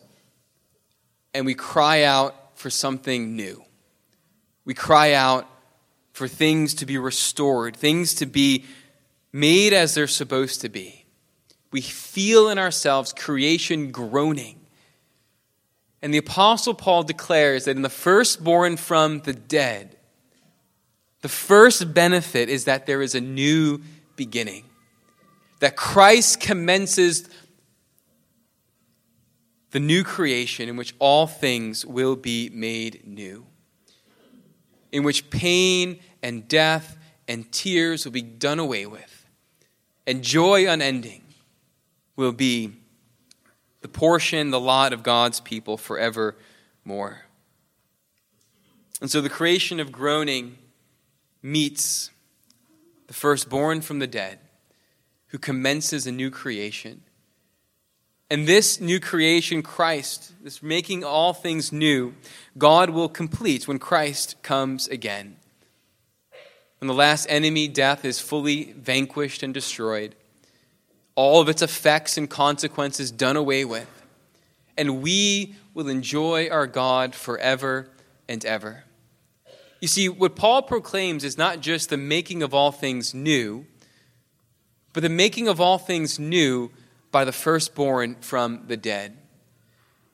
and 1.34 1.48
we 1.48 1.56
cry 1.56 2.04
out 2.04 2.36
for 2.60 2.70
something 2.70 3.36
new. 3.36 3.66
We 4.66 4.76
cry 4.76 5.14
out 5.14 5.50
for 6.12 6.28
things 6.28 6.76
to 6.76 6.86
be 6.86 7.00
restored, 7.00 7.76
things 7.76 8.14
to 8.16 8.28
be 8.28 8.66
made 9.34 9.74
as 9.74 9.96
they're 9.96 10.08
supposed 10.08 10.62
to 10.62 10.70
be. 10.70 11.06
We 11.72 11.82
feel 11.82 12.50
in 12.50 12.60
ourselves 12.60 13.12
creation 13.12 13.92
groaning. 13.92 14.60
And 16.04 16.14
the 16.14 16.20
Apostle 16.20 16.76
Paul 16.76 17.04
declares 17.04 17.66
that 17.66 17.76
in 17.76 17.82
the 17.82 17.90
firstborn 17.90 18.78
from 18.78 19.22
the 19.22 19.34
dead, 19.34 19.98
the 21.22 21.30
first 21.30 21.94
benefit 21.94 22.48
is 22.48 22.66
that 22.66 22.86
there 22.86 23.02
is 23.02 23.16
a 23.16 23.22
new 23.22 23.82
beginning. 24.16 24.66
That 25.62 25.76
Christ 25.76 26.40
commences 26.40 27.28
the 29.72 29.80
new 29.80 30.04
creation 30.04 30.70
in 30.70 30.76
which 30.76 30.94
all 31.00 31.26
things 31.26 31.86
will 31.86 32.16
be 32.16 32.50
made 32.54 33.08
new, 33.08 33.48
in 34.92 35.02
which 35.04 35.30
pain 35.32 36.00
and 36.22 36.48
death 36.48 36.98
and 37.28 37.52
tears 37.52 38.06
will 38.06 38.12
be 38.12 38.22
done 38.22 38.60
away 38.60 38.86
with 38.86 39.13
and 40.06 40.24
joy 40.24 40.68
unending 40.68 41.22
will 42.16 42.32
be 42.32 42.74
the 43.82 43.88
portion, 43.88 44.52
the 44.52 44.60
lot 44.60 44.94
of 44.94 45.04
God's 45.04 45.40
people 45.40 45.78
forevermore. 45.78 47.26
And 49.02 49.12
so 49.12 49.22
the 49.22 49.30
creation 49.30 49.80
of 49.80 49.92
groaning 49.92 50.58
meets 51.42 52.10
the 53.08 53.14
firstborn 53.14 53.82
from 53.82 54.00
the 54.00 54.08
dead, 54.08 54.40
who 55.28 55.38
commences 55.38 56.08
a 56.08 56.12
new 56.12 56.32
creation. 56.32 57.02
And 58.30 58.48
this 58.48 58.80
new 58.80 59.00
creation, 59.00 59.62
Christ, 59.62 60.34
this 60.42 60.64
making 60.64 61.04
all 61.04 61.34
things 61.34 61.72
new, 61.72 62.16
God 62.58 62.90
will 62.90 63.10
complete 63.10 63.68
when 63.68 63.80
Christ 63.80 64.42
comes 64.42 64.88
again. 64.88 65.36
When 66.84 66.90
the 66.90 66.94
last 66.96 67.28
enemy, 67.30 67.70
death, 67.70 68.04
is 68.04 68.20
fully 68.20 68.74
vanquished 68.74 69.42
and 69.42 69.54
destroyed, 69.54 70.16
all 71.16 71.40
of 71.40 71.48
its 71.48 71.62
effects 71.62 72.18
and 72.18 72.30
consequences 72.30 73.10
done 73.10 73.38
away 73.38 73.64
with, 73.64 73.88
and 74.78 75.02
we 75.02 75.56
will 75.74 75.88
enjoy 75.88 76.50
our 76.50 76.68
God 76.68 77.16
forever 77.16 77.88
and 78.28 78.44
ever. 78.44 78.84
You 79.80 79.88
see, 79.88 80.10
what 80.10 80.36
Paul 80.36 80.62
proclaims 80.64 81.24
is 81.24 81.38
not 81.38 81.62
just 81.62 81.90
the 81.90 81.96
making 81.96 82.44
of 82.44 82.54
all 82.54 82.74
things 82.74 83.14
new, 83.14 83.66
but 84.92 85.04
the 85.04 85.08
making 85.08 85.48
of 85.48 85.62
all 85.62 85.78
things 85.78 86.20
new 86.20 86.70
by 87.14 87.24
the 87.24 87.32
firstborn 87.32 88.16
from 88.16 88.64
the 88.68 88.76
dead. 88.76 89.18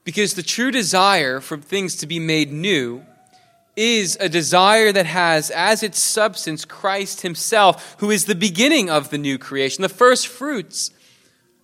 Because 0.04 0.36
the 0.36 0.44
true 0.44 0.70
desire 0.70 1.40
for 1.40 1.58
things 1.58 1.96
to 1.96 2.06
be 2.06 2.20
made 2.20 2.52
new 2.52 3.04
is 3.80 4.18
a 4.20 4.28
desire 4.28 4.92
that 4.92 5.06
has 5.06 5.50
as 5.52 5.84
its 5.84 5.98
substance 6.00 6.66
Christ 6.66 7.22
Himself, 7.22 7.96
who 8.00 8.12
is 8.12 8.26
the 8.26 8.36
beginning 8.36 8.90
of 8.90 9.10
the 9.10 9.18
new 9.18 9.38
creation, 9.38 9.84
the 9.84 9.88
first 9.88 10.28
fruits 10.28 10.92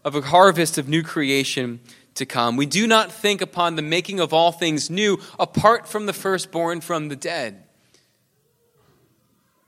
of 0.06 0.16
a 0.16 0.22
harvest 0.22 0.78
of 0.78 0.88
new 0.88 1.04
creation 1.04 1.82
to 2.14 2.26
come. 2.26 2.56
We 2.56 2.68
do 2.68 2.88
not 2.88 3.12
think 3.12 3.42
upon 3.42 3.76
the 3.76 3.82
making 3.82 4.22
of 4.22 4.34
all 4.34 4.54
things 4.54 4.90
new 4.90 5.20
apart 5.38 5.90
from 5.90 6.06
the 6.06 6.14
firstborn 6.14 6.80
from 6.80 7.10
the 7.10 7.18
dead. 7.18 7.66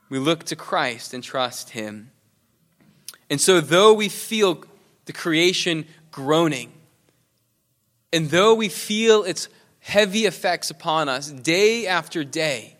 We 0.08 0.18
look 0.18 0.44
to 0.44 0.56
Christ 0.56 1.12
and 1.12 1.22
trust 1.22 1.70
Him. 1.70 2.12
And 3.28 3.42
so, 3.42 3.60
though 3.60 3.92
we 3.92 4.08
feel 4.08 4.64
the 5.04 5.12
creation 5.12 5.84
groaning, 6.10 6.72
and 8.10 8.30
though 8.30 8.54
we 8.54 8.70
feel 8.70 9.22
its 9.22 9.50
heavy 9.88 10.26
effects 10.26 10.70
upon 10.70 11.08
us 11.08 11.30
day 11.30 11.86
after 11.86 12.22
day, 12.22 12.76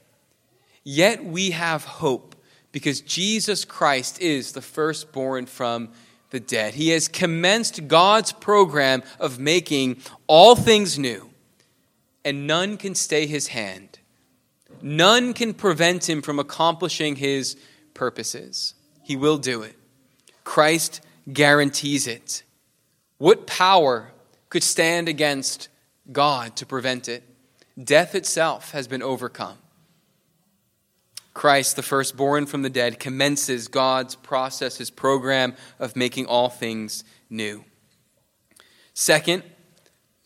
yet 0.84 1.24
we 1.24 1.52
have 1.52 1.82
hope 1.84 2.36
because 2.70 3.00
Jesus 3.00 3.64
Christ 3.64 4.20
is 4.20 4.52
the 4.52 4.60
firstborn 4.60 5.46
from 5.46 5.88
the 6.30 6.38
dead. 6.38 6.74
He 6.74 6.90
has 6.90 7.08
commenced 7.08 7.88
God's 7.88 8.32
program 8.32 9.02
of 9.18 9.38
making 9.38 10.02
all 10.26 10.54
things 10.54 10.98
new, 10.98 11.30
and 12.26 12.46
none 12.46 12.76
can 12.76 12.94
stay 12.94 13.26
his 13.26 13.48
hand. 13.48 13.98
None 14.82 15.32
can 15.32 15.54
prevent 15.54 16.08
him 16.08 16.20
from 16.20 16.38
accomplishing 16.38 17.16
his 17.16 17.56
purposes. 17.94 18.74
He 19.02 19.16
will 19.16 19.38
do 19.38 19.62
it. 19.62 19.74
Christ 20.44 21.00
guarantees 21.32 22.06
it. 22.06 22.42
What 23.16 23.46
power 23.46 24.10
could 24.50 24.62
stand 24.62 25.08
against 25.08 25.68
God 26.10 26.56
to 26.56 26.66
prevent 26.66 27.08
it? 27.08 27.22
Death 27.82 28.14
itself 28.14 28.72
has 28.72 28.88
been 28.88 29.02
overcome. 29.02 29.58
Christ, 31.34 31.76
the 31.76 31.82
firstborn 31.82 32.46
from 32.46 32.62
the 32.62 32.70
dead, 32.70 32.98
commences 32.98 33.68
God's 33.68 34.16
process, 34.16 34.78
his 34.78 34.90
program 34.90 35.54
of 35.78 35.94
making 35.94 36.26
all 36.26 36.48
things 36.48 37.04
new. 37.30 37.64
Second 38.92 39.44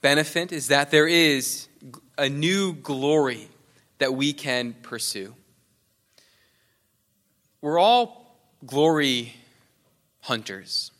benefit 0.01 0.53
is 0.53 0.69
that 0.69 0.91
there 0.91 1.07
is 1.07 1.69
a 2.17 2.29
new 2.29 2.73
glory 2.73 3.49
that 3.99 4.15
we 4.15 4.33
can 4.33 4.75
pursue. 4.83 5.35
We're 7.61 7.79
all 7.79 8.39
glory 8.65 9.35
hunters. 10.21 10.93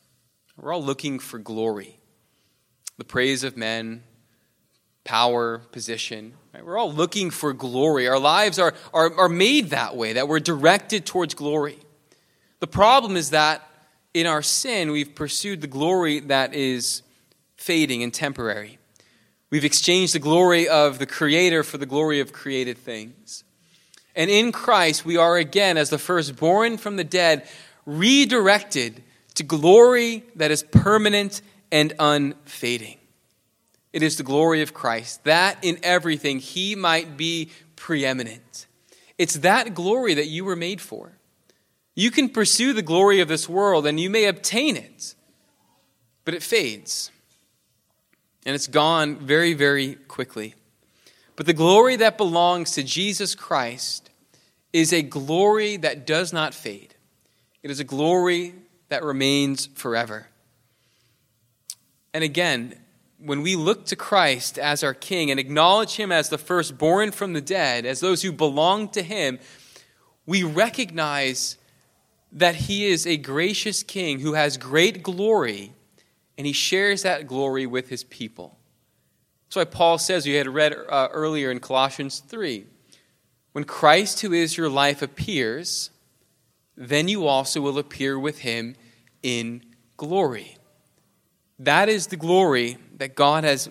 We're 0.57 0.75
all 0.75 0.83
looking 0.83 1.19
for 1.19 1.39
glory, 1.39 1.99
the 2.99 3.05
praise 3.05 3.43
of 3.43 3.57
men, 3.57 4.03
power, 5.05 5.59
position. 5.73 6.35
Right? 6.55 6.65
We're 6.65 6.79
all 6.79 6.93
looking 6.93 7.31
for 7.31 7.53
glory. 7.53 8.09
Our 8.09 8.19
lives 8.19 8.59
are, 8.59 8.75
are, 8.93 9.13
are 9.15 9.29
made 9.29 9.71
that 9.71 9.97
way, 9.97 10.15
that 10.15 10.29
we're 10.29 10.41
directed 10.41 11.07
towards 11.07 11.35
glory. 11.35 11.79
The 12.61 12.67
problem 12.67 13.17
is 13.17 13.31
that 13.31 13.69
in 14.15 14.27
our 14.27 14.43
sin, 14.43 14.91
we've 14.91 15.15
pursued 15.15 15.61
the 15.61 15.67
glory 15.67 16.21
that 16.21 16.55
is 16.55 17.03
fading 17.57 18.03
and 18.03 18.13
temporary. 18.13 18.79
We've 19.51 19.65
exchanged 19.65 20.15
the 20.15 20.19
glory 20.19 20.69
of 20.69 20.99
the 20.99 21.07
Creator 21.07 21.63
for 21.65 21.79
the 21.79 21.87
glory 21.87 22.21
of 22.21 22.33
created 22.33 22.79
things. 22.79 23.45
And 24.15 24.31
in 24.31 24.53
Christ, 24.53 25.05
we 25.05 25.17
are 25.17 25.37
again, 25.37 25.77
as 25.77 25.91
the 25.91 25.99
firstborn 25.99 26.77
from 26.77 26.97
the 26.97 27.05
dead, 27.05 27.49
redirected 27.87 29.03
to 29.35 29.43
glory 29.43 30.25
that 30.37 30.51
is 30.51 30.63
permanent 30.63 31.41
and 31.71 31.95
unfading. 31.99 32.99
It 33.93 34.03
is 34.03 34.17
the 34.17 34.23
glory 34.23 34.63
of 34.63 34.73
Christ, 34.73 35.25
that 35.25 35.59
in 35.63 35.79
everything 35.83 36.39
he 36.39 36.75
might 36.75 37.17
be 37.17 37.51
preeminent. 37.77 38.67
It's 39.19 39.35
that 39.35 39.75
glory 39.75 40.15
that 40.15 40.29
you 40.29 40.45
were 40.45 40.57
made 40.57 40.81
for. 40.81 41.13
You 41.95 42.11
can 42.11 42.31
pursue 42.31 42.73
the 42.73 42.83
glory 42.83 43.21
of 43.21 43.29
this 43.29 43.49
world 43.49 43.87
and 43.87 44.01
you 44.01 44.09
may 44.09 44.25
obtain 44.25 44.77
it, 44.77 45.15
but 46.25 46.35
it 46.35 46.43
fades 46.43 47.11
and 48.47 48.55
it's 48.55 48.67
gone 48.67 49.17
very, 49.17 49.53
very 49.53 49.95
quickly. 49.95 50.55
But 51.37 51.47
the 51.47 51.53
glory 51.53 51.97
that 51.97 52.17
belongs 52.17 52.73
to 52.73 52.83
Jesus 52.83 53.35
Christ 53.35 54.11
is 54.73 54.93
a 54.93 55.03
glory 55.03 55.77
that 55.77 56.07
does 56.07 56.33
not 56.33 56.55
fade, 56.55 56.95
it 57.63 57.71
is 57.71 57.81
a 57.81 57.85
glory 57.85 58.55
that 58.89 59.05
remains 59.05 59.67
forever. 59.67 60.27
And 62.15 62.23
again, 62.23 62.79
when 63.25 63.43
we 63.43 63.57
look 63.57 63.87
to 63.87 63.97
Christ 63.97 64.59
as 64.59 64.83
our 64.83 64.95
King 64.95 65.31
and 65.31 65.39
acknowledge 65.39 65.97
Him 65.97 66.11
as 66.13 66.29
the 66.29 66.39
firstborn 66.39 67.13
from 67.13 67.33
the 67.33 67.41
dead, 67.41 67.87
as 67.87 68.01
those 68.01 68.23
who 68.23 68.33
belong 68.33 68.89
to 68.91 69.03
Him, 69.03 69.39
we 70.27 70.43
recognize 70.43 71.57
that 72.33 72.55
He 72.55 72.87
is 72.87 73.07
a 73.07 73.17
gracious 73.17 73.83
King 73.83 74.21
who 74.21 74.35
has 74.35 74.57
great 74.57 75.03
glory 75.03 75.73
and 76.39 76.47
he 76.47 76.53
shares 76.53 77.03
that 77.03 77.27
glory 77.27 77.67
with 77.67 77.89
his 77.89 78.05
people. 78.05 78.59
That's 79.47 79.57
why 79.57 79.65
Paul 79.65 79.99
says, 79.99 80.27
you 80.27 80.39
had 80.39 80.49
read 80.49 80.75
uh, 80.89 81.09
earlier 81.13 81.51
in 81.51 81.61
Colossians 81.61 82.21
3 82.21 82.67
when 83.53 83.65
Christ, 83.65 84.21
who 84.21 84.33
is 84.33 84.57
your 84.57 84.71
life, 84.71 85.03
appears, 85.03 85.91
then 86.75 87.07
you 87.07 87.27
also 87.27 87.61
will 87.61 87.79
appear 87.79 88.19
with 88.19 88.39
him 88.39 88.77
in 89.23 89.63
glory. 89.99 90.57
That 91.59 91.91
is 91.91 92.07
the 92.07 92.17
glory 92.17 92.79
that 93.03 93.17
God 93.17 93.43
has 93.43 93.69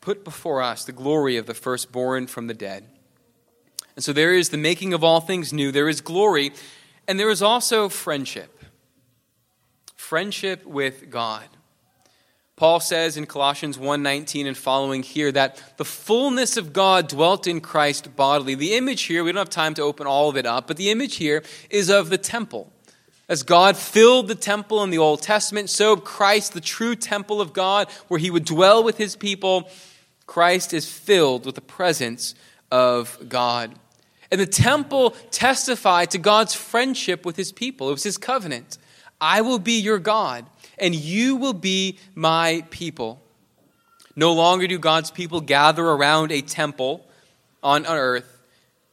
put 0.00 0.22
before 0.22 0.62
us, 0.62 0.84
the 0.84 0.92
glory 0.92 1.36
of 1.36 1.46
the 1.46 1.52
firstborn 1.52 2.28
from 2.28 2.46
the 2.46 2.54
dead. 2.54 2.84
And 3.96 4.04
so 4.04 4.12
there 4.12 4.32
is 4.32 4.50
the 4.50 4.56
making 4.56 4.94
of 4.94 5.02
all 5.02 5.20
things 5.20 5.52
new, 5.52 5.72
there 5.72 5.88
is 5.88 6.00
glory, 6.00 6.52
and 7.08 7.18
there 7.18 7.28
is 7.28 7.42
also 7.42 7.88
friendship. 7.88 8.62
Friendship 9.96 10.64
with 10.64 11.10
God. 11.10 11.42
Paul 12.54 12.78
says 12.78 13.16
in 13.16 13.26
Colossians 13.26 13.78
1:19 13.78 14.46
and 14.46 14.56
following 14.56 15.02
here 15.02 15.32
that 15.32 15.76
the 15.76 15.84
fullness 15.84 16.56
of 16.56 16.72
God 16.72 17.08
dwelt 17.08 17.48
in 17.48 17.60
Christ 17.60 18.14
bodily. 18.14 18.54
The 18.54 18.74
image 18.74 19.02
here, 19.02 19.24
we 19.24 19.32
don't 19.32 19.40
have 19.40 19.50
time 19.50 19.74
to 19.74 19.82
open 19.82 20.06
all 20.06 20.28
of 20.28 20.36
it 20.36 20.46
up, 20.46 20.68
but 20.68 20.76
the 20.76 20.92
image 20.92 21.16
here 21.16 21.42
is 21.68 21.90
of 21.90 22.10
the 22.10 22.18
temple. 22.18 22.72
As 23.28 23.42
God 23.42 23.76
filled 23.76 24.28
the 24.28 24.36
temple 24.36 24.82
in 24.84 24.90
the 24.90 24.98
Old 24.98 25.20
Testament, 25.20 25.68
so 25.68 25.96
Christ, 25.96 26.52
the 26.52 26.60
true 26.60 26.94
temple 26.94 27.40
of 27.40 27.52
God, 27.52 27.90
where 28.08 28.20
he 28.20 28.30
would 28.30 28.44
dwell 28.44 28.84
with 28.84 28.98
his 28.98 29.16
people, 29.16 29.68
Christ 30.26 30.72
is 30.72 30.90
filled 30.90 31.44
with 31.44 31.56
the 31.56 31.60
presence 31.60 32.34
of 32.70 33.18
God. 33.28 33.72
And 34.30 34.40
the 34.40 34.46
temple 34.46 35.10
testified 35.30 36.10
to 36.12 36.18
God's 36.18 36.54
friendship 36.54 37.24
with 37.24 37.36
his 37.36 37.52
people. 37.52 37.88
It 37.88 37.92
was 37.92 38.02
his 38.02 38.18
covenant. 38.18 38.78
I 39.20 39.40
will 39.40 39.58
be 39.58 39.80
your 39.80 39.98
God 39.98 40.46
and 40.78 40.94
you 40.94 41.36
will 41.36 41.52
be 41.52 41.98
my 42.14 42.64
people. 42.70 43.22
No 44.14 44.32
longer 44.32 44.66
do 44.66 44.78
God's 44.78 45.10
people 45.10 45.40
gather 45.40 45.84
around 45.84 46.32
a 46.32 46.40
temple 46.40 47.06
on 47.62 47.86
earth, 47.86 48.40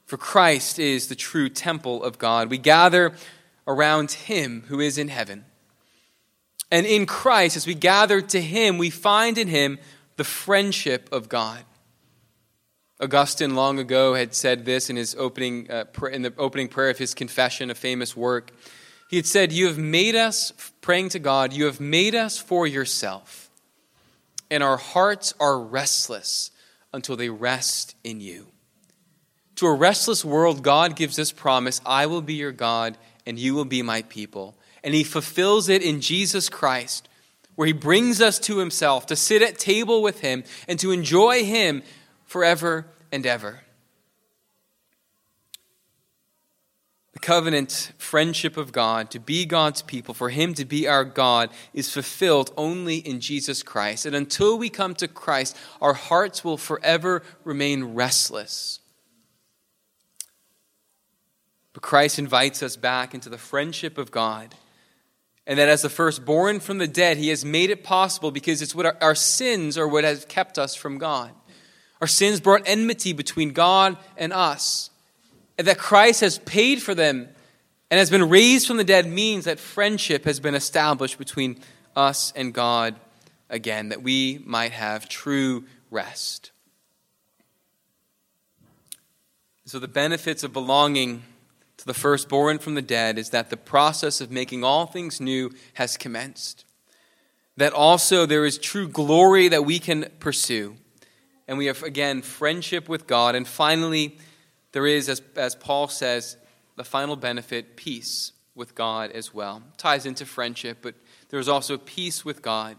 for 0.05 0.17
Christ 0.17 0.79
is 0.79 1.07
the 1.07 1.15
true 1.15 1.49
temple 1.49 2.03
of 2.03 2.17
God. 2.17 2.49
We 2.49 2.57
gather 2.57 3.13
around 3.67 4.11
him 4.11 4.63
who 4.67 4.79
is 4.79 4.97
in 4.97 5.07
heaven. 5.07 5.45
And 6.71 6.85
in 6.85 7.05
Christ, 7.05 7.55
as 7.55 7.67
we 7.67 7.75
gather 7.75 8.21
to 8.21 8.41
him, 8.41 8.77
we 8.77 8.89
find 8.89 9.37
in 9.37 9.47
him 9.47 9.77
the 10.17 10.23
friendship 10.23 11.09
of 11.11 11.29
God. 11.29 11.63
Augustine 12.99 13.55
long 13.55 13.79
ago 13.79 14.13
had 14.13 14.33
said 14.33 14.65
this 14.65 14.89
in 14.89 14.95
his 14.95 15.15
opening 15.15 15.69
uh, 15.69 15.85
in 16.11 16.21
the 16.21 16.33
opening 16.37 16.67
prayer 16.67 16.89
of 16.89 16.97
his 16.97 17.13
confession, 17.13 17.69
a 17.69 17.75
famous 17.75 18.15
work. 18.15 18.51
He 19.09 19.17
had 19.17 19.25
said, 19.25 19.51
You 19.51 19.67
have 19.67 19.77
made 19.77 20.15
us, 20.15 20.51
praying 20.81 21.09
to 21.09 21.19
God, 21.19 21.53
you 21.53 21.65
have 21.65 21.79
made 21.79 22.15
us 22.15 22.37
for 22.37 22.65
yourself, 22.65 23.49
and 24.49 24.63
our 24.63 24.77
hearts 24.77 25.33
are 25.39 25.59
restless 25.59 26.51
until 26.93 27.15
they 27.15 27.29
rest 27.29 27.95
in 28.03 28.21
you. 28.21 28.47
To 29.57 29.67
a 29.67 29.73
restless 29.73 30.23
world, 30.23 30.63
God 30.63 30.95
gives 30.95 31.15
this 31.15 31.31
promise 31.31 31.81
I 31.85 32.05
will 32.05 32.21
be 32.21 32.35
your 32.35 32.51
God, 32.51 32.97
and 33.25 33.39
you 33.39 33.53
will 33.53 33.65
be 33.65 33.81
my 33.81 34.01
people. 34.03 34.55
And 34.83 34.93
he 34.93 35.03
fulfills 35.03 35.69
it 35.69 35.81
in 35.81 36.01
Jesus 36.01 36.49
Christ, 36.49 37.07
where 37.55 37.67
he 37.67 37.73
brings 37.73 38.21
us 38.21 38.39
to 38.39 38.57
himself 38.57 39.05
to 39.07 39.15
sit 39.15 39.41
at 39.41 39.59
table 39.59 40.01
with 40.01 40.21
him 40.21 40.43
and 40.67 40.79
to 40.79 40.91
enjoy 40.91 41.43
him 41.43 41.83
forever 42.25 42.87
and 43.11 43.25
ever. 43.25 43.61
The 47.13 47.19
covenant 47.19 47.91
friendship 47.99 48.57
of 48.57 48.71
God, 48.71 49.11
to 49.11 49.19
be 49.19 49.45
God's 49.45 49.83
people, 49.83 50.15
for 50.15 50.29
Him 50.29 50.55
to 50.55 50.65
be 50.65 50.87
our 50.87 51.05
God, 51.05 51.51
is 51.71 51.93
fulfilled 51.93 52.51
only 52.57 52.97
in 52.97 53.19
Jesus 53.19 53.61
Christ. 53.61 54.07
And 54.07 54.15
until 54.15 54.57
we 54.57 54.69
come 54.69 54.95
to 54.95 55.07
Christ, 55.07 55.55
our 55.79 55.93
hearts 55.93 56.43
will 56.43 56.57
forever 56.57 57.21
remain 57.43 57.93
restless. 57.93 58.79
But 61.73 61.81
Christ 61.81 62.19
invites 62.19 62.63
us 62.63 62.75
back 62.75 63.13
into 63.13 63.29
the 63.29 63.37
friendship 63.37 63.97
of 63.97 64.11
God. 64.11 64.55
And 65.45 65.59
that 65.59 65.67
as 65.67 65.81
the 65.81 65.89
firstborn 65.89 66.59
from 66.59 66.77
the 66.77 66.87
dead, 66.87 67.17
He 67.17 67.29
has 67.29 67.43
made 67.43 67.69
it 67.69 67.83
possible 67.83 68.31
because 68.31 68.61
it's 68.61 68.73
what 68.73 68.85
our, 68.85 68.97
our 69.01 69.15
sins 69.15 69.77
are 69.77 69.87
what 69.87 70.03
has 70.03 70.25
kept 70.25 70.57
us 70.57 70.75
from 70.75 70.97
God. 70.97 71.31
Our 71.99 72.07
sins 72.07 72.39
brought 72.39 72.63
enmity 72.65 73.13
between 73.13 73.51
God 73.51 73.97
and 74.15 74.31
us 74.31 74.89
and 75.57 75.67
that 75.67 75.77
Christ 75.77 76.21
has 76.21 76.39
paid 76.39 76.81
for 76.81 76.95
them 76.95 77.29
and 77.91 77.97
has 77.97 78.09
been 78.09 78.29
raised 78.29 78.67
from 78.67 78.77
the 78.77 78.83
dead 78.83 79.07
means 79.07 79.45
that 79.45 79.59
friendship 79.59 80.25
has 80.25 80.39
been 80.39 80.55
established 80.55 81.17
between 81.17 81.59
us 81.95 82.33
and 82.35 82.53
God 82.53 82.95
again, 83.49 83.89
that 83.89 84.01
we 84.01 84.41
might 84.45 84.71
have 84.71 85.07
true 85.07 85.65
rest. 85.91 86.51
So, 89.65 89.79
the 89.79 89.87
benefits 89.87 90.43
of 90.43 90.53
belonging 90.53 91.23
to 91.83 91.87
the 91.87 91.93
firstborn 91.93 92.59
from 92.59 92.75
the 92.75 92.81
dead 92.81 93.17
is 93.17 93.31
that 93.31 93.49
the 93.49 93.57
process 93.57 94.21
of 94.21 94.31
making 94.31 94.63
all 94.63 94.85
things 94.85 95.19
new 95.19 95.51
has 95.73 95.97
commenced. 95.97 96.63
That 97.57 97.73
also 97.73 98.25
there 98.25 98.45
is 98.45 98.57
true 98.57 98.87
glory 98.87 99.49
that 99.49 99.65
we 99.65 99.79
can 99.79 100.09
pursue. 100.19 100.77
And 101.45 101.57
we 101.57 101.65
have, 101.65 101.83
again, 101.83 102.21
friendship 102.21 102.87
with 102.87 103.05
God. 103.05 103.35
And 103.35 103.45
finally, 103.45 104.17
there 104.71 104.87
is, 104.87 105.09
as, 105.09 105.21
as 105.35 105.55
Paul 105.55 105.89
says, 105.89 106.37
the 106.77 106.85
final 106.85 107.17
benefit 107.17 107.75
peace 107.75 108.31
with 108.55 108.75
God 108.75 109.11
as 109.11 109.33
well. 109.33 109.61
ties 109.75 110.05
into 110.05 110.25
friendship, 110.25 110.77
but 110.81 110.95
there's 111.29 111.49
also 111.49 111.77
peace 111.77 112.23
with 112.23 112.41
God, 112.41 112.77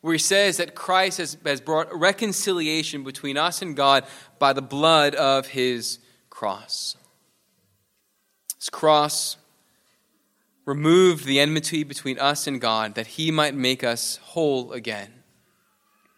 where 0.00 0.14
he 0.14 0.18
says 0.18 0.56
that 0.56 0.74
Christ 0.74 1.18
has, 1.18 1.36
has 1.46 1.60
brought 1.60 1.96
reconciliation 1.96 3.04
between 3.04 3.36
us 3.36 3.62
and 3.62 3.76
God 3.76 4.04
by 4.40 4.52
the 4.52 4.62
blood 4.62 5.14
of 5.14 5.46
his 5.46 6.00
cross. 6.30 6.96
His 8.60 8.68
cross 8.68 9.38
removed 10.66 11.24
the 11.24 11.40
enmity 11.40 11.82
between 11.82 12.18
us 12.18 12.46
and 12.46 12.60
God 12.60 12.94
that 12.94 13.06
he 13.06 13.30
might 13.30 13.54
make 13.54 13.82
us 13.82 14.18
whole 14.22 14.72
again. 14.72 15.10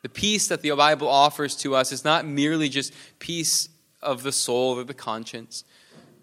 The 0.03 0.09
peace 0.09 0.49
that 0.49 0.61
the 0.61 0.73
Bible 0.73 1.09
offers 1.09 1.55
to 1.59 1.77
us 1.77 1.93
is 1.93 2.05
not 2.05 2.27
merely 2.27 2.69
just 2.69 2.93
peace 3.21 3.69
of 4.03 4.25
the 4.25 4.33
soul 4.33 4.77
or 4.77 4.83
the 4.83 4.93
conscience, 4.93 5.63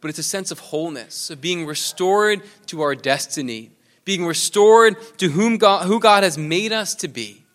but 0.01 0.09
it's 0.09 0.19
a 0.19 0.23
sense 0.23 0.51
of 0.51 0.59
wholeness, 0.59 1.29
of 1.29 1.39
being 1.39 1.65
restored 1.65 2.41
to 2.65 2.81
our 2.81 2.95
destiny, 2.95 3.71
being 4.03 4.25
restored 4.25 4.97
to 5.19 5.29
whom 5.29 5.57
God, 5.57 5.87
who 5.87 6.01
God 6.01 6.23
has 6.23 6.37
made 6.37 6.73
us 6.73 6.95
to 6.95 7.07
be. 7.07 7.45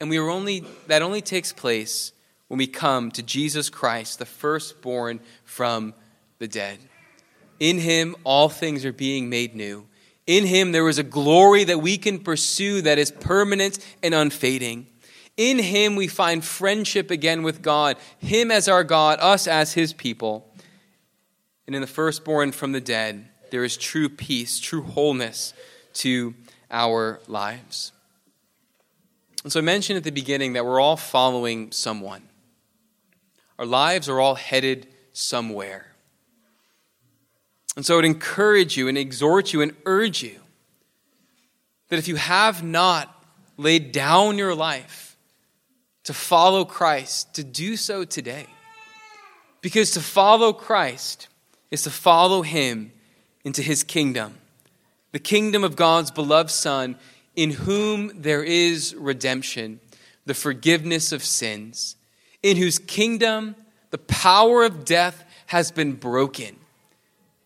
And 0.00 0.08
we 0.08 0.16
are 0.16 0.30
only, 0.30 0.64
that 0.86 1.02
only 1.02 1.20
takes 1.20 1.52
place 1.52 2.12
when 2.48 2.56
we 2.56 2.66
come 2.66 3.10
to 3.10 3.22
Jesus 3.22 3.68
Christ, 3.68 4.18
the 4.18 4.24
firstborn 4.24 5.20
from 5.44 5.92
the 6.38 6.48
dead. 6.48 6.78
In 7.62 7.78
him, 7.78 8.16
all 8.24 8.48
things 8.48 8.84
are 8.84 8.92
being 8.92 9.28
made 9.30 9.54
new. 9.54 9.86
In 10.26 10.46
him, 10.46 10.72
there 10.72 10.88
is 10.88 10.98
a 10.98 11.04
glory 11.04 11.62
that 11.62 11.78
we 11.78 11.96
can 11.96 12.18
pursue 12.18 12.82
that 12.82 12.98
is 12.98 13.12
permanent 13.12 13.78
and 14.02 14.12
unfading. 14.12 14.88
In 15.36 15.60
him 15.60 15.94
we 15.94 16.08
find 16.08 16.44
friendship 16.44 17.12
again 17.12 17.44
with 17.44 17.62
God, 17.62 17.98
him 18.18 18.50
as 18.50 18.66
our 18.66 18.82
God, 18.82 19.20
us 19.20 19.46
as 19.46 19.74
his 19.74 19.92
people. 19.92 20.52
And 21.68 21.76
in 21.76 21.82
the 21.82 21.86
firstborn 21.86 22.50
from 22.50 22.72
the 22.72 22.80
dead, 22.80 23.28
there 23.52 23.62
is 23.62 23.76
true 23.76 24.08
peace, 24.08 24.58
true 24.58 24.82
wholeness 24.82 25.54
to 25.94 26.34
our 26.68 27.20
lives. 27.28 27.92
And 29.44 29.52
so 29.52 29.60
I 29.60 29.62
mentioned 29.62 29.98
at 29.98 30.04
the 30.04 30.10
beginning 30.10 30.54
that 30.54 30.66
we're 30.66 30.80
all 30.80 30.96
following 30.96 31.70
someone. 31.70 32.22
Our 33.56 33.66
lives 33.66 34.08
are 34.08 34.18
all 34.18 34.34
headed 34.34 34.88
somewhere. 35.12 35.91
And 37.76 37.86
so 37.86 37.94
I 37.94 37.96
would 37.96 38.04
encourage 38.04 38.76
you 38.76 38.88
and 38.88 38.98
exhort 38.98 39.52
you 39.52 39.62
and 39.62 39.74
urge 39.86 40.22
you 40.22 40.40
that 41.88 41.98
if 41.98 42.08
you 42.08 42.16
have 42.16 42.62
not 42.62 43.24
laid 43.56 43.92
down 43.92 44.38
your 44.38 44.54
life, 44.54 45.12
to 46.04 46.12
follow 46.12 46.64
Christ, 46.64 47.34
to 47.34 47.44
do 47.44 47.76
so 47.76 48.04
today. 48.04 48.46
Because 49.60 49.92
to 49.92 50.00
follow 50.00 50.52
Christ 50.52 51.28
is 51.70 51.82
to 51.82 51.90
follow 51.90 52.42
him 52.42 52.92
into 53.44 53.62
his 53.62 53.84
kingdom, 53.84 54.38
the 55.12 55.18
kingdom 55.18 55.64
of 55.64 55.76
God's 55.76 56.10
beloved 56.10 56.50
Son, 56.50 56.96
in 57.36 57.50
whom 57.50 58.10
there 58.20 58.42
is 58.42 58.94
redemption, 58.94 59.80
the 60.26 60.34
forgiveness 60.34 61.12
of 61.12 61.24
sins, 61.24 61.96
in 62.42 62.56
whose 62.56 62.78
kingdom 62.78 63.54
the 63.90 63.98
power 63.98 64.64
of 64.64 64.84
death 64.84 65.24
has 65.46 65.70
been 65.70 65.92
broken, 65.92 66.56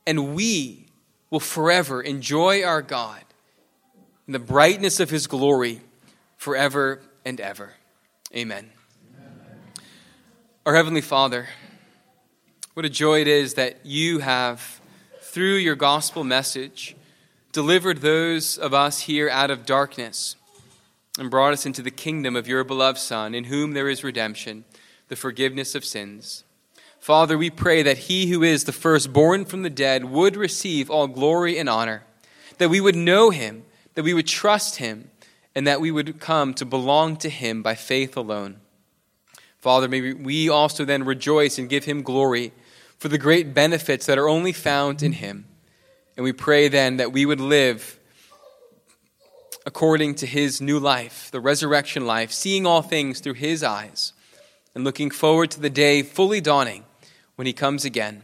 and 0.06 0.34
we 0.34 0.86
will 1.30 1.40
forever 1.40 2.00
enjoy 2.00 2.62
our 2.62 2.82
God 2.82 3.22
in 4.26 4.32
the 4.32 4.38
brightness 4.38 5.00
of 5.00 5.10
his 5.10 5.26
glory 5.26 5.80
forever 6.36 7.00
and 7.24 7.40
ever. 7.40 7.74
Amen. 8.34 8.70
Our 10.64 10.74
Heavenly 10.74 11.00
Father, 11.00 11.48
what 12.74 12.84
a 12.84 12.90
joy 12.90 13.20
it 13.20 13.28
is 13.28 13.54
that 13.54 13.84
you 13.84 14.18
have, 14.20 14.80
through 15.20 15.54
your 15.56 15.76
gospel 15.76 16.24
message, 16.24 16.96
delivered 17.52 17.98
those 17.98 18.58
of 18.58 18.74
us 18.74 19.00
here 19.00 19.30
out 19.30 19.50
of 19.50 19.64
darkness 19.64 20.36
and 21.18 21.30
brought 21.30 21.52
us 21.52 21.66
into 21.66 21.82
the 21.82 21.90
kingdom 21.90 22.36
of 22.36 22.46
your 22.46 22.64
beloved 22.64 22.98
Son, 22.98 23.34
in 23.34 23.44
whom 23.44 23.72
there 23.72 23.88
is 23.88 24.04
redemption, 24.04 24.64
the 25.08 25.16
forgiveness 25.16 25.74
of 25.74 25.84
sins. 25.84 26.44
Father, 27.06 27.38
we 27.38 27.50
pray 27.50 27.84
that 27.84 27.98
he 27.98 28.26
who 28.26 28.42
is 28.42 28.64
the 28.64 28.72
firstborn 28.72 29.44
from 29.44 29.62
the 29.62 29.70
dead 29.70 30.06
would 30.06 30.36
receive 30.36 30.90
all 30.90 31.06
glory 31.06 31.56
and 31.56 31.68
honor, 31.68 32.02
that 32.58 32.68
we 32.68 32.80
would 32.80 32.96
know 32.96 33.30
him, 33.30 33.64
that 33.94 34.02
we 34.02 34.12
would 34.12 34.26
trust 34.26 34.78
him 34.78 35.08
and 35.54 35.68
that 35.68 35.80
we 35.80 35.92
would 35.92 36.18
come 36.18 36.52
to 36.54 36.64
belong 36.64 37.16
to 37.18 37.28
him 37.28 37.62
by 37.62 37.76
faith 37.76 38.16
alone. 38.16 38.56
Father, 39.60 39.86
may 39.86 40.14
we 40.14 40.48
also 40.48 40.84
then 40.84 41.04
rejoice 41.04 41.58
and 41.58 41.68
give 41.68 41.84
him 41.84 42.02
glory 42.02 42.50
for 42.98 43.06
the 43.06 43.18
great 43.18 43.54
benefits 43.54 44.04
that 44.06 44.18
are 44.18 44.28
only 44.28 44.52
found 44.52 45.00
in 45.00 45.12
him. 45.12 45.44
And 46.16 46.24
we 46.24 46.32
pray 46.32 46.66
then 46.66 46.96
that 46.96 47.12
we 47.12 47.24
would 47.24 47.40
live 47.40 48.00
according 49.64 50.16
to 50.16 50.26
his 50.26 50.60
new 50.60 50.80
life, 50.80 51.30
the 51.30 51.38
resurrection 51.38 52.04
life, 52.04 52.32
seeing 52.32 52.66
all 52.66 52.82
things 52.82 53.20
through 53.20 53.34
his 53.34 53.62
eyes, 53.62 54.12
and 54.74 54.82
looking 54.82 55.12
forward 55.12 55.52
to 55.52 55.60
the 55.60 55.70
day 55.70 56.02
fully 56.02 56.40
dawning 56.40 56.82
when 57.36 57.46
he 57.46 57.52
comes 57.52 57.84
again. 57.84 58.22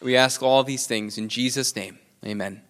We 0.00 0.16
ask 0.16 0.42
all 0.42 0.62
these 0.62 0.86
things 0.86 1.18
in 1.18 1.28
Jesus' 1.28 1.74
name. 1.74 1.98
Amen. 2.24 2.62